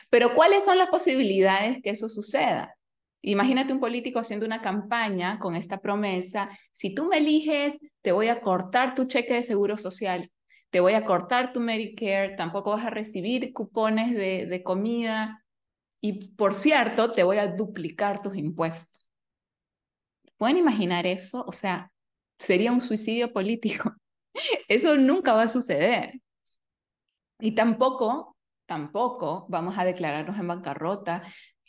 Pero 0.09 0.35
¿cuáles 0.35 0.65
son 0.65 0.79
las 0.79 0.89
posibilidades 0.89 1.79
que 1.83 1.91
eso 1.91 2.09
suceda? 2.09 2.77
Imagínate 3.23 3.73
un 3.73 3.81
político 3.81 4.19
haciendo 4.19 4.47
una 4.47 4.63
campaña 4.63 5.39
con 5.39 5.55
esta 5.55 5.79
promesa, 5.79 6.51
si 6.73 6.95
tú 6.95 7.07
me 7.07 7.19
eliges, 7.19 7.79
te 8.03 8.13
voy 8.13 8.29
a 8.29 8.41
cortar 8.41 8.95
tu 8.95 9.05
cheque 9.05 9.35
de 9.35 9.43
seguro 9.43 9.79
social 9.79 10.29
te 10.73 10.81
voy 10.81 10.95
a 10.95 11.05
cortar 11.05 11.53
tu 11.53 11.61
Medicare, 11.61 12.35
tampoco 12.35 12.71
vas 12.71 12.87
a 12.87 12.91
recibir 12.91 13.53
cupones 13.53 14.15
de, 14.15 14.47
de 14.47 14.63
comida 14.63 15.45
y, 16.01 16.31
por 16.31 16.55
cierto, 16.55 17.11
te 17.11 17.23
voy 17.23 17.37
a 17.37 17.47
duplicar 17.47 18.23
tus 18.23 18.37
impuestos. 18.37 19.11
¿Pueden 20.39 20.57
imaginar 20.57 21.07
eso? 21.07 21.45
O 21.47 21.53
sea, 21.53 21.93
sería 22.39 22.73
un 22.73 22.81
suicidio 22.81 23.35
político. 23.35 23.95
Eso 24.67 24.97
nunca 24.97 25.35
va 25.35 25.43
a 25.43 25.49
suceder. 25.49 26.23
Y 27.39 27.55
tampoco, 27.55 28.39
tampoco 28.65 29.45
vamos 29.51 29.77
a 29.77 29.85
declararnos 29.85 30.39
en 30.39 30.49
bancarrota, 30.49 31.23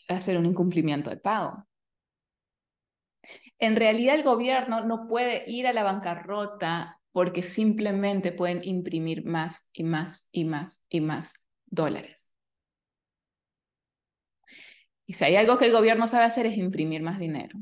hacer 0.08 0.38
un 0.38 0.46
incumplimiento 0.46 1.10
de 1.10 1.18
pago. 1.18 1.68
En 3.60 3.76
realidad 3.76 4.16
el 4.16 4.24
gobierno 4.24 4.86
no 4.86 5.10
puede 5.10 5.44
ir 5.52 5.68
a 5.68 5.74
la 5.74 5.84
bancarrota 5.84 7.02
porque 7.14 7.44
simplemente 7.44 8.32
pueden 8.32 8.62
imprimir 8.64 9.24
más 9.24 9.70
y 9.72 9.84
más 9.84 10.28
y 10.32 10.46
más 10.46 10.86
y 10.90 11.00
más 11.00 11.46
dólares. 11.68 12.34
Y 15.06 15.14
si 15.14 15.24
hay 15.24 15.36
algo 15.36 15.58
que 15.58 15.66
el 15.66 15.72
gobierno 15.72 16.08
sabe 16.08 16.26
hacer 16.26 16.48
es 16.48 16.58
imprimir 16.58 17.04
más 17.04 17.20
dinero. 17.20 17.60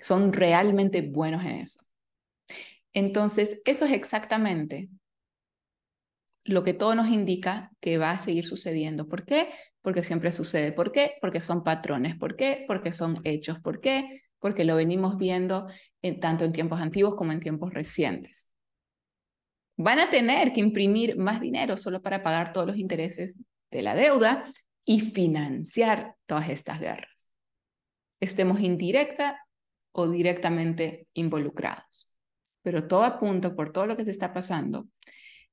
Son 0.00 0.32
realmente 0.32 1.00
buenos 1.02 1.44
en 1.44 1.52
eso. 1.52 1.80
Entonces, 2.92 3.62
eso 3.64 3.84
es 3.84 3.92
exactamente 3.92 4.88
lo 6.44 6.64
que 6.64 6.74
todo 6.74 6.94
nos 6.94 7.08
indica 7.08 7.70
que 7.80 7.98
va 7.98 8.10
a 8.10 8.18
seguir 8.18 8.46
sucediendo. 8.46 9.06
¿Por 9.06 9.24
qué? 9.24 9.50
Porque 9.80 10.02
siempre 10.02 10.32
sucede. 10.32 10.72
¿Por 10.72 10.90
qué? 10.90 11.14
Porque 11.20 11.40
son 11.40 11.62
patrones. 11.62 12.16
¿Por 12.16 12.34
qué? 12.34 12.64
Porque 12.66 12.90
son 12.90 13.20
hechos. 13.22 13.60
¿Por 13.60 13.80
qué? 13.80 14.22
Porque 14.40 14.64
lo 14.64 14.74
venimos 14.74 15.18
viendo 15.18 15.68
tanto 16.20 16.44
en 16.44 16.52
tiempos 16.52 16.80
antiguos 16.80 17.14
como 17.14 17.32
en 17.32 17.40
tiempos 17.40 17.72
recientes 17.72 18.55
van 19.76 19.98
a 19.98 20.10
tener 20.10 20.52
que 20.52 20.60
imprimir 20.60 21.16
más 21.16 21.40
dinero 21.40 21.76
solo 21.76 22.02
para 22.02 22.22
pagar 22.22 22.52
todos 22.52 22.66
los 22.66 22.78
intereses 22.78 23.36
de 23.70 23.82
la 23.82 23.94
deuda 23.94 24.44
y 24.84 25.00
financiar 25.00 26.14
todas 26.26 26.48
estas 26.48 26.80
guerras. 26.80 27.30
Estemos 28.20 28.60
indirecta 28.60 29.38
o 29.92 30.08
directamente 30.08 31.08
involucrados. 31.14 32.18
Pero 32.62 32.86
todo 32.86 33.04
apunta 33.04 33.54
por 33.54 33.72
todo 33.72 33.86
lo 33.86 33.96
que 33.96 34.04
se 34.04 34.10
está 34.10 34.32
pasando 34.32 34.88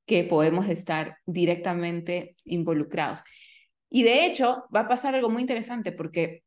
que 0.05 0.24
podemos 0.24 0.67
estar 0.67 1.17
directamente 1.26 2.36
involucrados. 2.43 3.21
Y 3.89 4.03
de 4.03 4.26
hecho, 4.26 4.65
va 4.76 4.82
a 4.82 4.88
pasar 4.88 5.15
algo 5.15 5.30
muy 5.30 5.41
interesante 5.41 5.91
porque 5.91 6.43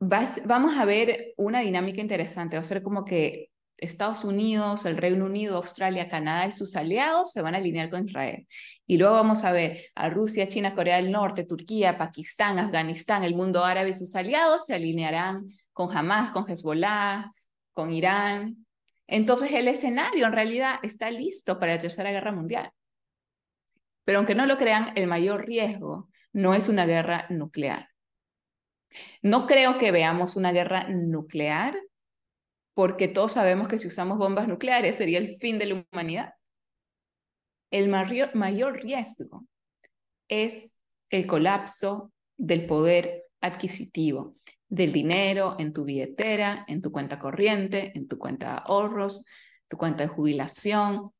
vamos 0.00 0.76
a 0.76 0.84
ver 0.84 1.34
una 1.36 1.60
dinámica 1.60 2.00
interesante. 2.00 2.56
Va 2.56 2.60
a 2.60 2.64
ser 2.64 2.82
como 2.82 3.04
que 3.04 3.51
Estados 3.82 4.24
Unidos, 4.24 4.86
el 4.86 4.96
Reino 4.96 5.26
Unido, 5.26 5.56
Australia, 5.56 6.08
Canadá 6.08 6.46
y 6.46 6.52
sus 6.52 6.76
aliados 6.76 7.32
se 7.32 7.42
van 7.42 7.54
a 7.54 7.58
alinear 7.58 7.90
con 7.90 8.08
Israel. 8.08 8.46
Y 8.86 8.96
luego 8.96 9.14
vamos 9.14 9.44
a 9.44 9.50
ver 9.50 9.86
a 9.96 10.08
Rusia, 10.08 10.46
China, 10.46 10.74
Corea 10.74 10.96
del 10.96 11.10
Norte, 11.10 11.44
Turquía, 11.44 11.98
Pakistán, 11.98 12.58
Afganistán, 12.58 13.24
el 13.24 13.34
mundo 13.34 13.64
árabe 13.64 13.90
y 13.90 13.94
sus 13.94 14.14
aliados 14.14 14.66
se 14.66 14.74
alinearán 14.74 15.48
con 15.72 15.94
Hamas, 15.96 16.30
con 16.30 16.48
Hezbollah, 16.48 17.32
con 17.72 17.92
Irán. 17.92 18.66
Entonces 19.08 19.52
el 19.52 19.66
escenario 19.66 20.26
en 20.26 20.32
realidad 20.32 20.76
está 20.82 21.10
listo 21.10 21.58
para 21.58 21.74
la 21.74 21.80
Tercera 21.80 22.12
Guerra 22.12 22.30
Mundial. 22.30 22.70
Pero 24.04 24.18
aunque 24.18 24.36
no 24.36 24.46
lo 24.46 24.58
crean, 24.58 24.92
el 24.94 25.08
mayor 25.08 25.44
riesgo 25.44 26.08
no 26.32 26.54
es 26.54 26.68
una 26.68 26.86
guerra 26.86 27.26
nuclear. 27.30 27.88
No 29.22 29.46
creo 29.46 29.78
que 29.78 29.90
veamos 29.90 30.36
una 30.36 30.52
guerra 30.52 30.86
nuclear 30.88 31.74
porque 32.74 33.08
todos 33.08 33.32
sabemos 33.32 33.68
que 33.68 33.78
si 33.78 33.86
usamos 33.86 34.18
bombas 34.18 34.48
nucleares 34.48 34.96
sería 34.96 35.18
el 35.18 35.38
fin 35.38 35.58
de 35.58 35.66
la 35.66 35.86
humanidad. 35.92 36.34
El 37.70 37.88
mayor, 37.88 38.82
riesgo 38.82 39.44
es 40.28 40.74
el 41.10 41.26
colapso 41.26 42.12
del 42.36 42.66
poder 42.66 43.24
adquisitivo, 43.40 44.36
del 44.68 44.92
dinero 44.92 45.56
en 45.58 45.72
tu 45.72 45.84
billetera, 45.84 46.64
en 46.68 46.82
tu 46.82 46.92
cuenta 46.92 47.18
corriente, 47.18 47.92
en 47.94 48.08
tu 48.08 48.18
cuenta 48.18 48.52
de 48.52 48.60
ahorros, 48.64 49.24
tu 49.68 49.76
cuenta 49.76 50.04
de 50.04 50.08
jubilación. 50.08 51.12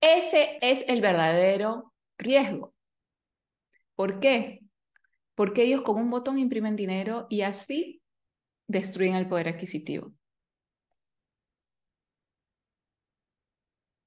Ese 0.00 0.58
es 0.62 0.84
el 0.88 1.00
verdadero 1.00 1.92
riesgo. 2.18 2.74
¿Por 3.94 4.20
qué? 4.20 4.60
Porque 5.34 5.62
ellos 5.62 5.82
con 5.82 5.96
un 5.96 6.10
botón 6.10 6.38
imprimen 6.38 6.76
dinero 6.76 7.26
y 7.28 7.42
así 7.42 8.02
destruyen 8.66 9.14
el 9.14 9.28
poder 9.28 9.48
adquisitivo. 9.48 10.12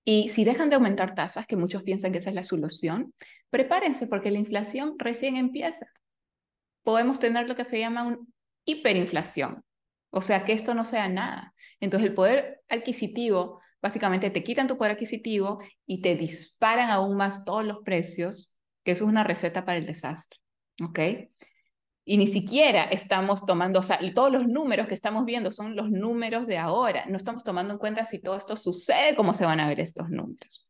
Y 0.05 0.29
si 0.29 0.43
dejan 0.43 0.69
de 0.69 0.75
aumentar 0.75 1.15
tasas, 1.15 1.47
que 1.47 1.55
muchos 1.55 1.83
piensan 1.83 2.11
que 2.11 2.17
esa 2.17 2.29
es 2.29 2.35
la 2.35 2.43
solución, 2.43 3.13
prepárense 3.49 4.07
porque 4.07 4.31
la 4.31 4.39
inflación 4.39 4.95
recién 4.97 5.37
empieza. 5.37 5.85
Podemos 6.83 7.19
tener 7.19 7.47
lo 7.47 7.55
que 7.55 7.65
se 7.65 7.79
llama 7.79 8.03
una 8.03 8.19
hiperinflación, 8.65 9.63
o 10.09 10.21
sea, 10.21 10.45
que 10.45 10.53
esto 10.53 10.73
no 10.73 10.85
sea 10.85 11.07
nada. 11.09 11.53
Entonces 11.79 12.09
el 12.09 12.15
poder 12.15 12.61
adquisitivo, 12.69 13.61
básicamente 13.81 14.29
te 14.29 14.43
quitan 14.43 14.67
tu 14.67 14.77
poder 14.77 14.93
adquisitivo 14.93 15.59
y 15.85 16.01
te 16.01 16.15
disparan 16.15 16.89
aún 16.89 17.15
más 17.15 17.45
todos 17.45 17.65
los 17.65 17.79
precios, 17.83 18.57
que 18.83 18.91
eso 18.91 19.05
es 19.05 19.09
una 19.09 19.23
receta 19.23 19.65
para 19.65 19.77
el 19.77 19.85
desastre. 19.85 20.39
¿Ok? 20.83 20.99
Y 22.05 22.17
ni 22.17 22.27
siquiera 22.27 22.83
estamos 22.83 23.45
tomando, 23.45 23.79
o 23.79 23.83
sea, 23.83 23.99
todos 24.13 24.31
los 24.31 24.45
números 24.45 24.87
que 24.87 24.93
estamos 24.93 25.23
viendo 25.25 25.51
son 25.51 25.75
los 25.75 25.89
números 25.89 26.47
de 26.47 26.57
ahora. 26.57 27.05
No 27.07 27.15
estamos 27.15 27.43
tomando 27.43 27.73
en 27.73 27.79
cuenta 27.79 28.03
si 28.03 28.21
todo 28.21 28.35
esto 28.35 28.57
sucede, 28.57 29.15
cómo 29.15 29.33
se 29.33 29.45
van 29.45 29.61
a 29.61 29.67
ver 29.69 29.79
estos 29.79 30.09
números. 30.09 30.69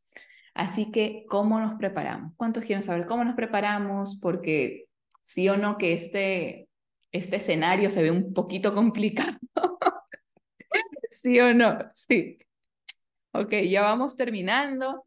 Así 0.53 0.91
que, 0.91 1.25
¿cómo 1.27 1.59
nos 1.59 1.73
preparamos? 1.75 2.33
¿Cuántos 2.37 2.63
quieren 2.63 2.83
saber 2.83 3.07
cómo 3.07 3.23
nos 3.23 3.35
preparamos? 3.35 4.19
Porque 4.21 4.85
sí 5.23 5.49
o 5.49 5.57
no 5.57 5.77
que 5.79 5.93
este, 5.93 6.69
este 7.11 7.37
escenario 7.37 7.89
se 7.89 8.03
ve 8.03 8.11
un 8.11 8.33
poquito 8.33 8.75
complicado. 8.75 9.37
¿Sí 11.09 11.39
o 11.39 11.53
no? 11.53 11.79
Sí. 11.95 12.37
Ok, 13.31 13.53
ya 13.67 13.81
vamos 13.81 14.15
terminando, 14.15 15.05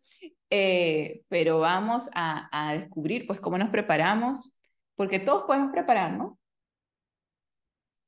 eh, 0.51 1.23
pero 1.29 1.61
vamos 1.61 2.11
a, 2.13 2.49
a 2.51 2.77
descubrir 2.77 3.27
pues 3.29 3.39
cómo 3.39 3.57
nos 3.57 3.71
preparamos, 3.71 4.56
porque 4.97 5.21
todos 5.21 5.45
podemos 5.45 5.71
prepararnos. 5.73 6.33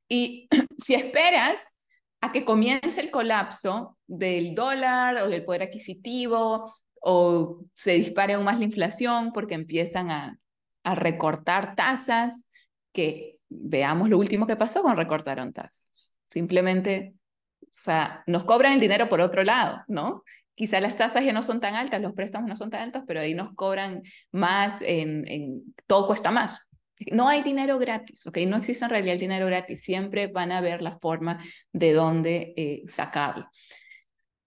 Y 0.09 0.49
si 0.79 0.95
esperas 0.95 1.85
a 2.21 2.33
que 2.33 2.45
comience 2.45 3.01
el 3.01 3.11
colapso 3.11 3.97
del 4.07 4.55
dólar 4.55 5.23
o 5.23 5.29
del 5.29 5.45
poder 5.45 5.63
adquisitivo 5.63 6.75
o 7.01 7.65
se 7.75 7.93
dispare 7.93 8.35
aún 8.35 8.45
más 8.45 8.59
la 8.59 8.65
inflación 8.65 9.33
porque 9.33 9.55
empiezan 9.55 10.11
a, 10.11 10.39
a 10.83 10.95
recortar 10.97 11.77
tasas, 11.77 12.51
que 12.93 13.39
veamos 13.49 14.09
lo 14.09 14.19
último 14.19 14.47
que 14.47 14.57
pasó 14.57 14.83
con 14.83 14.97
recortaron 14.97 15.53
tasas. 15.53 16.17
Simplemente, 16.29 17.15
o 17.63 17.67
sea, 17.71 18.25
nos 18.27 18.45
cobran 18.45 18.73
el 18.73 18.81
dinero 18.81 19.09
por 19.09 19.21
otro 19.21 19.45
lado, 19.45 19.85
¿no? 19.87 20.25
Quizá 20.55 20.81
las 20.81 20.97
tasas 20.97 21.25
ya 21.25 21.33
no 21.33 21.45
son 21.45 21.61
tan 21.61 21.77
altas, 21.77 22.01
los 22.01 22.15
préstamos 22.15 22.49
no 22.49 22.57
son 22.57 22.71
tan 22.71 22.83
altos, 22.83 23.05
pero 23.07 23.21
ahí 23.21 23.33
nos 23.33 23.55
cobran 23.55 24.03
más, 24.33 24.83
en 24.83 25.63
todo 25.87 26.09
cuesta 26.09 26.33
más. 26.33 26.68
No 27.13 27.29
hay 27.29 27.43
dinero 27.43 27.79
gratis, 27.79 28.27
¿ok? 28.27 28.39
No 28.47 28.57
existe 28.57 28.85
en 28.85 28.91
realidad 28.91 29.15
el 29.15 29.21
dinero 29.21 29.47
gratis, 29.47 29.83
siempre 29.83 30.27
van 30.27 30.53
a 30.53 30.61
ver 30.61 30.83
la 30.83 30.99
forma 30.99 31.43
de 31.73 31.93
dónde 31.93 32.55
eh, 32.57 32.83
sacarlo. 32.89 33.49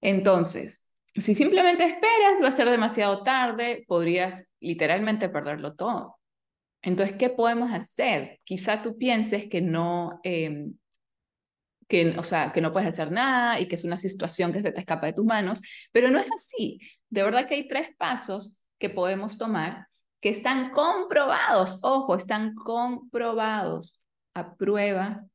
Entonces, 0.02 0.96
si 1.16 1.36
simplemente 1.36 1.86
esperas, 1.86 2.42
va 2.42 2.48
a 2.50 2.52
ser 2.52 2.70
demasiado 2.70 3.24
tarde, 3.24 3.84
podrías 3.88 4.48
literalmente 4.60 5.30
perderlo 5.30 5.76
todo. 5.76 6.18
Entonces, 6.82 7.16
¿qué 7.18 7.30
podemos 7.30 7.72
hacer? 7.72 8.40
Quizá 8.44 8.82
tú 8.82 8.98
pienses 8.98 9.48
que 9.48 9.62
no, 9.62 10.20
em, 10.24 10.74
que, 11.88 12.16
o 12.18 12.24
sea, 12.24 12.52
que 12.52 12.62
no 12.62 12.72
puedes 12.72 12.90
hacer 12.90 13.12
nada 13.12 13.60
y 13.60 13.68
que 13.68 13.76
es 13.76 13.84
una 13.84 13.98
situación 13.98 14.54
que 14.54 14.62
se 14.62 14.72
te 14.72 14.80
escapa 14.80 15.08
de 15.08 15.14
tus 15.14 15.26
manos, 15.26 15.62
pero 15.92 16.10
no 16.10 16.20
es 16.20 16.28
así. 16.34 16.80
De 17.10 17.24
verdad 17.24 17.48
que 17.48 17.56
hay 17.56 17.68
tres 17.68 17.90
pasos 17.98 18.64
que 18.80 18.90
podemos 18.90 19.38
tomar 19.38 19.88
que 20.22 20.30
están 20.30 20.70
comprobados, 20.70 21.80
ojo, 21.84 22.16
están 22.16 22.54
comprobados 22.54 24.02
a 24.36 24.56
prueba 24.56 25.26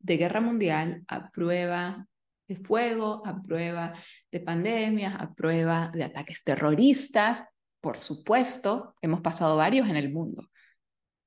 de 0.00 0.16
guerra 0.16 0.40
mundial, 0.40 1.04
a 1.08 1.30
prueba 1.30 2.06
de 2.48 2.56
fuego, 2.56 3.22
a 3.26 3.40
prueba 3.42 3.92
de 4.32 4.40
pandemias, 4.40 5.14
a 5.20 5.34
prueba 5.34 5.90
de 5.92 6.04
ataques 6.04 6.42
terroristas, 6.42 7.44
por 7.80 7.96
supuesto, 7.96 8.94
hemos 9.02 9.20
pasado 9.20 9.56
varios 9.56 9.88
en 9.88 9.96
el 9.96 10.10
mundo, 10.10 10.48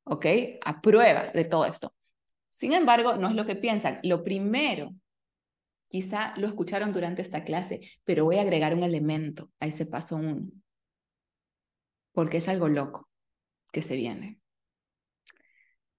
¿ok? 0.03 0.25
A 0.65 0.81
prueba 0.81 1.31
de 1.31 1.45
todo 1.45 1.65
esto. 1.65 1.93
Sin 2.49 2.73
embargo, 2.73 3.15
no 3.15 3.29
es 3.29 3.35
lo 3.35 3.45
que 3.45 3.55
piensan. 3.55 3.99
Lo 4.03 4.23
primero, 4.23 4.91
quizá 5.87 6.33
lo 6.37 6.47
escucharon 6.47 6.93
durante 6.93 7.21
esta 7.21 7.43
clase, 7.43 7.81
pero 8.03 8.25
voy 8.25 8.37
a 8.37 8.41
agregar 8.41 8.73
un 8.73 8.83
elemento 8.83 9.51
a 9.59 9.67
ese 9.67 9.85
paso 9.85 10.15
uno 10.15 10.47
porque 12.13 12.37
es 12.37 12.47
algo 12.47 12.69
loco 12.69 13.09
que 13.71 13.81
se 13.81 13.95
viene. 13.95 14.39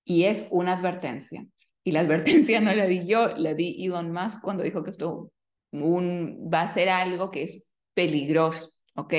Y 0.05 0.25
es 0.25 0.49
una 0.51 0.75
advertencia. 0.75 1.47
Y 1.83 1.93
la 1.93 2.01
advertencia 2.01 2.61
no 2.62 2.75
la 2.75 2.87
di 2.87 3.07
yo, 3.07 3.29
la 3.37 3.55
di 3.55 3.85
Elon 3.85 4.12
Musk 4.12 4.41
cuando 4.43 4.62
dijo 4.62 4.83
que 4.83 4.93
esto 4.93 5.31
va 5.73 6.62
a 6.62 6.73
ser 6.73 6.89
algo 6.89 7.31
que 7.31 7.43
es 7.43 7.62
peligroso, 7.95 8.71
¿ok? 8.95 9.15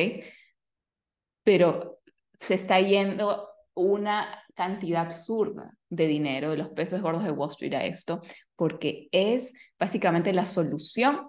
Pero 1.43 1.99
se 2.39 2.55
está 2.55 2.79
yendo 2.79 3.49
una 3.73 4.43
cantidad 4.55 5.01
absurda 5.01 5.77
de 5.89 6.07
dinero 6.07 6.51
de 6.51 6.57
los 6.57 6.69
pesos 6.69 7.01
gordos 7.01 7.23
de 7.23 7.31
Wall 7.31 7.51
Street 7.51 7.73
a 7.73 7.85
esto, 7.85 8.21
porque 8.55 9.09
es 9.11 9.53
básicamente 9.77 10.33
la 10.33 10.45
solución 10.45 11.27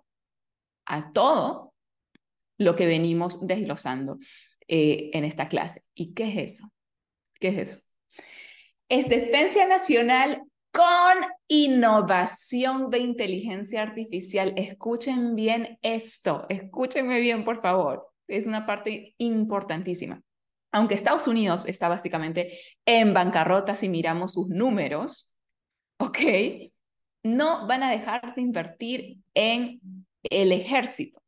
a 0.87 1.13
todo 1.13 1.75
lo 2.59 2.77
que 2.77 2.87
venimos 2.87 3.45
desglosando. 3.47 4.19
Eh, 4.69 5.11
en 5.13 5.25
esta 5.25 5.49
clase. 5.49 5.85
¿Y 5.95 6.13
qué 6.13 6.29
es 6.29 6.55
eso? 6.55 6.73
¿Qué 7.39 7.49
es 7.49 7.59
eso? 7.59 7.81
Es 8.89 9.09
Defensa 9.09 9.67
Nacional 9.67 10.43
con 10.73 11.25
innovación 11.47 12.91
de 12.91 12.99
inteligencia 12.99 13.83
artificial. 13.83 14.53
Escuchen 14.57 15.37
bien 15.37 15.79
esto, 15.83 16.47
escúchenme 16.49 17.21
bien, 17.21 17.45
por 17.45 17.63
favor. 17.63 18.09
Es 18.27 18.47
una 18.47 18.67
parte 18.67 19.15
importantísima. 19.19 20.21
Aunque 20.73 20.95
Estados 20.95 21.29
Unidos 21.29 21.65
está 21.67 21.89
básicamente 21.89 22.59
en 22.85 23.15
bancarrota 23.15 23.77
si 23.77 23.89
miramos 23.89 24.33
sus 24.33 24.49
números, 24.49 25.33
¿ok? 25.99 26.19
No 27.23 27.69
van 27.69 27.85
a 27.85 27.91
dejar 27.91 28.35
de 28.35 28.43
invertir 28.43 29.19
en 29.33 29.81
el 30.25 30.51
ejército. 30.51 31.23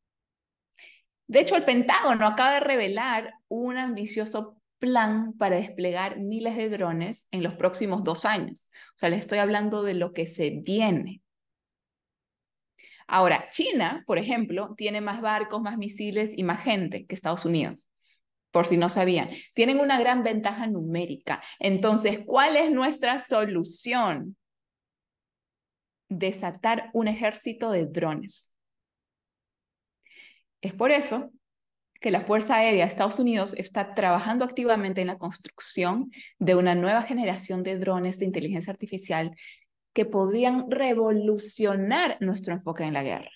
De 1.29 1.41
hecho, 1.41 1.57
el 1.57 1.65
Pentágono 1.65 2.27
acaba 2.27 2.55
de 2.55 2.61
revelar 2.61 3.35
un 3.49 3.77
ambicioso 3.77 4.59
plan 4.79 5.35
para 5.35 5.57
desplegar 5.57 6.19
miles 6.19 6.57
de 6.57 6.71
drones 6.71 7.29
en 7.31 7.43
los 7.43 7.55
próximos 7.55 8.03
dos 8.03 8.25
años. 8.25 8.71
O 8.97 8.99
sea, 8.99 9.11
les 9.11 9.21
estoy 9.21 9.39
hablando 9.39 9.83
de 9.83 9.95
lo 9.95 10.13
que 10.13 10.27
se 10.27 10.51
viene. 10.51 11.23
Ahora, 13.07 13.49
China, 13.51 14.05
por 14.07 14.19
ejemplo, 14.19 14.75
tiene 14.77 15.01
más 15.01 15.21
barcos, 15.21 15.61
más 15.61 15.77
misiles 15.79 16.33
y 16.37 16.45
más 16.45 16.63
gente 16.63 17.07
que 17.07 17.15
Estados 17.15 17.45
Unidos, 17.45 17.91
por 18.51 18.67
si 18.67 18.77
no 18.77 18.89
sabían. 18.89 19.31
Tienen 19.55 19.81
una 19.81 19.99
gran 19.99 20.23
ventaja 20.23 20.67
numérica. 20.67 21.43
Entonces, 21.59 22.21
¿cuál 22.27 22.57
es 22.57 22.71
nuestra 22.71 23.19
solución? 23.19 24.37
Desatar 26.11 26.91
un 26.93 27.09
ejército 27.09 27.71
de 27.71 27.87
drones. 27.87 28.48
Es 30.61 30.73
por 30.75 30.91
eso 30.91 31.31
que 32.01 32.11
la 32.11 32.21
Fuerza 32.21 32.57
Aérea 32.57 32.85
de 32.85 32.91
Estados 32.91 33.19
Unidos 33.19 33.55
está 33.55 33.95
trabajando 33.95 34.45
activamente 34.45 35.01
en 35.01 35.09
la 35.09 35.19
construcción 35.19 36.11
de 36.39 36.55
una 36.55 36.75
nueva 36.75 37.03
generación 37.03 37.63
de 37.63 37.79
drones 37.79 38.19
de 38.19 38.27
inteligencia 38.27 38.73
artificial 38.73 39.37
que 39.93 40.05
podrían 40.05 40.71
revolucionar 40.71 42.19
nuestro 42.21 42.55
enfoque 42.55 42.85
en 42.85 42.95
la 42.95 43.03
guerra. 43.03 43.33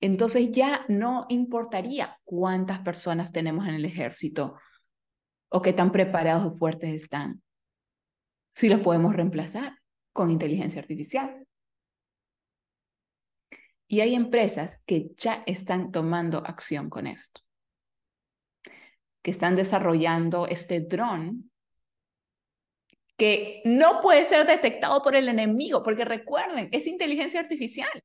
Entonces 0.00 0.50
ya 0.50 0.84
no 0.88 1.26
importaría 1.28 2.18
cuántas 2.24 2.80
personas 2.80 3.32
tenemos 3.32 3.66
en 3.66 3.74
el 3.74 3.84
ejército 3.84 4.56
o 5.48 5.62
qué 5.62 5.72
tan 5.72 5.92
preparados 5.92 6.44
o 6.44 6.54
fuertes 6.54 6.92
están, 7.02 7.42
si 8.54 8.68
los 8.68 8.80
podemos 8.80 9.14
reemplazar 9.14 9.78
con 10.12 10.30
inteligencia 10.30 10.80
artificial. 10.80 11.46
Y 13.92 14.00
hay 14.00 14.14
empresas 14.14 14.80
que 14.86 15.10
ya 15.18 15.42
están 15.44 15.92
tomando 15.92 16.38
acción 16.38 16.88
con 16.88 17.06
esto, 17.06 17.42
que 19.22 19.30
están 19.30 19.54
desarrollando 19.54 20.46
este 20.46 20.80
dron 20.80 21.50
que 23.18 23.60
no 23.66 24.00
puede 24.00 24.24
ser 24.24 24.46
detectado 24.46 25.02
por 25.02 25.14
el 25.14 25.28
enemigo, 25.28 25.82
porque 25.82 26.06
recuerden, 26.06 26.70
es 26.72 26.86
inteligencia 26.86 27.38
artificial. 27.38 28.02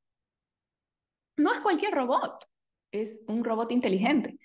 No 1.37 1.53
es 1.53 1.59
cualquier 1.59 1.93
robot, 1.93 2.43
es 2.91 3.21
un 3.27 3.45
robot 3.45 3.71
inteligente. 3.71 4.37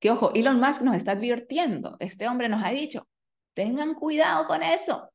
Que 0.00 0.10
ojo, 0.10 0.32
Elon 0.34 0.58
Musk 0.58 0.82
nos 0.82 0.96
está 0.96 1.12
advirtiendo, 1.12 1.96
este 2.00 2.26
hombre 2.26 2.48
nos 2.48 2.64
ha 2.64 2.70
dicho, 2.70 3.06
tengan 3.54 3.94
cuidado 3.94 4.48
con 4.48 4.64
eso, 4.64 5.08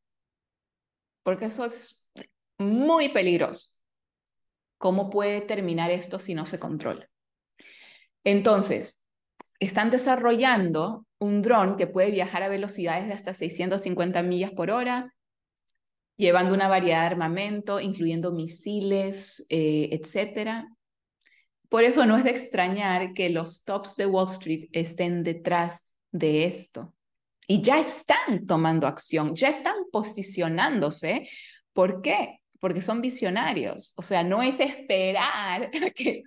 porque 1.22 1.48
eso 1.48 1.66
es 1.66 2.02
muy 2.60 3.10
peligroso. 3.10 3.75
¿Cómo 4.86 5.10
puede 5.10 5.42
terminar 5.42 5.90
esto 5.90 6.20
si 6.20 6.36
no 6.36 6.46
se 6.46 6.60
controla? 6.60 7.10
Entonces, 8.24 9.00
están 9.60 9.90
desarrollando 9.90 11.08
un 11.18 11.42
dron 11.42 11.76
que 11.76 11.88
puede 11.88 12.12
viajar 12.12 12.44
a 12.44 12.50
velocidades 12.50 13.08
de 13.08 13.14
hasta 13.14 13.34
650 13.34 14.22
millas 14.22 14.52
por 14.52 14.70
hora, 14.70 15.12
llevando 16.18 16.54
una 16.54 16.68
variedad 16.68 17.00
de 17.00 17.08
armamento, 17.08 17.80
incluyendo 17.80 18.32
misiles, 18.32 19.44
eh, 19.50 19.90
etc. 19.92 20.68
Por 21.68 21.84
eso 21.84 22.06
no 22.06 22.16
es 22.16 22.24
de 22.24 22.30
extrañar 22.30 23.16
que 23.16 23.32
los 23.32 23.64
tops 23.64 23.96
de 23.96 24.06
Wall 24.06 24.32
Street 24.34 24.70
estén 24.72 25.24
detrás 25.24 25.90
de 26.12 26.46
esto. 26.46 26.94
Y 27.48 27.60
ya 27.64 27.80
están 27.80 28.46
tomando 28.46 28.86
acción, 28.86 29.34
ya 29.36 29.50
están 29.50 29.78
posicionándose. 29.92 31.28
¿Por 31.74 32.04
qué? 32.04 32.42
Porque 32.66 32.82
son 32.82 33.00
visionarios. 33.00 33.94
O 33.96 34.02
sea, 34.02 34.24
no 34.24 34.42
es 34.42 34.60
esperar 34.60 35.70
que 35.96 36.24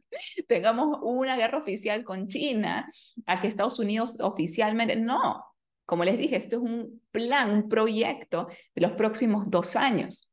tengamos 0.46 1.00
una 1.02 1.36
guerra 1.36 1.58
oficial 1.58 2.04
con 2.04 2.28
China, 2.28 2.88
a 3.26 3.40
que 3.40 3.48
Estados 3.48 3.80
Unidos 3.80 4.18
oficialmente, 4.20 4.94
no. 4.94 5.44
Como 5.84 6.04
les 6.04 6.16
dije, 6.16 6.36
esto 6.36 6.54
es 6.54 6.62
un 6.62 7.02
plan, 7.10 7.50
un 7.50 7.68
proyecto 7.68 8.46
de 8.72 8.82
los 8.82 8.92
próximos 8.92 9.50
dos 9.50 9.74
años. 9.74 10.30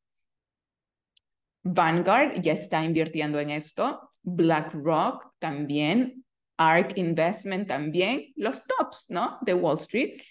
Vanguard 1.64 2.40
ya 2.40 2.54
está 2.54 2.86
invirtiendo 2.86 3.40
en 3.40 3.50
esto, 3.50 4.12
BlackRock 4.22 5.34
también, 5.40 6.24
ARK 6.58 7.00
Investment 7.00 7.68
también, 7.68 8.32
los 8.36 8.64
tops, 8.68 9.08
¿no? 9.10 9.40
De 9.42 9.56
Wall 9.56 9.80
Street, 9.80 10.22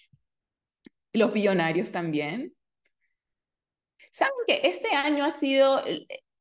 los 1.13 1.33
billonarios 1.33 1.91
también, 1.91 2.55
¿Saben 4.15 4.33
que 4.47 4.61
este 4.63 4.95
año 4.95 5.25
ha 5.25 5.33
sido 5.33 5.83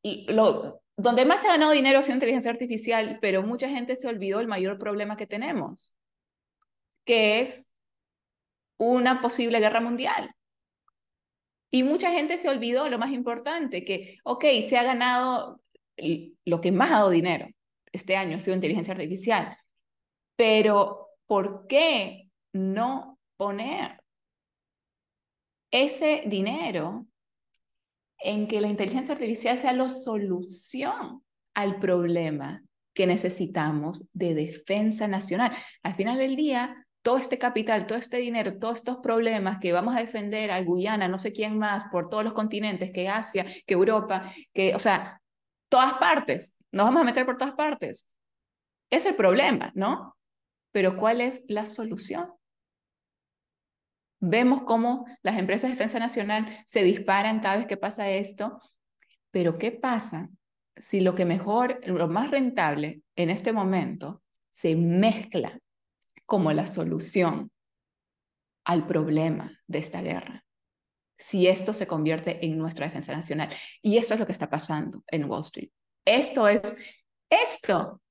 lo, 0.04 0.84
donde 0.96 1.26
más 1.26 1.42
se 1.42 1.48
ha 1.48 1.54
ganado 1.54 1.72
dinero 1.72 1.98
ha 1.98 2.02
sido 2.04 2.14
inteligencia 2.14 2.52
artificial, 2.52 3.18
pero 3.20 3.42
mucha 3.42 3.68
gente 3.68 3.96
se 3.96 4.08
olvidó 4.08 4.42
el 4.42 4.48
mayor 4.48 4.78
problema 4.78 5.18
que 5.18 5.26
tenemos, 5.26 5.98
que 7.04 7.40
es 7.40 7.72
una 8.78 9.24
posible 9.24 9.60
guerra 9.60 9.82
mundial. 9.82 10.36
Y 11.72 11.82
mucha 11.82 12.12
gente 12.12 12.38
se 12.38 12.48
olvidó 12.48 12.90
lo 12.90 13.00
más 13.00 13.12
importante, 13.12 13.84
que, 13.84 14.20
ok, 14.24 14.46
se 14.70 14.78
ha 14.78 14.84
ganado 14.84 15.60
lo 16.46 16.62
que 16.62 16.72
más 16.72 16.92
ha 16.92 16.98
dado 16.98 17.10
dinero 17.10 17.48
este 17.92 18.16
año, 18.16 18.38
ha 18.38 18.40
sido 18.40 18.56
inteligencia 18.56 18.94
artificial, 18.94 19.58
pero 20.36 21.10
¿por 21.26 21.66
qué 21.66 22.30
no 22.54 23.18
poner 23.36 24.00
ese 25.72 26.22
dinero 26.28 27.08
en 28.24 28.48
que 28.48 28.62
la 28.62 28.68
inteligencia 28.68 29.14
artificial 29.14 29.58
sea 29.58 29.74
la 29.74 29.90
solución 29.90 31.24
al 31.54 31.80
problema 31.80 32.64
que 32.94 33.06
necesitamos 33.06 34.12
de 34.14 34.34
defensa 34.34 35.08
nacional? 35.08 35.52
Al 35.84 35.96
final 35.96 36.18
del 36.18 36.36
día, 36.36 36.86
todo 37.04 37.18
este 37.18 37.38
capital, 37.38 37.86
todo 37.86 38.00
este 38.00 38.18
dinero, 38.18 38.58
todos 38.58 38.78
estos 38.78 39.00
problemas 39.00 39.60
que 39.60 39.74
vamos 39.74 39.96
a 39.96 40.00
defender 40.00 40.52
a 40.52 40.62
Guyana, 40.62 41.08
no 41.10 41.20
sé 41.20 41.34
quién 41.34 41.58
más, 41.60 41.84
por 41.92 42.10
todos 42.10 42.24
los 42.24 42.34
continentes, 42.34 42.92
que 42.92 43.10
Asia, 43.10 43.46
que 43.68 43.74
Europa, 43.74 44.32
que, 44.54 44.74
o 44.74 44.80
sea, 44.80 45.22
todas 45.70 45.94
partes, 45.96 46.56
nos 46.72 46.86
vamos 46.86 47.02
a 47.02 47.06
meter 47.06 47.26
por 47.26 47.38
todas 47.38 47.56
partes. 47.56 48.08
Es 48.90 49.06
el 49.06 49.16
problema, 49.16 49.72
¿no? 49.76 50.16
Pero 50.72 50.96
¿cuál 50.96 51.20
es 51.20 51.44
la 51.48 51.66
solución? 51.66 52.26
Vemos 54.26 54.62
cómo 54.64 55.06
las 55.22 55.38
empresas 55.38 55.70
de 55.70 55.76
defensa 55.76 56.00
nacional 56.00 56.48
se 56.66 56.82
disparan 56.82 57.42
cada 57.42 57.58
vez 57.58 57.66
que 57.66 57.76
pasa 57.76 58.10
esto, 58.10 58.62
pero 59.32 59.58
¿qué 59.58 59.72
pasa 59.72 60.30
si 60.78 61.02
lo 61.02 61.14
que 61.14 61.26
mejor, 61.26 61.82
lo 61.86 62.08
más 62.08 62.32
rentable 62.32 63.02
en 63.18 63.30
este 63.30 63.52
momento 63.52 64.24
se 64.54 64.78
mezcla 64.78 65.60
como 66.26 66.54
la 66.54 66.68
solución 66.68 67.52
al 68.64 68.88
problema 68.88 69.52
de 69.68 69.80
esta 69.80 70.02
guerra. 70.02 70.46
Si 71.18 71.48
esto 71.48 71.74
se 71.74 71.86
convierte 71.86 72.46
en 72.46 72.58
nuestra 72.58 72.86
defensa 72.86 73.14
nacional. 73.14 73.50
Y 73.82 73.98
esto 73.98 74.14
es 74.14 74.22
lo 74.22 74.26
que 74.26 74.32
está 74.32 74.50
pasando 74.50 75.04
en 75.08 75.30
Wall 75.30 75.42
Street. 75.42 75.72
Esto 76.06 76.48
es, 76.48 76.62
esto 77.30 78.02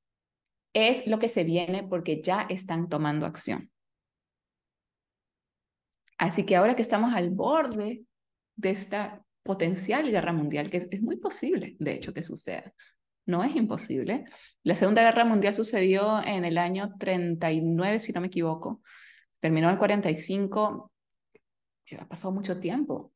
es 0.75 1.07
lo 1.07 1.19
que 1.19 1.29
se 1.29 1.45
viene 1.45 1.85
porque 1.85 2.21
ya 2.23 2.43
están 2.51 2.91
tomando 2.91 3.25
acción. 3.25 3.72
Así 6.23 6.47
que 6.47 6.55
ahora 6.55 6.77
que 6.77 6.83
estamos 6.83 7.13
al 7.15 7.31
borde 7.31 8.05
de 8.55 8.71
esta 8.71 9.25
potencial 9.43 10.09
guerra 10.09 10.33
mundial, 10.33 10.71
que 10.71 10.77
es, 10.77 11.03
muy 11.03 11.17
posible, 11.17 11.75
de 11.81 11.95
hecho, 11.95 12.15
que 12.15 12.23
suceda, 12.23 12.73
no 13.27 13.43
es 13.43 13.57
imposible. 13.57 14.27
La 14.63 14.77
Segunda 14.77 15.03
Guerra 15.03 15.25
Mundial 15.25 15.53
sucedió 15.53 16.23
en 16.25 16.45
el 16.45 16.59
año 16.59 16.95
39, 16.97 17.99
si 17.99 18.13
no 18.13 18.21
me 18.21 18.29
equivoco. 18.29 18.83
Terminó 19.41 19.67
en 19.67 19.73
el 19.73 19.79
45. 19.81 20.93
Ya 21.87 22.07
pasado 22.07 22.33
mucho 22.33 22.61
tiempo. 22.61 23.13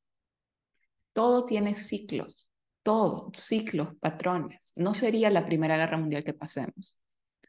Todo 1.13 1.45
tiene 1.47 1.75
ciclos, 1.75 2.51
todo, 2.83 3.31
ciclos, 3.37 3.91
patrones. 4.01 4.73
No 4.75 4.95
sería 4.95 5.31
la 5.31 5.47
Primera 5.47 5.77
Guerra 5.77 5.97
Mundial 5.97 6.25
que 6.25 6.35
pasemos. 6.35 6.99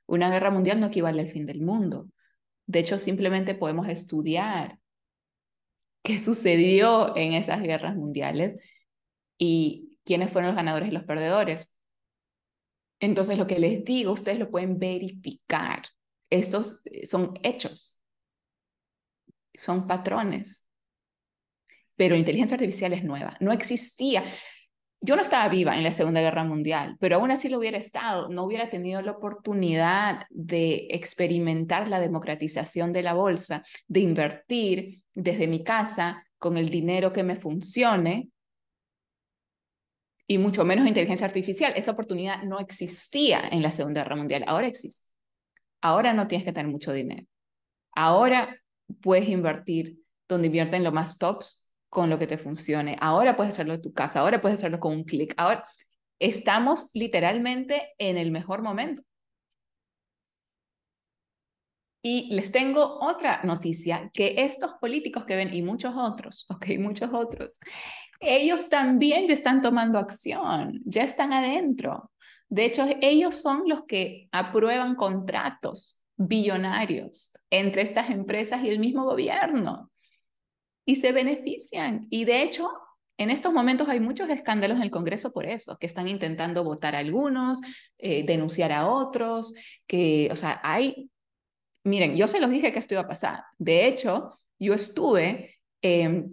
Una 0.06 0.30
guerra 0.30 0.52
mundial 0.52 0.80
no 0.80 0.86
equivale 0.86 1.22
al 1.22 1.32
fin 1.32 1.48
del 1.48 1.62
mundo. 1.62 2.10
De 2.68 2.78
hecho, 2.78 3.00
simplemente 3.00 3.56
podemos 3.56 3.88
estudiar 3.88 4.78
qué 6.08 6.24
sucedió 6.24 7.18
en 7.18 7.34
esas 7.34 7.62
guerras 7.62 7.98
mundiales 7.98 8.56
y 9.38 9.98
quiénes 10.06 10.32
fueron 10.32 10.48
los 10.48 10.56
ganadores 10.56 10.88
y 10.88 10.94
los 10.94 11.04
perdedores. 11.04 11.70
Entonces, 13.02 13.38
lo 13.38 13.46
que 13.46 13.60
les 13.60 13.84
digo, 13.84 14.14
ustedes 14.14 14.40
lo 14.40 14.50
pueden 14.50 14.80
verificar. 14.80 15.84
Estos 16.30 16.80
eh, 16.86 17.06
son 17.08 17.38
hechos, 17.44 18.00
son 19.60 19.86
patrones. 19.86 20.66
Pero 21.98 22.16
la 22.16 22.20
inteligencia 22.20 22.56
artificial 22.56 22.94
es 22.94 23.04
nueva, 23.04 23.36
no 23.42 23.52
existía. 23.52 24.24
Yo 25.00 25.16
no 25.16 25.22
estaba 25.22 25.48
viva 25.48 25.78
en 25.78 25.84
la 25.84 25.92
Segunda 25.92 26.22
Guerra 26.22 26.44
Mundial, 26.44 26.98
pero 27.00 27.18
aún 27.18 27.30
así 27.30 27.50
lo 27.50 27.60
hubiera 27.60 27.78
estado, 27.78 28.30
no 28.30 28.44
hubiera 28.44 28.70
tenido 28.70 29.02
la 29.02 29.12
oportunidad 29.12 30.26
de 30.32 30.88
experimentar 30.90 31.88
la 31.88 32.00
democratización 32.00 32.94
de 32.94 33.04
la 33.04 33.14
bolsa, 33.14 33.64
de 33.88 34.00
invertir 34.00 35.04
desde 35.14 35.48
mi 35.48 35.64
casa 35.64 36.26
con 36.40 36.58
el 36.58 36.70
dinero 36.70 37.14
que 37.14 37.24
me 37.24 37.36
funcione 37.36 38.30
y 40.26 40.40
mucho 40.40 40.66
menos 40.66 40.88
inteligencia 40.88 41.28
artificial. 41.28 41.74
Esa 41.76 41.92
oportunidad 41.92 42.44
no 42.44 42.60
existía 42.60 43.48
en 43.52 43.62
la 43.62 43.72
Segunda 43.72 44.02
Guerra 44.02 44.16
Mundial, 44.16 44.44
ahora 44.48 44.68
existe. 44.68 45.08
Ahora 45.80 46.12
no 46.14 46.28
tienes 46.28 46.46
que 46.46 46.54
tener 46.54 46.72
mucho 46.72 46.92
dinero. 46.92 47.24
Ahora 47.94 48.60
puedes 49.02 49.30
invertir 49.30 50.00
donde 50.28 50.48
invierten 50.48 50.84
lo 50.84 50.92
más 50.92 51.18
tops 51.18 51.67
con 51.90 52.10
lo 52.10 52.20
que 52.20 52.28
te 52.28 52.38
funcione. 52.38 52.98
Ahora 53.00 53.36
puedes 53.36 53.54
hacerlo 53.54 53.74
en 53.74 53.82
tu 53.82 53.94
casa, 53.94 54.20
ahora 54.20 54.42
puedes 54.42 54.58
hacerlo 54.60 54.80
con 54.80 54.94
un 54.94 55.04
clic. 55.04 55.34
Ahora 55.38 55.66
estamos 56.20 56.90
literalmente 56.94 57.94
en 57.98 58.18
el 58.18 58.32
mejor 58.32 58.62
momento. 58.62 59.04
Y 62.02 62.34
les 62.34 62.52
tengo 62.52 63.00
otra 63.02 63.42
noticia, 63.44 64.10
que 64.14 64.36
estos 64.38 64.74
políticos 64.80 65.26
que 65.26 65.36
ven, 65.36 65.54
y 65.54 65.62
muchos 65.62 65.94
otros, 65.96 66.46
ok, 66.50 66.66
muchos 66.80 67.10
otros, 67.14 67.60
ellos 68.20 68.70
también 68.70 69.28
ya 69.28 69.34
están 69.34 69.62
tomando 69.62 70.00
acción, 70.00 70.82
ya 70.86 71.04
están 71.04 71.34
adentro. 71.34 72.12
De 72.50 72.66
hecho, 72.66 72.86
ellos 73.02 73.36
son 73.36 73.64
los 73.68 73.84
que 73.86 74.30
aprueban 74.32 74.96
contratos 74.96 76.02
billonarios 76.16 77.34
entre 77.50 77.82
estas 77.82 78.10
empresas 78.10 78.64
y 78.64 78.70
el 78.70 78.80
mismo 78.80 79.04
gobierno 79.04 79.92
y 80.88 80.96
se 80.96 81.12
benefician. 81.12 82.08
Y 82.10 82.26
de 82.26 82.42
hecho, 82.42 82.72
en 83.18 83.30
estos 83.30 83.54
momentos 83.54 83.90
hay 83.90 84.00
muchos 84.00 84.30
escándalos 84.30 84.78
en 84.78 84.84
el 84.84 84.92
Congreso 84.92 85.34
por 85.34 85.46
eso, 85.46 85.78
que 85.78 85.86
están 85.86 86.08
intentando 86.08 86.64
votar 86.64 86.96
a 86.96 87.00
algunos, 87.00 87.60
eh, 87.98 88.24
denunciar 88.26 88.72
a 88.72 88.88
otros, 88.88 89.54
que, 89.86 90.30
o 90.32 90.36
sea, 90.36 90.62
hay, 90.64 91.12
miren, 91.84 92.16
yo 92.16 92.28
se 92.28 92.40
los 92.40 92.50
dije 92.50 92.72
que 92.72 92.80
esto 92.80 92.94
iba 92.94 93.02
a 93.02 93.08
pasar. 93.08 93.44
De 93.60 93.86
hecho, 93.88 94.32
yo 94.58 94.74
estuve... 94.74 95.60
Eh, 95.84 96.24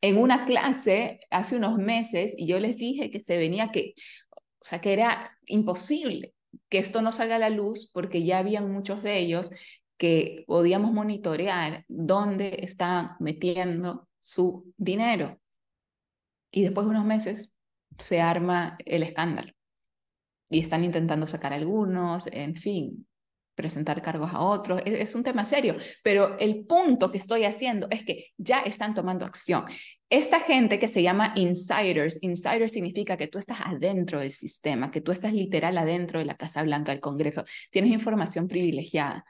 en 0.00 0.18
una 0.18 0.44
clase 0.44 1.20
hace 1.30 1.56
unos 1.56 1.78
meses 1.78 2.34
y 2.36 2.46
yo 2.46 2.60
les 2.60 2.76
dije 2.76 3.10
que 3.10 3.20
se 3.20 3.38
venía 3.38 3.72
que, 3.72 3.94
o 4.36 4.40
sea, 4.60 4.78
que 4.78 4.92
era 4.92 5.34
imposible 5.46 6.34
que 6.68 6.76
esto 6.76 7.00
no 7.00 7.10
salga 7.10 7.36
a 7.36 7.38
la 7.38 7.48
luz 7.48 7.90
porque 7.90 8.22
ya 8.22 8.38
habían 8.38 8.70
muchos 8.70 9.02
de 9.02 9.18
ellos 9.18 9.50
que 9.96 10.44
podíamos 10.46 10.92
monitorear 10.92 11.84
dónde 11.88 12.58
estaban 12.60 13.12
metiendo 13.20 14.08
su 14.20 14.72
dinero. 14.76 15.40
Y 16.50 16.62
después 16.62 16.86
de 16.86 16.90
unos 16.90 17.04
meses 17.04 17.54
se 17.98 18.20
arma 18.20 18.76
el 18.84 19.02
escándalo. 19.02 19.52
Y 20.50 20.60
están 20.60 20.84
intentando 20.84 21.26
sacar 21.26 21.52
algunos, 21.52 22.26
en 22.28 22.54
fin, 22.56 23.06
presentar 23.54 24.02
cargos 24.02 24.30
a 24.32 24.40
otros, 24.40 24.82
es, 24.84 25.14
un 25.14 25.22
tema 25.22 25.44
serio, 25.44 25.76
pero 26.02 26.36
el 26.38 26.66
punto 26.66 27.10
que 27.10 27.18
estoy 27.18 27.44
haciendo 27.44 27.88
es 27.90 28.04
que 28.04 28.32
ya 28.36 28.60
están 28.60 28.94
tomando 28.94 29.24
acción. 29.24 29.64
Esta 30.10 30.40
gente 30.40 30.78
que 30.78 30.88
se 30.88 31.02
llama 31.02 31.32
insiders, 31.36 32.22
insiders 32.22 32.72
significa 32.72 33.16
que 33.16 33.28
tú 33.28 33.38
estás 33.38 33.58
adentro 33.64 34.20
del 34.20 34.32
sistema, 34.32 34.90
que 34.90 35.00
tú 35.00 35.12
estás 35.12 35.32
literal 35.32 35.78
adentro 35.78 36.18
de 36.18 36.24
la 36.24 36.36
Casa 36.36 36.62
Blanca 36.62 36.92
del 36.92 37.00
Congreso, 37.00 37.44
tienes 37.70 37.90
información 37.90 38.48
privilegiada. 38.48 39.24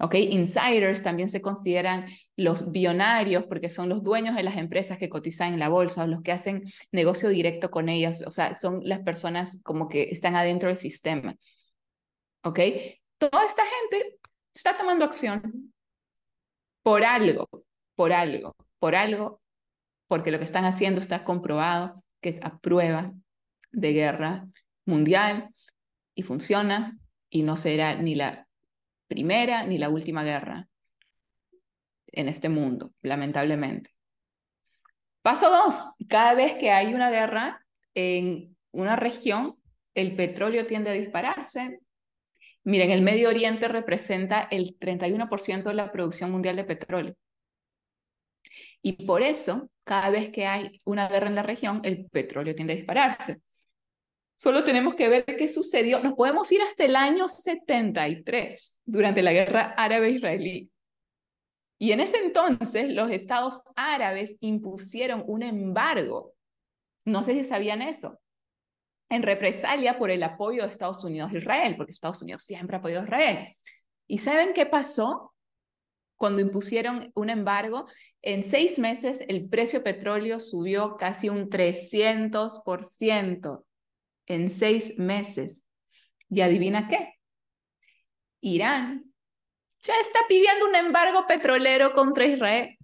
¿Ok? 0.00 0.14
Insiders 0.14 1.02
también 1.02 1.28
se 1.28 1.42
consideran 1.42 2.06
los 2.36 2.70
billonarios 2.70 3.44
porque 3.46 3.68
son 3.68 3.88
los 3.88 4.02
dueños 4.04 4.36
de 4.36 4.44
las 4.44 4.56
empresas 4.56 4.98
que 4.98 5.08
cotizan 5.08 5.54
en 5.54 5.58
la 5.58 5.68
bolsa, 5.68 6.06
los 6.06 6.22
que 6.22 6.32
hacen 6.32 6.62
negocio 6.92 7.28
directo 7.30 7.70
con 7.70 7.88
ellas, 7.88 8.22
o 8.26 8.30
sea, 8.30 8.54
son 8.54 8.80
las 8.84 9.00
personas 9.00 9.58
como 9.64 9.88
que 9.88 10.04
están 10.04 10.36
adentro 10.36 10.68
del 10.68 10.76
sistema. 10.76 11.34
¿Ok? 12.42 12.60
toda 13.18 13.44
esta 13.44 13.64
gente 13.66 14.18
está 14.54 14.76
tomando 14.76 15.04
acción 15.04 15.72
por 16.82 17.04
algo, 17.04 17.48
por 17.94 18.12
algo, 18.12 18.56
por 18.78 18.94
algo, 18.94 19.40
porque 20.06 20.30
lo 20.30 20.38
que 20.38 20.44
están 20.44 20.64
haciendo 20.64 21.00
está 21.00 21.24
comprobado 21.24 22.02
que 22.20 22.30
es 22.30 22.40
a 22.42 22.58
prueba 22.58 23.12
de 23.70 23.92
guerra 23.92 24.46
mundial 24.86 25.54
y 26.14 26.22
funciona 26.22 26.96
y 27.28 27.42
no 27.42 27.56
será 27.56 27.96
ni 27.96 28.14
la 28.14 28.47
primera 29.08 29.64
ni 29.64 29.78
la 29.78 29.88
última 29.88 30.22
guerra 30.22 30.68
en 32.06 32.28
este 32.28 32.48
mundo, 32.48 32.92
lamentablemente. 33.02 33.90
Paso 35.22 35.50
dos, 35.50 35.84
cada 36.08 36.34
vez 36.34 36.54
que 36.54 36.70
hay 36.70 36.94
una 36.94 37.10
guerra 37.10 37.64
en 37.94 38.56
una 38.70 38.96
región, 38.96 39.56
el 39.94 40.14
petróleo 40.14 40.66
tiende 40.66 40.90
a 40.90 40.94
dispararse, 40.94 41.80
Miren, 42.68 42.90
el 42.90 43.00
Medio 43.00 43.30
Oriente 43.30 43.66
representa 43.66 44.46
el 44.50 44.78
31% 44.78 45.62
de 45.70 45.74
la 45.74 45.90
producción 45.90 46.30
mundial 46.30 46.54
de 46.56 46.64
petróleo. 46.64 47.16
Y 48.82 49.06
por 49.06 49.22
eso, 49.22 49.70
cada 49.84 50.10
vez 50.10 50.28
que 50.28 50.44
hay 50.46 50.78
una 50.84 51.08
guerra 51.08 51.28
en 51.28 51.34
la 51.34 51.42
región, 51.42 51.80
el 51.82 52.04
petróleo 52.10 52.54
tiende 52.54 52.74
a 52.74 52.76
dispararse. 52.76 53.40
Solo 54.38 54.62
tenemos 54.62 54.94
que 54.94 55.08
ver 55.08 55.24
qué 55.24 55.48
sucedió. 55.48 55.98
Nos 55.98 56.14
podemos 56.14 56.52
ir 56.52 56.62
hasta 56.62 56.84
el 56.84 56.94
año 56.94 57.28
73, 57.28 58.78
durante 58.84 59.20
la 59.20 59.32
guerra 59.32 59.74
árabe-israelí. 59.76 60.70
Y 61.76 61.90
en 61.90 61.98
ese 61.98 62.18
entonces 62.18 62.90
los 62.90 63.10
estados 63.10 63.64
árabes 63.74 64.36
impusieron 64.40 65.24
un 65.26 65.42
embargo. 65.42 66.34
No 67.04 67.24
sé 67.24 67.34
si 67.34 67.42
sabían 67.42 67.82
eso. 67.82 68.20
En 69.10 69.24
represalia 69.24 69.98
por 69.98 70.12
el 70.12 70.22
apoyo 70.22 70.62
de 70.62 70.68
Estados 70.68 71.02
Unidos 71.02 71.32
a 71.32 71.38
Israel, 71.38 71.74
porque 71.76 71.90
Estados 71.90 72.22
Unidos 72.22 72.44
siempre 72.44 72.76
ha 72.76 72.78
apoyado 72.78 73.02
a 73.02 73.06
Israel. 73.06 73.56
¿Y 74.06 74.18
saben 74.18 74.52
qué 74.54 74.66
pasó? 74.66 75.34
Cuando 76.16 76.40
impusieron 76.40 77.10
un 77.16 77.30
embargo, 77.30 77.86
en 78.22 78.44
seis 78.44 78.78
meses 78.78 79.20
el 79.26 79.48
precio 79.48 79.80
de 79.80 79.84
petróleo 79.84 80.38
subió 80.38 80.96
casi 80.96 81.28
un 81.28 81.48
300% 81.48 83.64
en 84.28 84.50
seis 84.50 84.96
meses. 84.98 85.64
¿Y 86.30 86.42
adivina 86.42 86.88
qué? 86.88 87.14
Irán 88.40 89.08
ya 89.80 89.94
está 90.00 90.20
pidiendo 90.28 90.68
un 90.68 90.76
embargo 90.76 91.26
petrolero 91.26 91.94
contra 91.94 92.26
Israel. 92.26 92.76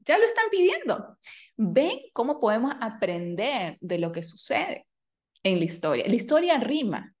Ya 0.00 0.18
lo 0.18 0.24
están 0.24 0.46
pidiendo. 0.50 1.18
Ven 1.56 1.98
cómo 2.12 2.38
podemos 2.38 2.74
aprender 2.80 3.78
de 3.80 3.98
lo 3.98 4.12
que 4.12 4.22
sucede 4.22 4.86
en 5.42 5.58
la 5.58 5.64
historia. 5.64 6.06
La 6.06 6.14
historia 6.14 6.58
rima, 6.58 7.14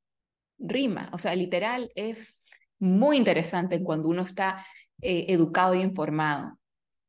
rima, 0.58 1.10
o 1.12 1.18
sea, 1.18 1.34
literal 1.34 1.90
es 1.94 2.44
muy 2.78 3.16
interesante 3.16 3.82
cuando 3.82 4.08
uno 4.08 4.22
está 4.22 4.64
eh, 5.00 5.26
educado 5.28 5.74
y 5.74 5.80
informado, 5.80 6.58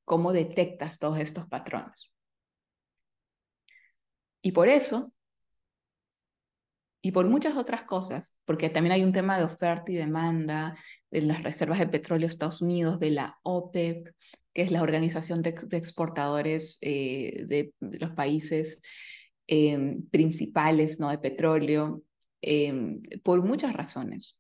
cómo 0.06 0.34
detectas 0.34 1.00
todos 1.00 1.20
estos 1.20 1.48
patrones. 1.48 2.12
Y 4.42 4.52
por 4.52 4.70
eso 4.70 5.12
y 7.08 7.12
por 7.14 7.26
muchas 7.30 7.56
otras 7.56 7.84
cosas, 7.84 8.38
porque 8.44 8.70
también 8.70 8.92
hay 8.92 9.02
un 9.02 9.14
tema 9.14 9.38
de 9.38 9.46
oferta 9.46 9.90
y 9.90 9.96
demanda 9.96 10.78
de 11.10 11.22
las 11.22 11.42
reservas 11.42 11.80
de 11.80 11.88
petróleo 11.88 12.28
de 12.28 12.34
Estados 12.34 12.62
Unidos, 12.62 13.00
de 13.00 13.12
la 13.12 13.40
OPEP, 13.44 14.10
que 14.54 14.62
es 14.62 14.72
la 14.72 14.82
organización 14.82 15.42
de, 15.42 15.56
exportadores 15.72 16.78
eh, 16.82 17.46
de, 17.48 17.72
los 17.80 18.12
países 18.12 18.82
em, 19.48 20.06
principales 20.10 21.00
¿no? 21.00 21.10
de 21.10 21.18
petróleo, 21.18 22.04
em, 22.42 23.02
por 23.24 23.42
muchas 23.42 23.72
razones. 23.72 24.38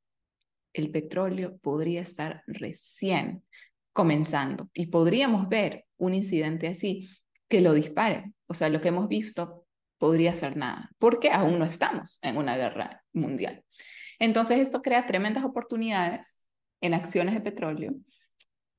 El 0.73 0.91
petróleo 0.91 1.57
podría 1.59 2.01
estar 2.01 2.43
recién 2.47 3.45
comenzando 3.93 4.69
y 4.73 4.87
podríamos 4.87 5.47
ver 5.47 5.85
un 5.95 6.13
incidente 6.13 6.67
así 6.67 7.07
que 7.47 7.61
lo 7.61 7.73
dispare. 7.73 8.33
O 8.49 8.53
sea, 8.53 8.67
lo 8.67 8.81
que 8.81 8.89
hemos 8.89 9.07
visto 9.07 9.66
podría 9.97 10.35
ser 10.35 10.57
nada, 10.57 10.91
porque 10.99 11.31
aún 11.31 11.59
no 11.59 11.65
estamos 11.65 12.19
en 12.21 12.37
una 12.37 12.55
guerra 12.55 13.03
mundial. 13.13 13.63
Entonces, 14.19 14.59
esto 14.59 14.81
crea 14.81 15.05
tremendas 15.05 15.43
oportunidades 15.43 16.45
en 16.81 16.93
acciones 16.93 17.33
de 17.33 17.41
petróleo, 17.41 17.93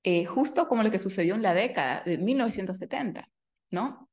eh, 0.04 0.24
justo 0.24 0.68
como 0.68 0.82
lo 0.82 0.90
que 0.90 0.98
sucedió 0.98 1.34
en 1.34 1.42
la 1.42 1.54
década 1.54 2.02
de 2.04 2.18
1970, 2.18 3.28
¿no? 3.70 4.08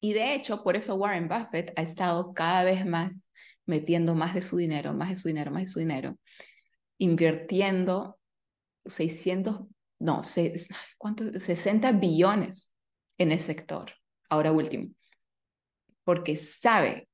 Y 0.00 0.12
de 0.12 0.34
hecho, 0.34 0.62
por 0.62 0.76
eso 0.76 0.96
Warren 0.96 1.28
Buffett 1.28 1.72
ha 1.78 1.82
estado 1.82 2.34
cada 2.34 2.64
vez 2.64 2.84
más 2.84 3.24
metiendo 3.66 4.14
más 4.14 4.34
de 4.34 4.42
su 4.42 4.56
dinero, 4.56 4.92
más 4.92 5.10
de 5.10 5.16
su 5.16 5.28
dinero, 5.28 5.50
más 5.50 5.62
de 5.62 5.68
su 5.68 5.78
dinero, 5.78 6.18
invirtiendo 6.98 8.18
600, 8.84 9.60
no, 10.00 10.22
¿cuánto? 10.98 11.40
60 11.40 11.92
billones 11.92 12.70
en 13.16 13.32
el 13.32 13.40
sector, 13.40 13.92
ahora 14.28 14.52
último 14.52 14.90
porque 16.04 16.36
sabe 16.36 17.08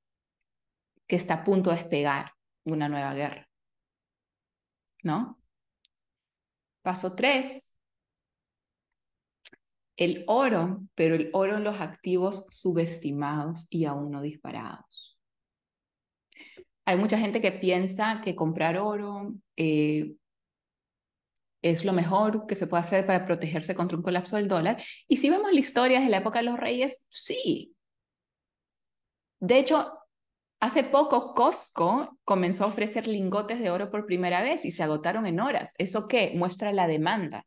que 1.06 1.16
está 1.16 1.34
a 1.34 1.44
punto 1.44 1.70
de 1.70 1.76
despegar 1.76 2.32
una 2.64 2.88
nueva 2.88 3.14
guerra. 3.14 3.48
¿No? 5.02 5.40
Paso 6.82 7.14
tres, 7.14 7.78
el 9.96 10.24
oro, 10.26 10.82
pero 10.94 11.14
el 11.14 11.30
oro 11.32 11.56
en 11.56 11.64
los 11.64 11.80
activos 11.80 12.46
subestimados 12.50 13.66
y 13.70 13.84
aún 13.84 14.10
no 14.10 14.22
disparados. 14.22 15.18
Hay 16.84 16.96
mucha 16.96 17.18
gente 17.18 17.40
que 17.40 17.52
piensa 17.52 18.20
que 18.24 18.34
comprar 18.34 18.78
oro 18.78 19.34
eh, 19.56 20.14
es 21.62 21.84
lo 21.84 21.92
mejor 21.92 22.46
que 22.46 22.54
se 22.54 22.66
puede 22.66 22.82
hacer 22.82 23.06
para 23.06 23.26
protegerse 23.26 23.74
contra 23.74 23.96
un 23.96 24.02
colapso 24.02 24.36
del 24.36 24.48
dólar. 24.48 24.82
Y 25.06 25.18
si 25.18 25.28
vemos 25.28 25.52
la 25.52 25.60
historia 25.60 26.00
de 26.00 26.08
la 26.08 26.18
época 26.18 26.38
de 26.38 26.46
los 26.46 26.58
reyes, 26.58 27.02
sí, 27.08 27.74
de 29.40 29.58
hecho, 29.58 29.92
hace 30.60 30.84
poco 30.84 31.34
Costco 31.34 32.18
comenzó 32.24 32.64
a 32.64 32.68
ofrecer 32.68 33.08
lingotes 33.08 33.60
de 33.60 33.70
oro 33.70 33.90
por 33.90 34.06
primera 34.06 34.42
vez 34.42 34.64
y 34.64 34.72
se 34.72 34.82
agotaron 34.82 35.26
en 35.26 35.40
horas. 35.40 35.74
¿Eso 35.78 36.06
qué? 36.06 36.32
Muestra 36.36 36.72
la 36.72 36.86
demanda. 36.86 37.44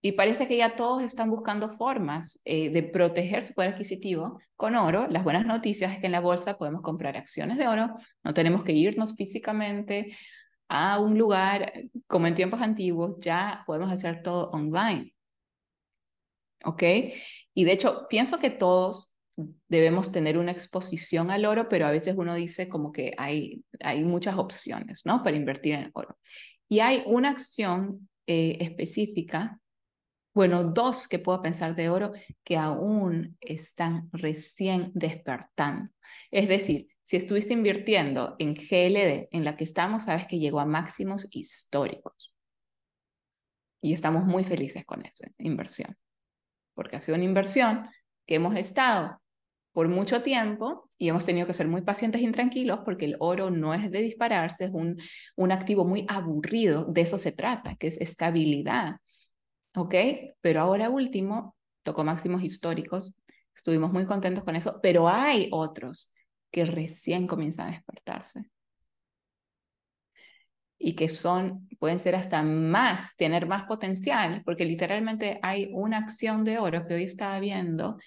Y 0.00 0.12
parece 0.12 0.46
que 0.46 0.56
ya 0.56 0.76
todos 0.76 1.02
están 1.02 1.30
buscando 1.30 1.70
formas 1.76 2.38
eh, 2.44 2.70
de 2.70 2.84
proteger 2.84 3.42
su 3.42 3.54
poder 3.54 3.72
adquisitivo 3.72 4.40
con 4.54 4.76
oro. 4.76 5.08
Las 5.08 5.24
buenas 5.24 5.44
noticias 5.46 5.92
es 5.92 5.98
que 5.98 6.06
en 6.06 6.12
la 6.12 6.20
bolsa 6.20 6.56
podemos 6.58 6.82
comprar 6.82 7.16
acciones 7.16 7.58
de 7.58 7.66
oro, 7.66 7.88
no 8.22 8.32
tenemos 8.32 8.62
que 8.62 8.72
irnos 8.72 9.16
físicamente 9.16 10.16
a 10.68 11.00
un 11.00 11.18
lugar 11.18 11.72
como 12.06 12.28
en 12.28 12.36
tiempos 12.36 12.60
antiguos, 12.60 13.16
ya 13.20 13.64
podemos 13.66 13.90
hacer 13.90 14.22
todo 14.22 14.50
online. 14.50 15.12
¿Ok? 16.64 16.82
Y 17.54 17.64
de 17.64 17.72
hecho, 17.72 18.06
pienso 18.08 18.38
que 18.38 18.50
todos 18.50 19.10
debemos 19.68 20.12
tener 20.12 20.38
una 20.38 20.52
exposición 20.52 21.30
al 21.30 21.44
oro, 21.44 21.68
pero 21.68 21.86
a 21.86 21.90
veces 21.90 22.14
uno 22.16 22.34
dice 22.34 22.68
como 22.68 22.92
que 22.92 23.14
hay, 23.18 23.64
hay 23.80 24.04
muchas 24.04 24.38
opciones, 24.38 25.02
¿no? 25.04 25.22
Para 25.22 25.36
invertir 25.36 25.74
en 25.74 25.90
oro. 25.94 26.18
Y 26.68 26.80
hay 26.80 27.02
una 27.06 27.30
acción 27.30 28.08
eh, 28.26 28.58
específica, 28.60 29.60
bueno, 30.34 30.64
dos 30.64 31.08
que 31.08 31.18
puedo 31.18 31.40
pensar 31.40 31.74
de 31.74 31.88
oro 31.88 32.12
que 32.44 32.56
aún 32.56 33.38
están 33.40 34.10
recién 34.12 34.92
despertando. 34.94 35.90
Es 36.30 36.48
decir, 36.48 36.88
si 37.02 37.16
estuviste 37.16 37.54
invirtiendo 37.54 38.36
en 38.38 38.54
GLD, 38.54 39.28
en 39.30 39.44
la 39.44 39.56
que 39.56 39.64
estamos, 39.64 40.04
sabes 40.04 40.26
que 40.26 40.38
llegó 40.38 40.60
a 40.60 40.66
máximos 40.66 41.28
históricos. 41.30 42.34
Y 43.80 43.94
estamos 43.94 44.24
muy 44.24 44.44
felices 44.44 44.84
con 44.84 45.06
esa 45.06 45.28
inversión, 45.38 45.96
porque 46.74 46.96
ha 46.96 47.00
sido 47.00 47.14
una 47.14 47.24
inversión 47.24 47.88
que 48.26 48.34
hemos 48.34 48.56
estado 48.56 49.22
por 49.76 49.88
mucho 49.88 50.22
tiempo 50.22 50.88
y 50.96 51.10
hemos 51.10 51.26
tenido 51.26 51.46
que 51.46 51.52
ser 51.52 51.68
muy 51.68 51.82
pacientes 51.82 52.22
y 52.22 52.32
tranquilos 52.32 52.80
porque 52.82 53.04
el 53.04 53.16
oro 53.20 53.50
no 53.50 53.74
es 53.74 53.90
de 53.90 54.00
dispararse, 54.00 54.64
es 54.64 54.70
un, 54.72 54.96
un 55.36 55.52
activo 55.52 55.84
muy 55.84 56.06
aburrido, 56.08 56.86
de 56.86 57.02
eso 57.02 57.18
se 57.18 57.32
trata, 57.32 57.74
que 57.74 57.88
es 57.88 58.00
estabilidad. 58.00 58.96
¿Ok? 59.74 59.94
Pero 60.40 60.60
ahora 60.62 60.88
último, 60.88 61.56
tocó 61.82 62.04
máximos 62.04 62.42
históricos, 62.42 63.18
estuvimos 63.54 63.92
muy 63.92 64.06
contentos 64.06 64.44
con 64.44 64.56
eso, 64.56 64.80
pero 64.82 65.10
hay 65.10 65.50
otros 65.52 66.14
que 66.50 66.64
recién 66.64 67.26
comienzan 67.26 67.68
a 67.68 67.72
despertarse 67.72 68.48
y 70.78 70.94
que 70.94 71.10
son, 71.10 71.68
pueden 71.78 71.98
ser 71.98 72.14
hasta 72.14 72.42
más, 72.42 73.14
tener 73.18 73.46
más 73.46 73.64
potencial, 73.64 74.40
porque 74.46 74.64
literalmente 74.64 75.38
hay 75.42 75.68
una 75.74 75.98
acción 75.98 76.44
de 76.44 76.58
oro 76.58 76.86
que 76.86 76.94
hoy 76.94 77.02
estaba 77.04 77.38
viendo 77.40 77.98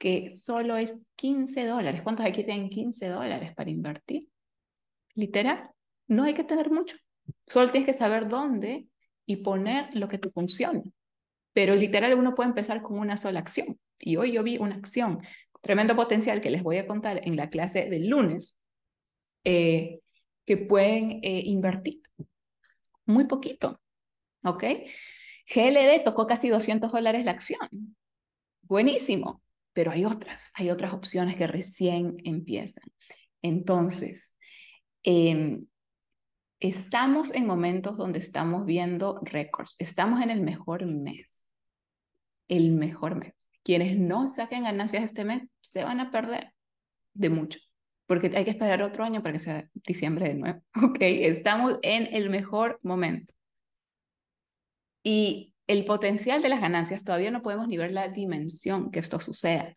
que 0.00 0.34
solo 0.34 0.78
es 0.78 1.06
15 1.16 1.66
dólares. 1.66 2.00
¿Cuántos 2.00 2.24
aquí 2.24 2.42
tienen 2.42 2.70
15 2.70 3.08
dólares 3.08 3.54
para 3.54 3.68
invertir? 3.68 4.28
Literal, 5.14 5.68
no 6.08 6.24
hay 6.24 6.32
que 6.32 6.42
tener 6.42 6.70
mucho. 6.70 6.96
Solo 7.46 7.70
tienes 7.70 7.86
que 7.86 7.98
saber 7.98 8.26
dónde 8.26 8.86
y 9.26 9.36
poner 9.36 9.94
lo 9.94 10.08
que 10.08 10.16
te 10.16 10.30
funciona. 10.30 10.82
Pero 11.52 11.74
literal 11.76 12.14
uno 12.14 12.34
puede 12.34 12.48
empezar 12.48 12.80
con 12.80 12.98
una 12.98 13.18
sola 13.18 13.40
acción. 13.40 13.78
Y 13.98 14.16
hoy 14.16 14.32
yo 14.32 14.42
vi 14.42 14.56
una 14.56 14.76
acción, 14.76 15.20
tremendo 15.60 15.94
potencial 15.94 16.40
que 16.40 16.48
les 16.48 16.62
voy 16.62 16.78
a 16.78 16.86
contar 16.86 17.20
en 17.22 17.36
la 17.36 17.50
clase 17.50 17.90
del 17.90 18.08
lunes, 18.08 18.54
eh, 19.44 20.00
que 20.46 20.56
pueden 20.56 21.20
eh, 21.22 21.42
invertir 21.44 22.00
muy 23.04 23.24
poquito. 23.26 23.82
¿Ok? 24.44 24.64
GLD 25.54 26.04
tocó 26.04 26.26
casi 26.26 26.48
200 26.48 26.90
dólares 26.90 27.26
la 27.26 27.32
acción. 27.32 27.68
Buenísimo 28.62 29.42
pero 29.80 29.92
hay 29.92 30.04
otras, 30.04 30.52
hay 30.56 30.68
otras 30.68 30.92
opciones 30.92 31.36
que 31.36 31.46
recién 31.46 32.18
empiezan. 32.24 32.84
Entonces, 33.40 34.36
em, 35.02 35.68
estamos 36.58 37.34
en 37.34 37.46
momentos 37.46 37.96
donde 37.96 38.18
estamos 38.18 38.66
viendo 38.66 39.18
récords, 39.22 39.76
estamos 39.78 40.20
en 40.20 40.28
el 40.28 40.42
mejor 40.42 40.84
mes, 40.84 41.42
el 42.48 42.72
mejor 42.72 43.14
mes. 43.14 43.32
Quienes 43.62 43.98
no 43.98 44.28
saquen 44.28 44.64
ganancias 44.64 45.02
este 45.02 45.24
mes 45.24 45.44
se 45.62 45.82
van 45.82 46.00
a 46.00 46.10
perder 46.10 46.52
de 47.14 47.30
mucho, 47.30 47.58
porque 48.04 48.30
hay 48.36 48.44
que 48.44 48.50
esperar 48.50 48.82
otro 48.82 49.02
año 49.02 49.22
para 49.22 49.32
que 49.32 49.40
sea 49.40 49.70
diciembre 49.72 50.28
de 50.28 50.34
nuevo. 50.34 50.62
Ok, 50.90 50.98
estamos 51.00 51.78
en 51.80 52.14
el 52.14 52.28
mejor 52.28 52.78
momento. 52.82 53.32
Y 55.02 55.49
el 55.70 55.84
potencial 55.84 56.42
de 56.42 56.48
las 56.48 56.60
ganancias, 56.60 57.04
todavía 57.04 57.30
no 57.30 57.42
podemos 57.42 57.68
ni 57.68 57.76
ver 57.76 57.92
la 57.92 58.08
dimensión 58.08 58.90
que 58.90 58.98
esto 58.98 59.20
suceda. 59.20 59.76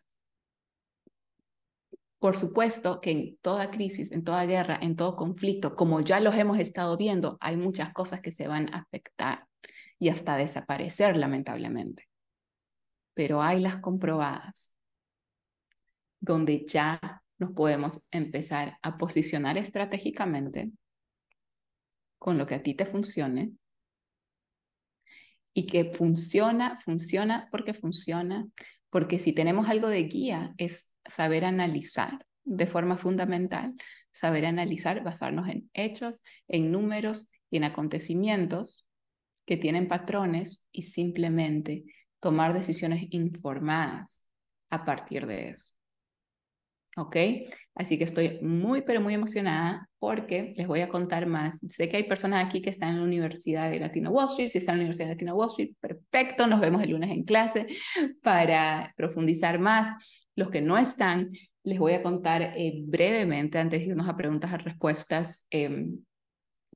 Por 2.18 2.34
supuesto 2.34 3.00
que 3.00 3.12
en 3.12 3.36
toda 3.40 3.70
crisis, 3.70 4.10
en 4.10 4.24
toda 4.24 4.44
guerra, 4.44 4.76
en 4.82 4.96
todo 4.96 5.14
conflicto, 5.14 5.76
como 5.76 6.00
ya 6.00 6.18
los 6.18 6.34
hemos 6.34 6.58
estado 6.58 6.96
viendo, 6.96 7.38
hay 7.40 7.56
muchas 7.56 7.92
cosas 7.92 8.20
que 8.20 8.32
se 8.32 8.48
van 8.48 8.74
a 8.74 8.78
afectar 8.78 9.46
y 10.00 10.08
hasta 10.08 10.36
desaparecer, 10.36 11.16
lamentablemente. 11.16 12.08
Pero 13.14 13.40
hay 13.40 13.60
las 13.60 13.76
comprobadas, 13.76 14.74
donde 16.18 16.66
ya 16.66 17.22
nos 17.38 17.52
podemos 17.52 18.04
empezar 18.10 18.78
a 18.82 18.98
posicionar 18.98 19.58
estratégicamente 19.58 20.72
con 22.18 22.36
lo 22.36 22.48
que 22.48 22.56
a 22.56 22.62
ti 22.64 22.74
te 22.74 22.84
funcione 22.84 23.52
y 25.54 25.66
que 25.66 25.92
funciona, 25.94 26.80
funciona 26.84 27.48
porque 27.50 27.72
funciona, 27.72 28.46
porque 28.90 29.18
si 29.18 29.32
tenemos 29.32 29.68
algo 29.68 29.88
de 29.88 30.02
guía 30.04 30.52
es 30.58 30.88
saber 31.06 31.44
analizar 31.44 32.26
de 32.44 32.66
forma 32.66 32.98
fundamental, 32.98 33.74
saber 34.12 34.46
analizar, 34.46 35.02
basarnos 35.02 35.48
en 35.48 35.70
hechos, 35.72 36.22
en 36.48 36.70
números 36.70 37.30
y 37.50 37.56
en 37.56 37.64
acontecimientos 37.64 38.86
que 39.46 39.56
tienen 39.56 39.88
patrones 39.88 40.66
y 40.72 40.82
simplemente 40.82 41.84
tomar 42.20 42.52
decisiones 42.52 43.06
informadas 43.10 44.26
a 44.70 44.84
partir 44.84 45.26
de 45.26 45.50
eso. 45.50 45.74
¿Ok? 46.96 47.16
Así 47.74 47.98
que 47.98 48.04
estoy 48.04 48.38
muy, 48.40 48.82
pero 48.82 49.00
muy 49.00 49.14
emocionada 49.14 49.88
porque 49.98 50.54
les 50.56 50.68
voy 50.68 50.80
a 50.80 50.88
contar 50.88 51.26
más. 51.26 51.58
Sé 51.70 51.88
que 51.88 51.96
hay 51.96 52.04
personas 52.04 52.44
aquí 52.44 52.62
que 52.62 52.70
están 52.70 52.90
en 52.90 52.98
la 52.98 53.04
Universidad 53.04 53.70
de 53.70 53.80
Latino 53.80 54.10
Wall 54.10 54.28
Street. 54.28 54.50
Si 54.50 54.58
están 54.58 54.74
en 54.74 54.78
la 54.78 54.82
Universidad 54.82 55.08
de 55.08 55.14
Latino 55.14 55.34
Wall 55.34 55.48
Street, 55.48 55.72
perfecto. 55.80 56.46
Nos 56.46 56.60
vemos 56.60 56.82
el 56.82 56.90
lunes 56.90 57.10
en 57.10 57.24
clase 57.24 57.66
para 58.22 58.92
profundizar 58.96 59.58
más. 59.58 60.04
Los 60.36 60.50
que 60.50 60.60
no 60.60 60.78
están, 60.78 61.32
les 61.64 61.78
voy 61.78 61.94
a 61.94 62.02
contar 62.02 62.52
eh, 62.56 62.82
brevemente, 62.84 63.58
antes 63.58 63.80
de 63.80 63.86
irnos 63.86 64.08
a 64.08 64.16
preguntas 64.16 64.52
y 64.52 64.56
respuestas, 64.56 65.44
em, 65.50 65.98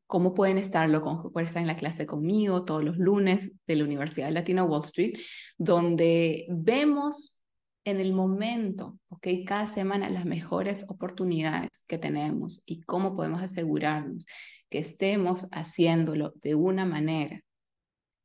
cómo 0.07 0.35
pueden 0.35 0.59
estarlo, 0.59 1.03
cómo 1.03 1.31
pueden 1.31 1.47
estar 1.47 1.61
en 1.61 1.67
la 1.69 1.77
clase 1.77 2.07
conmigo 2.07 2.65
todos 2.65 2.83
los 2.83 2.97
lunes 2.97 3.53
de 3.67 3.77
la 3.77 3.85
Universidad 3.85 4.27
de 4.27 4.33
Latino 4.33 4.65
Wall 4.65 4.85
Street, 4.85 5.19
donde 5.59 6.47
vemos 6.49 7.38
en 7.91 8.01
el 8.01 8.13
momento, 8.13 8.99
¿ok? 9.11 9.29
Cada 9.47 9.67
semana 9.67 10.11
las 10.11 10.25
mejores 10.25 10.85
oportunidades 10.89 11.85
que 11.89 11.99
tenemos 11.99 12.63
y 12.67 12.83
cómo 12.83 13.17
podemos 13.17 13.43
asegurarnos 13.43 14.27
que 14.71 14.79
estemos 14.79 15.47
haciéndolo 15.53 16.33
de 16.37 16.55
una 16.55 16.85
manera 16.85 17.43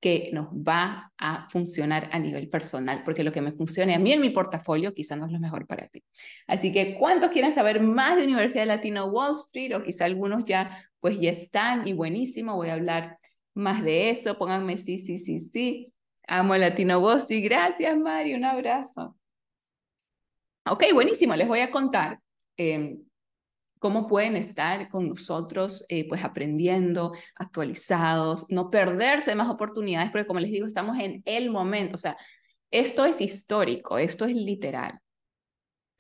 que 0.04 0.32
nos 0.34 0.48
va 0.48 1.14
a 1.18 1.48
funcionar 1.50 2.10
a 2.12 2.20
nivel 2.20 2.50
personal, 2.50 3.04
porque 3.06 3.24
lo 3.24 3.32
que 3.32 3.42
me 3.42 3.54
funcione 3.54 3.96
a 3.96 4.00
mí 4.00 4.12
en 4.12 4.20
mi 4.20 4.32
portafolio 4.32 4.94
quizá 4.94 5.16
no 5.16 5.28
es 5.28 5.32
lo 5.32 5.40
mejor 5.40 5.66
para 5.66 5.88
ti. 5.88 6.04
Así 6.46 6.74
que, 6.74 6.96
¿cuántos 6.96 7.32
quieren 7.32 7.56
saber 7.56 7.82
más 7.82 8.18
de 8.18 8.26
Universidad 8.26 8.68
Latino 8.68 9.06
Wall 9.06 9.38
Street? 9.38 9.78
O 9.78 9.82
quizá 9.82 10.04
algunos 10.04 10.44
ya, 10.44 10.78
pues 11.00 11.18
ya 11.22 11.32
están 11.32 11.88
y 11.88 11.94
buenísimo, 11.94 12.56
voy 12.58 12.68
a 12.68 12.74
hablar 12.74 13.18
más 13.54 13.82
de 13.82 14.10
eso, 14.10 14.38
pónganme 14.38 14.76
sí, 14.76 14.98
sí, 15.00 15.18
sí, 15.18 15.40
sí. 15.40 15.94
Amo 16.28 16.58
Latino 16.58 17.00
Wall 17.00 17.20
Street, 17.20 17.46
gracias 17.46 17.98
Mari, 17.98 18.34
un 18.34 18.44
abrazo. 18.44 19.16
Ok, 20.66 20.86
buenísimo, 20.94 21.36
les 21.36 21.48
voy 21.48 21.60
a 21.60 21.72
contar 21.72 22.20
em, 22.58 23.04
cómo 23.80 24.08
pueden 24.08 24.38
estar 24.38 24.88
con 24.90 25.10
nosotros, 25.10 25.86
eh, 25.90 26.08
pues 26.08 26.24
aprendiendo, 26.24 27.14
actualizados, 27.36 28.46
no 28.50 28.70
perderse 28.70 29.36
más 29.36 29.50
oportunidades, 29.50 30.12
porque 30.12 30.26
como 30.26 30.40
les 30.40 30.52
digo, 30.52 30.66
estamos 30.66 30.98
en 31.00 31.22
el 31.26 31.50
momento, 31.52 31.96
o 31.96 31.98
sea, 31.98 32.18
esto 32.72 33.06
es 33.06 33.20
histórico, 33.22 33.98
esto 33.98 34.26
es 34.26 34.34
literal, 34.36 35.00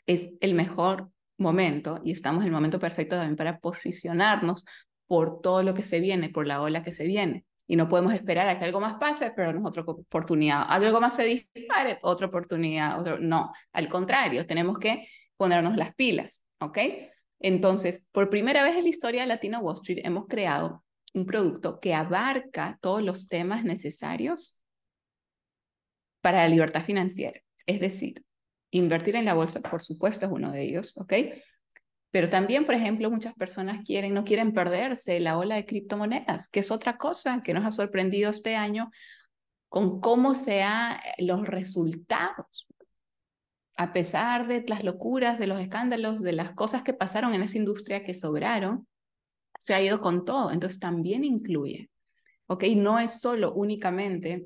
es 0.05 0.29
el 0.39 0.53
mejor 0.53 1.11
momento 1.37 1.99
y 2.05 2.13
estamos 2.13 2.43
en 2.43 2.47
el 2.47 2.53
momento 2.53 2.79
perfecto 2.79 3.17
también 3.17 3.35
para 3.35 3.59
posicionarnos 3.59 4.65
por 5.07 5.41
todo 5.41 5.63
lo 5.63 5.73
que 5.73 5.83
se 5.83 5.99
viene, 5.99 6.29
por 6.29 6.47
la 6.47 6.61
ola 6.61 6.83
que 6.83 6.93
se 6.93 7.05
viene 7.05 7.45
y 7.67 7.75
no 7.75 7.87
podemos 7.87 8.13
esperar 8.13 8.47
a 8.49 8.59
que 8.59 8.65
algo 8.65 8.79
más 8.79 8.95
pase, 8.95 9.31
pero 9.35 9.53
no 9.53 9.67
otra 9.67 9.83
oportunidad. 9.83 10.65
Algo 10.67 10.99
más 10.99 11.15
se 11.15 11.23
dispare, 11.23 11.99
otra 12.01 12.27
oportunidad. 12.27 12.99
Otro... 12.99 13.19
No, 13.19 13.51
al 13.71 13.87
contrario, 13.89 14.45
tenemos 14.45 14.77
que 14.79 15.07
ponernos 15.37 15.77
las 15.77 15.95
pilas, 15.95 16.43
¿ok? 16.59 16.77
Entonces, 17.39 18.05
por 18.11 18.29
primera 18.29 18.63
vez 18.63 18.75
en 18.75 18.83
la 18.83 18.89
historia 18.89 19.21
de 19.21 19.27
Latino 19.27 19.59
Wall 19.59 19.75
Street 19.75 20.01
hemos 20.03 20.27
creado 20.27 20.83
un 21.13 21.25
producto 21.25 21.79
que 21.79 21.93
abarca 21.93 22.77
todos 22.81 23.03
los 23.03 23.27
temas 23.27 23.63
necesarios 23.63 24.61
para 26.21 26.39
la 26.39 26.47
libertad 26.47 26.83
financiera. 26.83 27.39
Es 27.65 27.79
decir, 27.79 28.23
invertir 28.71 29.15
en 29.15 29.25
la 29.25 29.33
bolsa, 29.33 29.61
por 29.61 29.83
supuesto, 29.83 30.25
es 30.25 30.31
uno 30.31 30.51
de 30.51 30.63
ellos, 30.63 30.97
¿ok? 30.97 31.13
Pero 32.13 32.29
también, 32.29 32.67
por 32.67 32.75
ejemplo, 32.75 33.09
muchas 33.09 33.33
personas 33.33 33.83
quieren, 33.83 34.13
no 34.13 34.23
quieren 34.23 34.53
perderse 34.53 35.19
la 35.19 35.35
ola 35.35 35.55
de 35.55 35.65
criptomonedas, 35.65 36.47
que 36.47 36.59
es 36.59 36.69
otra 36.69 36.95
cosa 36.99 37.41
que 37.43 37.55
nos 37.55 37.65
ha 37.65 37.71
sorprendido 37.71 38.29
este 38.29 38.55
año 38.55 38.91
con 39.67 39.99
cómo 39.99 40.35
sean 40.35 40.99
los 41.17 41.47
resultados. 41.47 42.67
A 43.77 43.93
pesar 43.93 44.45
de 44.45 44.63
las 44.67 44.83
locuras, 44.83 45.39
de 45.39 45.47
los 45.47 45.59
escándalos, 45.59 46.21
de 46.21 46.33
las 46.33 46.51
cosas 46.51 46.83
que 46.83 46.93
pasaron 46.93 47.33
en 47.33 47.41
esa 47.41 47.57
industria 47.57 48.03
que 48.03 48.13
sobraron, 48.13 48.87
se 49.59 49.73
ha 49.73 49.81
ido 49.81 49.99
con 49.99 50.23
todo. 50.23 50.51
Entonces 50.51 50.79
también 50.79 51.23
incluye, 51.23 51.89
¿ok? 52.45 52.65
No 52.75 52.99
es 52.99 53.21
solo 53.21 53.55
únicamente 53.55 54.45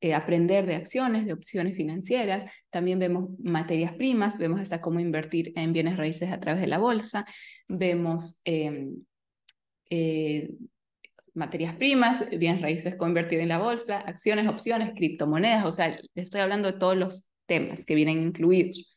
eh, 0.00 0.14
aprender 0.14 0.66
de 0.66 0.74
acciones, 0.74 1.24
de 1.24 1.32
opciones 1.32 1.74
financieras. 1.74 2.44
También 2.70 2.98
vemos 2.98 3.30
materias 3.38 3.94
primas, 3.94 4.38
vemos 4.38 4.60
hasta 4.60 4.80
cómo 4.80 5.00
invertir 5.00 5.52
en 5.56 5.72
bienes 5.72 5.96
raíces 5.96 6.30
a 6.32 6.38
través 6.38 6.60
de 6.60 6.66
la 6.66 6.78
bolsa, 6.78 7.24
vemos 7.66 8.40
em, 8.44 9.04
eh, 9.90 10.50
materias 11.34 11.74
primas, 11.76 12.28
bienes 12.30 12.60
raíces 12.62 12.96
con 12.96 13.08
invertir 13.08 13.40
en 13.40 13.48
la 13.48 13.58
bolsa, 13.58 14.00
acciones, 14.00 14.48
opciones, 14.48 14.92
criptomonedas, 14.94 15.64
o 15.64 15.72
sea, 15.72 15.98
estoy 16.14 16.40
hablando 16.40 16.70
de 16.70 16.78
todos 16.78 16.96
los 16.96 17.26
temas 17.46 17.84
que 17.86 17.94
vienen 17.94 18.22
incluidos. 18.22 18.96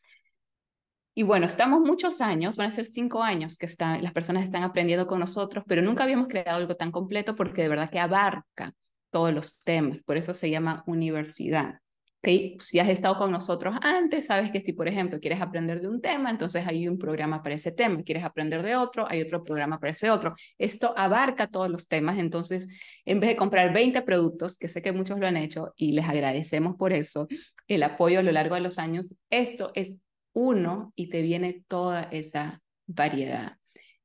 Y 1.14 1.22
bueno, 1.22 1.46
estamos 1.46 1.80
muchos 1.80 2.20
años, 2.20 2.56
van 2.56 2.70
a 2.72 2.74
ser 2.74 2.86
cinco 2.86 3.22
años 3.22 3.56
que 3.58 3.68
las 4.00 4.12
personas 4.12 4.44
están 4.44 4.62
aprendiendo 4.62 5.06
con 5.06 5.20
nosotros, 5.20 5.64
pero 5.66 5.82
nunca 5.82 6.04
habíamos 6.04 6.28
creado 6.28 6.58
algo 6.58 6.76
tan 6.76 6.92
completo 6.92 7.36
porque 7.36 7.62
de 7.62 7.68
verdad 7.68 7.90
que 7.90 7.98
abarca 7.98 8.74
todos 9.10 9.32
los 9.32 9.60
temas, 9.60 10.02
por 10.02 10.16
eso 10.16 10.34
se 10.34 10.50
llama 10.50 10.82
universidad. 10.86 11.80
¿Okay? 12.22 12.58
Si 12.60 12.78
has 12.78 12.88
estado 12.88 13.16
con 13.16 13.32
nosotros 13.32 13.76
antes, 13.80 14.26
sabes 14.26 14.50
que 14.50 14.60
si, 14.60 14.74
por 14.74 14.88
ejemplo, 14.88 15.18
quieres 15.20 15.40
aprender 15.40 15.80
de 15.80 15.88
un 15.88 16.02
tema, 16.02 16.30
entonces 16.30 16.66
hay 16.66 16.86
un 16.86 16.98
programa 16.98 17.42
para 17.42 17.54
ese 17.54 17.72
tema. 17.72 18.02
Quieres 18.02 18.24
aprender 18.24 18.62
de 18.62 18.76
otro, 18.76 19.06
hay 19.08 19.22
otro 19.22 19.42
programa 19.42 19.80
para 19.80 19.94
ese 19.94 20.10
otro. 20.10 20.34
Esto 20.58 20.92
abarca 20.98 21.46
todos 21.46 21.70
los 21.70 21.88
temas, 21.88 22.18
entonces, 22.18 22.68
en 23.06 23.20
vez 23.20 23.30
de 23.30 23.36
comprar 23.36 23.72
20 23.72 24.02
productos, 24.02 24.58
que 24.58 24.68
sé 24.68 24.82
que 24.82 24.92
muchos 24.92 25.18
lo 25.18 25.26
han 25.26 25.38
hecho 25.38 25.72
y 25.76 25.92
les 25.92 26.06
agradecemos 26.06 26.76
por 26.76 26.92
eso, 26.92 27.26
el 27.68 27.82
apoyo 27.82 28.18
a 28.18 28.22
lo 28.22 28.32
largo 28.32 28.54
de 28.54 28.60
los 28.60 28.78
años, 28.78 29.14
esto 29.30 29.72
es 29.74 29.96
uno 30.34 30.92
y 30.96 31.08
te 31.08 31.22
viene 31.22 31.64
toda 31.68 32.02
esa 32.02 32.60
variedad 32.86 33.56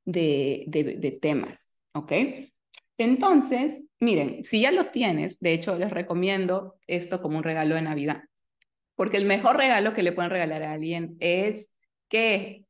de, 0.06 0.64
de, 0.68 0.84
de 0.84 1.12
temas, 1.12 1.78
¿ok? 1.93 2.14
Entonces, 2.98 3.82
miren, 4.00 4.46
si 4.46 4.62
ya 4.62 4.72
lo 4.72 4.88
tienes, 4.88 5.39
de 5.39 5.54
hecho 5.54 5.76
les 5.76 5.91
recomiendo 5.91 6.76
esto 6.88 7.22
como 7.22 7.38
un 7.38 7.43
regalo 7.43 7.76
de 7.76 7.82
Navidad, 7.82 8.24
porque 8.96 9.18
el 9.18 9.26
mejor 9.26 9.58
regalo 9.58 9.93
que 9.93 10.04
le 10.04 10.14
pueden 10.14 10.32
regalar 10.32 10.64
a 10.64 10.74
alguien 10.74 11.18
es 11.20 11.74
que, 12.08 12.66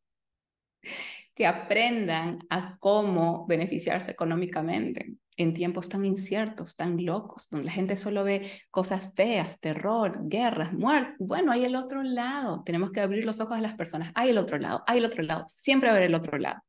que 1.35 1.45
aprendan 1.45 2.39
a 2.49 2.77
cómo 2.79 3.45
beneficiarse 3.47 4.11
económicamente 4.11 5.15
en 5.37 5.53
tiempos 5.53 5.89
tan 5.89 6.05
inciertos, 6.05 6.75
tan 6.75 7.03
locos, 7.05 7.49
donde 7.49 7.65
la 7.65 7.71
gente 7.71 7.97
solo 7.97 8.23
ve 8.23 8.51
cosas 8.71 9.13
feas, 9.15 9.59
terror, 9.59 10.19
guerras, 10.23 10.73
muerte. 10.73 11.15
Bueno, 11.19 11.51
hay 11.51 11.65
el 11.65 11.75
otro 11.75 12.03
lado. 12.03 12.63
Tenemos 12.65 12.91
que 12.91 13.01
abrir 13.01 13.25
los 13.25 13.41
ojos 13.41 13.57
a 13.57 13.61
las 13.61 13.73
personas. 13.73 14.11
Hay 14.15 14.29
el 14.29 14.37
otro 14.37 14.57
lado, 14.57 14.83
hay 14.87 14.99
el 14.99 15.05
otro 15.05 15.23
lado. 15.23 15.45
Siempre 15.49 15.89
haber 15.89 16.03
el 16.03 16.15
otro 16.15 16.37
lado. 16.37 16.61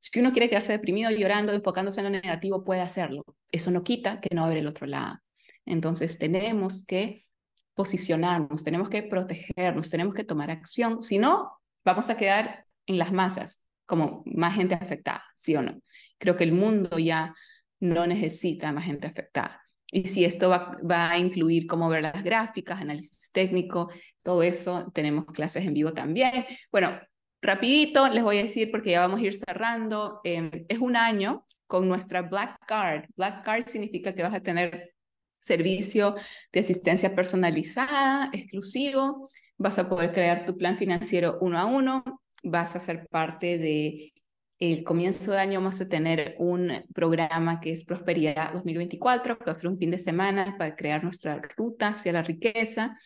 Si 0.00 0.18
uno 0.18 0.32
quiere 0.32 0.48
quedarse 0.48 0.72
deprimido, 0.72 1.10
llorando, 1.10 1.52
enfocándose 1.52 2.00
en 2.00 2.04
lo 2.04 2.10
negativo, 2.10 2.64
puede 2.64 2.80
hacerlo. 2.80 3.22
Eso 3.52 3.70
no 3.70 3.84
quita 3.84 4.20
que 4.20 4.34
no 4.34 4.40
va 4.40 4.46
a 4.46 4.50
haber 4.50 4.58
el 4.58 4.66
otro 4.66 4.86
lado. 4.86 5.18
Entonces 5.66 6.18
tenemos 6.18 6.86
que 6.86 7.26
posicionarnos, 7.74 8.64
tenemos 8.64 8.88
que 8.88 9.02
protegernos, 9.02 9.90
tenemos 9.90 10.14
que 10.14 10.24
tomar 10.24 10.50
acción. 10.50 11.02
Si 11.02 11.18
no, 11.18 11.52
vamos 11.84 12.08
a 12.08 12.16
quedar 12.16 12.64
en 12.86 12.98
las 12.98 13.12
masas, 13.12 13.62
como 13.84 14.22
más 14.24 14.54
gente 14.54 14.74
afectada, 14.74 15.22
¿sí 15.36 15.54
o 15.54 15.62
no? 15.62 15.80
Creo 16.18 16.36
que 16.36 16.44
el 16.44 16.52
mundo 16.52 16.98
ya 16.98 17.34
no 17.78 18.06
necesita 18.06 18.72
más 18.72 18.86
gente 18.86 19.06
afectada. 19.06 19.60
Y 19.92 20.06
si 20.06 20.24
esto 20.24 20.48
va, 20.48 20.78
va, 20.88 21.10
a 21.10 21.18
incluir 21.18 21.66
cómo 21.66 21.88
ver 21.88 22.02
las 22.02 22.22
gráficas, 22.22 22.80
análisis 22.80 23.30
técnico, 23.32 23.90
todo 24.22 24.42
eso, 24.42 24.90
tenemos 24.94 25.26
clases 25.26 25.66
en 25.66 25.74
vivo 25.74 25.92
también. 25.92 26.46
Bueno, 26.70 26.98
Rapidito 27.42 28.08
les 28.08 28.22
voy 28.22 28.38
a 28.38 28.42
decir 28.42 28.70
porque 28.70 28.90
ya 28.90 29.00
vamos 29.00 29.20
a 29.20 29.24
ir 29.24 29.34
cerrando. 29.34 30.20
Em, 30.24 30.50
es 30.68 30.78
un 30.78 30.96
año 30.96 31.46
con 31.66 31.88
nuestra 31.88 32.22
Black 32.22 32.58
Card. 32.66 33.04
Black 33.16 33.44
Card 33.44 33.64
significa 33.64 34.14
que 34.14 34.22
vas 34.22 34.34
a 34.34 34.40
tener 34.40 34.94
servicio 35.38 36.16
de 36.52 36.60
asistencia 36.60 37.14
personalizada, 37.14 38.30
exclusivo. 38.32 39.28
Vas 39.56 39.78
a 39.78 39.88
poder 39.88 40.12
crear 40.12 40.44
tu 40.46 40.56
plan 40.56 40.76
financiero 40.76 41.38
uno 41.40 41.58
a 41.58 41.66
uno. 41.66 42.04
Vas 42.42 42.76
a 42.76 42.80
ser 42.80 43.06
parte 43.08 43.58
de 43.58 44.12
el 44.58 44.84
comienzo 44.84 45.32
de 45.32 45.38
año 45.38 45.60
vamos 45.60 45.80
a 45.80 45.88
tener 45.88 46.36
un 46.38 46.84
programa 46.94 47.60
que 47.60 47.72
es 47.72 47.84
Prosperidad 47.86 48.52
2024, 48.52 49.38
que 49.38 49.44
va 49.46 49.52
a 49.52 49.54
ser 49.54 49.70
un 49.70 49.78
fin 49.78 49.90
de 49.90 49.98
semana 49.98 50.56
para 50.58 50.76
crear 50.76 51.02
nuestra 51.02 51.40
ruta 51.56 51.88
hacia 51.88 52.12
la 52.12 52.22
riqueza, 52.22 52.98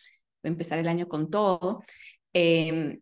empezar 0.43 0.79
el 0.79 0.89
año 0.89 1.07
con 1.07 1.29
todo. 1.29 1.81
Em, 2.33 2.99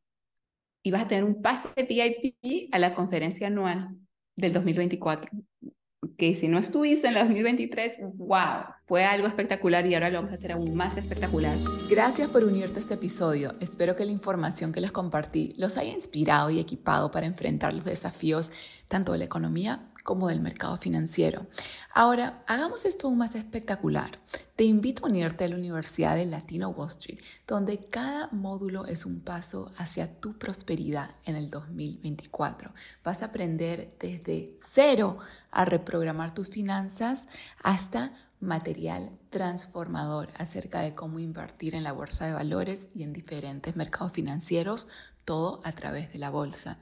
y 0.83 0.91
vas 0.91 1.03
a 1.03 1.07
tener 1.07 1.23
un 1.23 1.41
pase 1.41 1.69
VIP 1.75 2.69
a 2.71 2.79
la 2.79 2.93
conferencia 2.93 3.47
anual 3.47 3.95
del 4.35 4.53
2024 4.53 5.31
que 6.17 6.35
si 6.35 6.47
no 6.47 6.59
estuviste 6.59 7.07
en 7.07 7.15
el 7.15 7.23
2023, 7.23 7.97
wow, 8.15 8.65
fue 8.85 9.05
algo 9.05 9.27
espectacular 9.27 9.87
y 9.87 9.93
ahora 9.93 10.09
lo 10.09 10.17
vamos 10.17 10.31
a 10.31 10.35
hacer 10.35 10.51
aún 10.51 10.75
más 10.75 10.97
espectacular. 10.97 11.57
Gracias 11.89 12.27
por 12.29 12.43
unirte 12.43 12.75
a 12.75 12.79
este 12.79 12.93
episodio. 12.95 13.55
Espero 13.59 13.95
que 13.95 14.05
la 14.05 14.11
información 14.11 14.71
que 14.71 14.81
les 14.81 14.91
compartí 14.91 15.53
los 15.57 15.77
haya 15.77 15.93
inspirado 15.93 16.49
y 16.49 16.59
equipado 16.59 17.11
para 17.11 17.25
enfrentar 17.25 17.73
los 17.73 17.85
desafíos 17.85 18.51
tanto 18.87 19.13
de 19.13 19.19
la 19.19 19.25
economía 19.25 19.92
como 20.03 20.27
del 20.27 20.41
mercado 20.41 20.77
financiero. 20.77 21.47
Ahora, 21.93 22.43
hagamos 22.45 22.85
esto 22.85 23.07
aún 23.07 23.17
más 23.17 23.35
espectacular. 23.35 24.19
Te 24.55 24.65
invito 24.65 25.05
a 25.05 25.09
unirte 25.09 25.45
a 25.45 25.47
la 25.47 25.55
Universidad 25.55 26.15
de 26.15 26.25
Latino 26.25 26.69
Wall 26.69 26.89
Street, 26.89 27.19
donde 27.47 27.79
cada 27.79 28.27
módulo 28.31 28.85
es 28.85 29.05
un 29.05 29.21
paso 29.21 29.71
hacia 29.77 30.19
tu 30.19 30.37
prosperidad 30.37 31.09
en 31.25 31.35
el 31.35 31.49
2024. 31.49 32.73
Vas 33.03 33.23
a 33.23 33.27
aprender 33.27 33.95
desde 33.99 34.57
cero 34.61 35.19
a 35.51 35.65
reprogramar 35.65 36.33
tus 36.33 36.49
finanzas 36.49 37.27
hasta 37.63 38.11
material 38.43 39.09
transformador 39.29 40.29
acerca 40.37 40.81
de 40.81 40.93
cómo 40.93 41.19
invertir 41.19 41.75
en 41.75 41.83
la 41.83 41.93
bolsa 41.93 42.27
de 42.27 42.33
valores 42.33 42.89
y 42.93 43.03
en 43.03 43.13
diferentes 43.13 43.75
mercados 43.75 44.11
financieros, 44.11 44.87
todo 45.25 45.61
a 45.63 45.71
través 45.71 46.11
de 46.11 46.19
la 46.19 46.29
bolsa. 46.29 46.77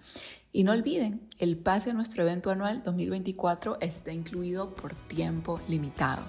Y 0.53 0.63
no 0.63 0.73
olviden, 0.73 1.21
el 1.39 1.57
pase 1.57 1.91
a 1.91 1.93
nuestro 1.93 2.23
evento 2.23 2.51
anual 2.51 2.83
2024 2.83 3.77
está 3.79 4.11
incluido 4.11 4.75
por 4.75 4.93
tiempo 4.95 5.61
limitado. 5.67 6.23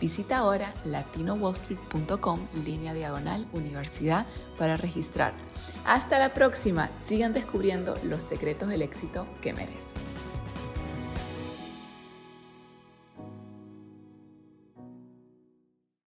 Visita 0.00 0.38
ahora 0.38 0.74
latinowallstreet.com 0.84 2.40
línea 2.64 2.94
diagonal 2.94 3.46
universidad 3.52 4.26
para 4.58 4.76
registrarte. 4.76 5.40
Hasta 5.84 6.18
la 6.18 6.34
próxima, 6.34 6.90
sigan 7.04 7.32
descubriendo 7.32 7.94
los 8.04 8.22
secretos 8.22 8.68
del 8.70 8.82
éxito 8.82 9.26
que 9.40 9.52
merecen. 9.52 10.09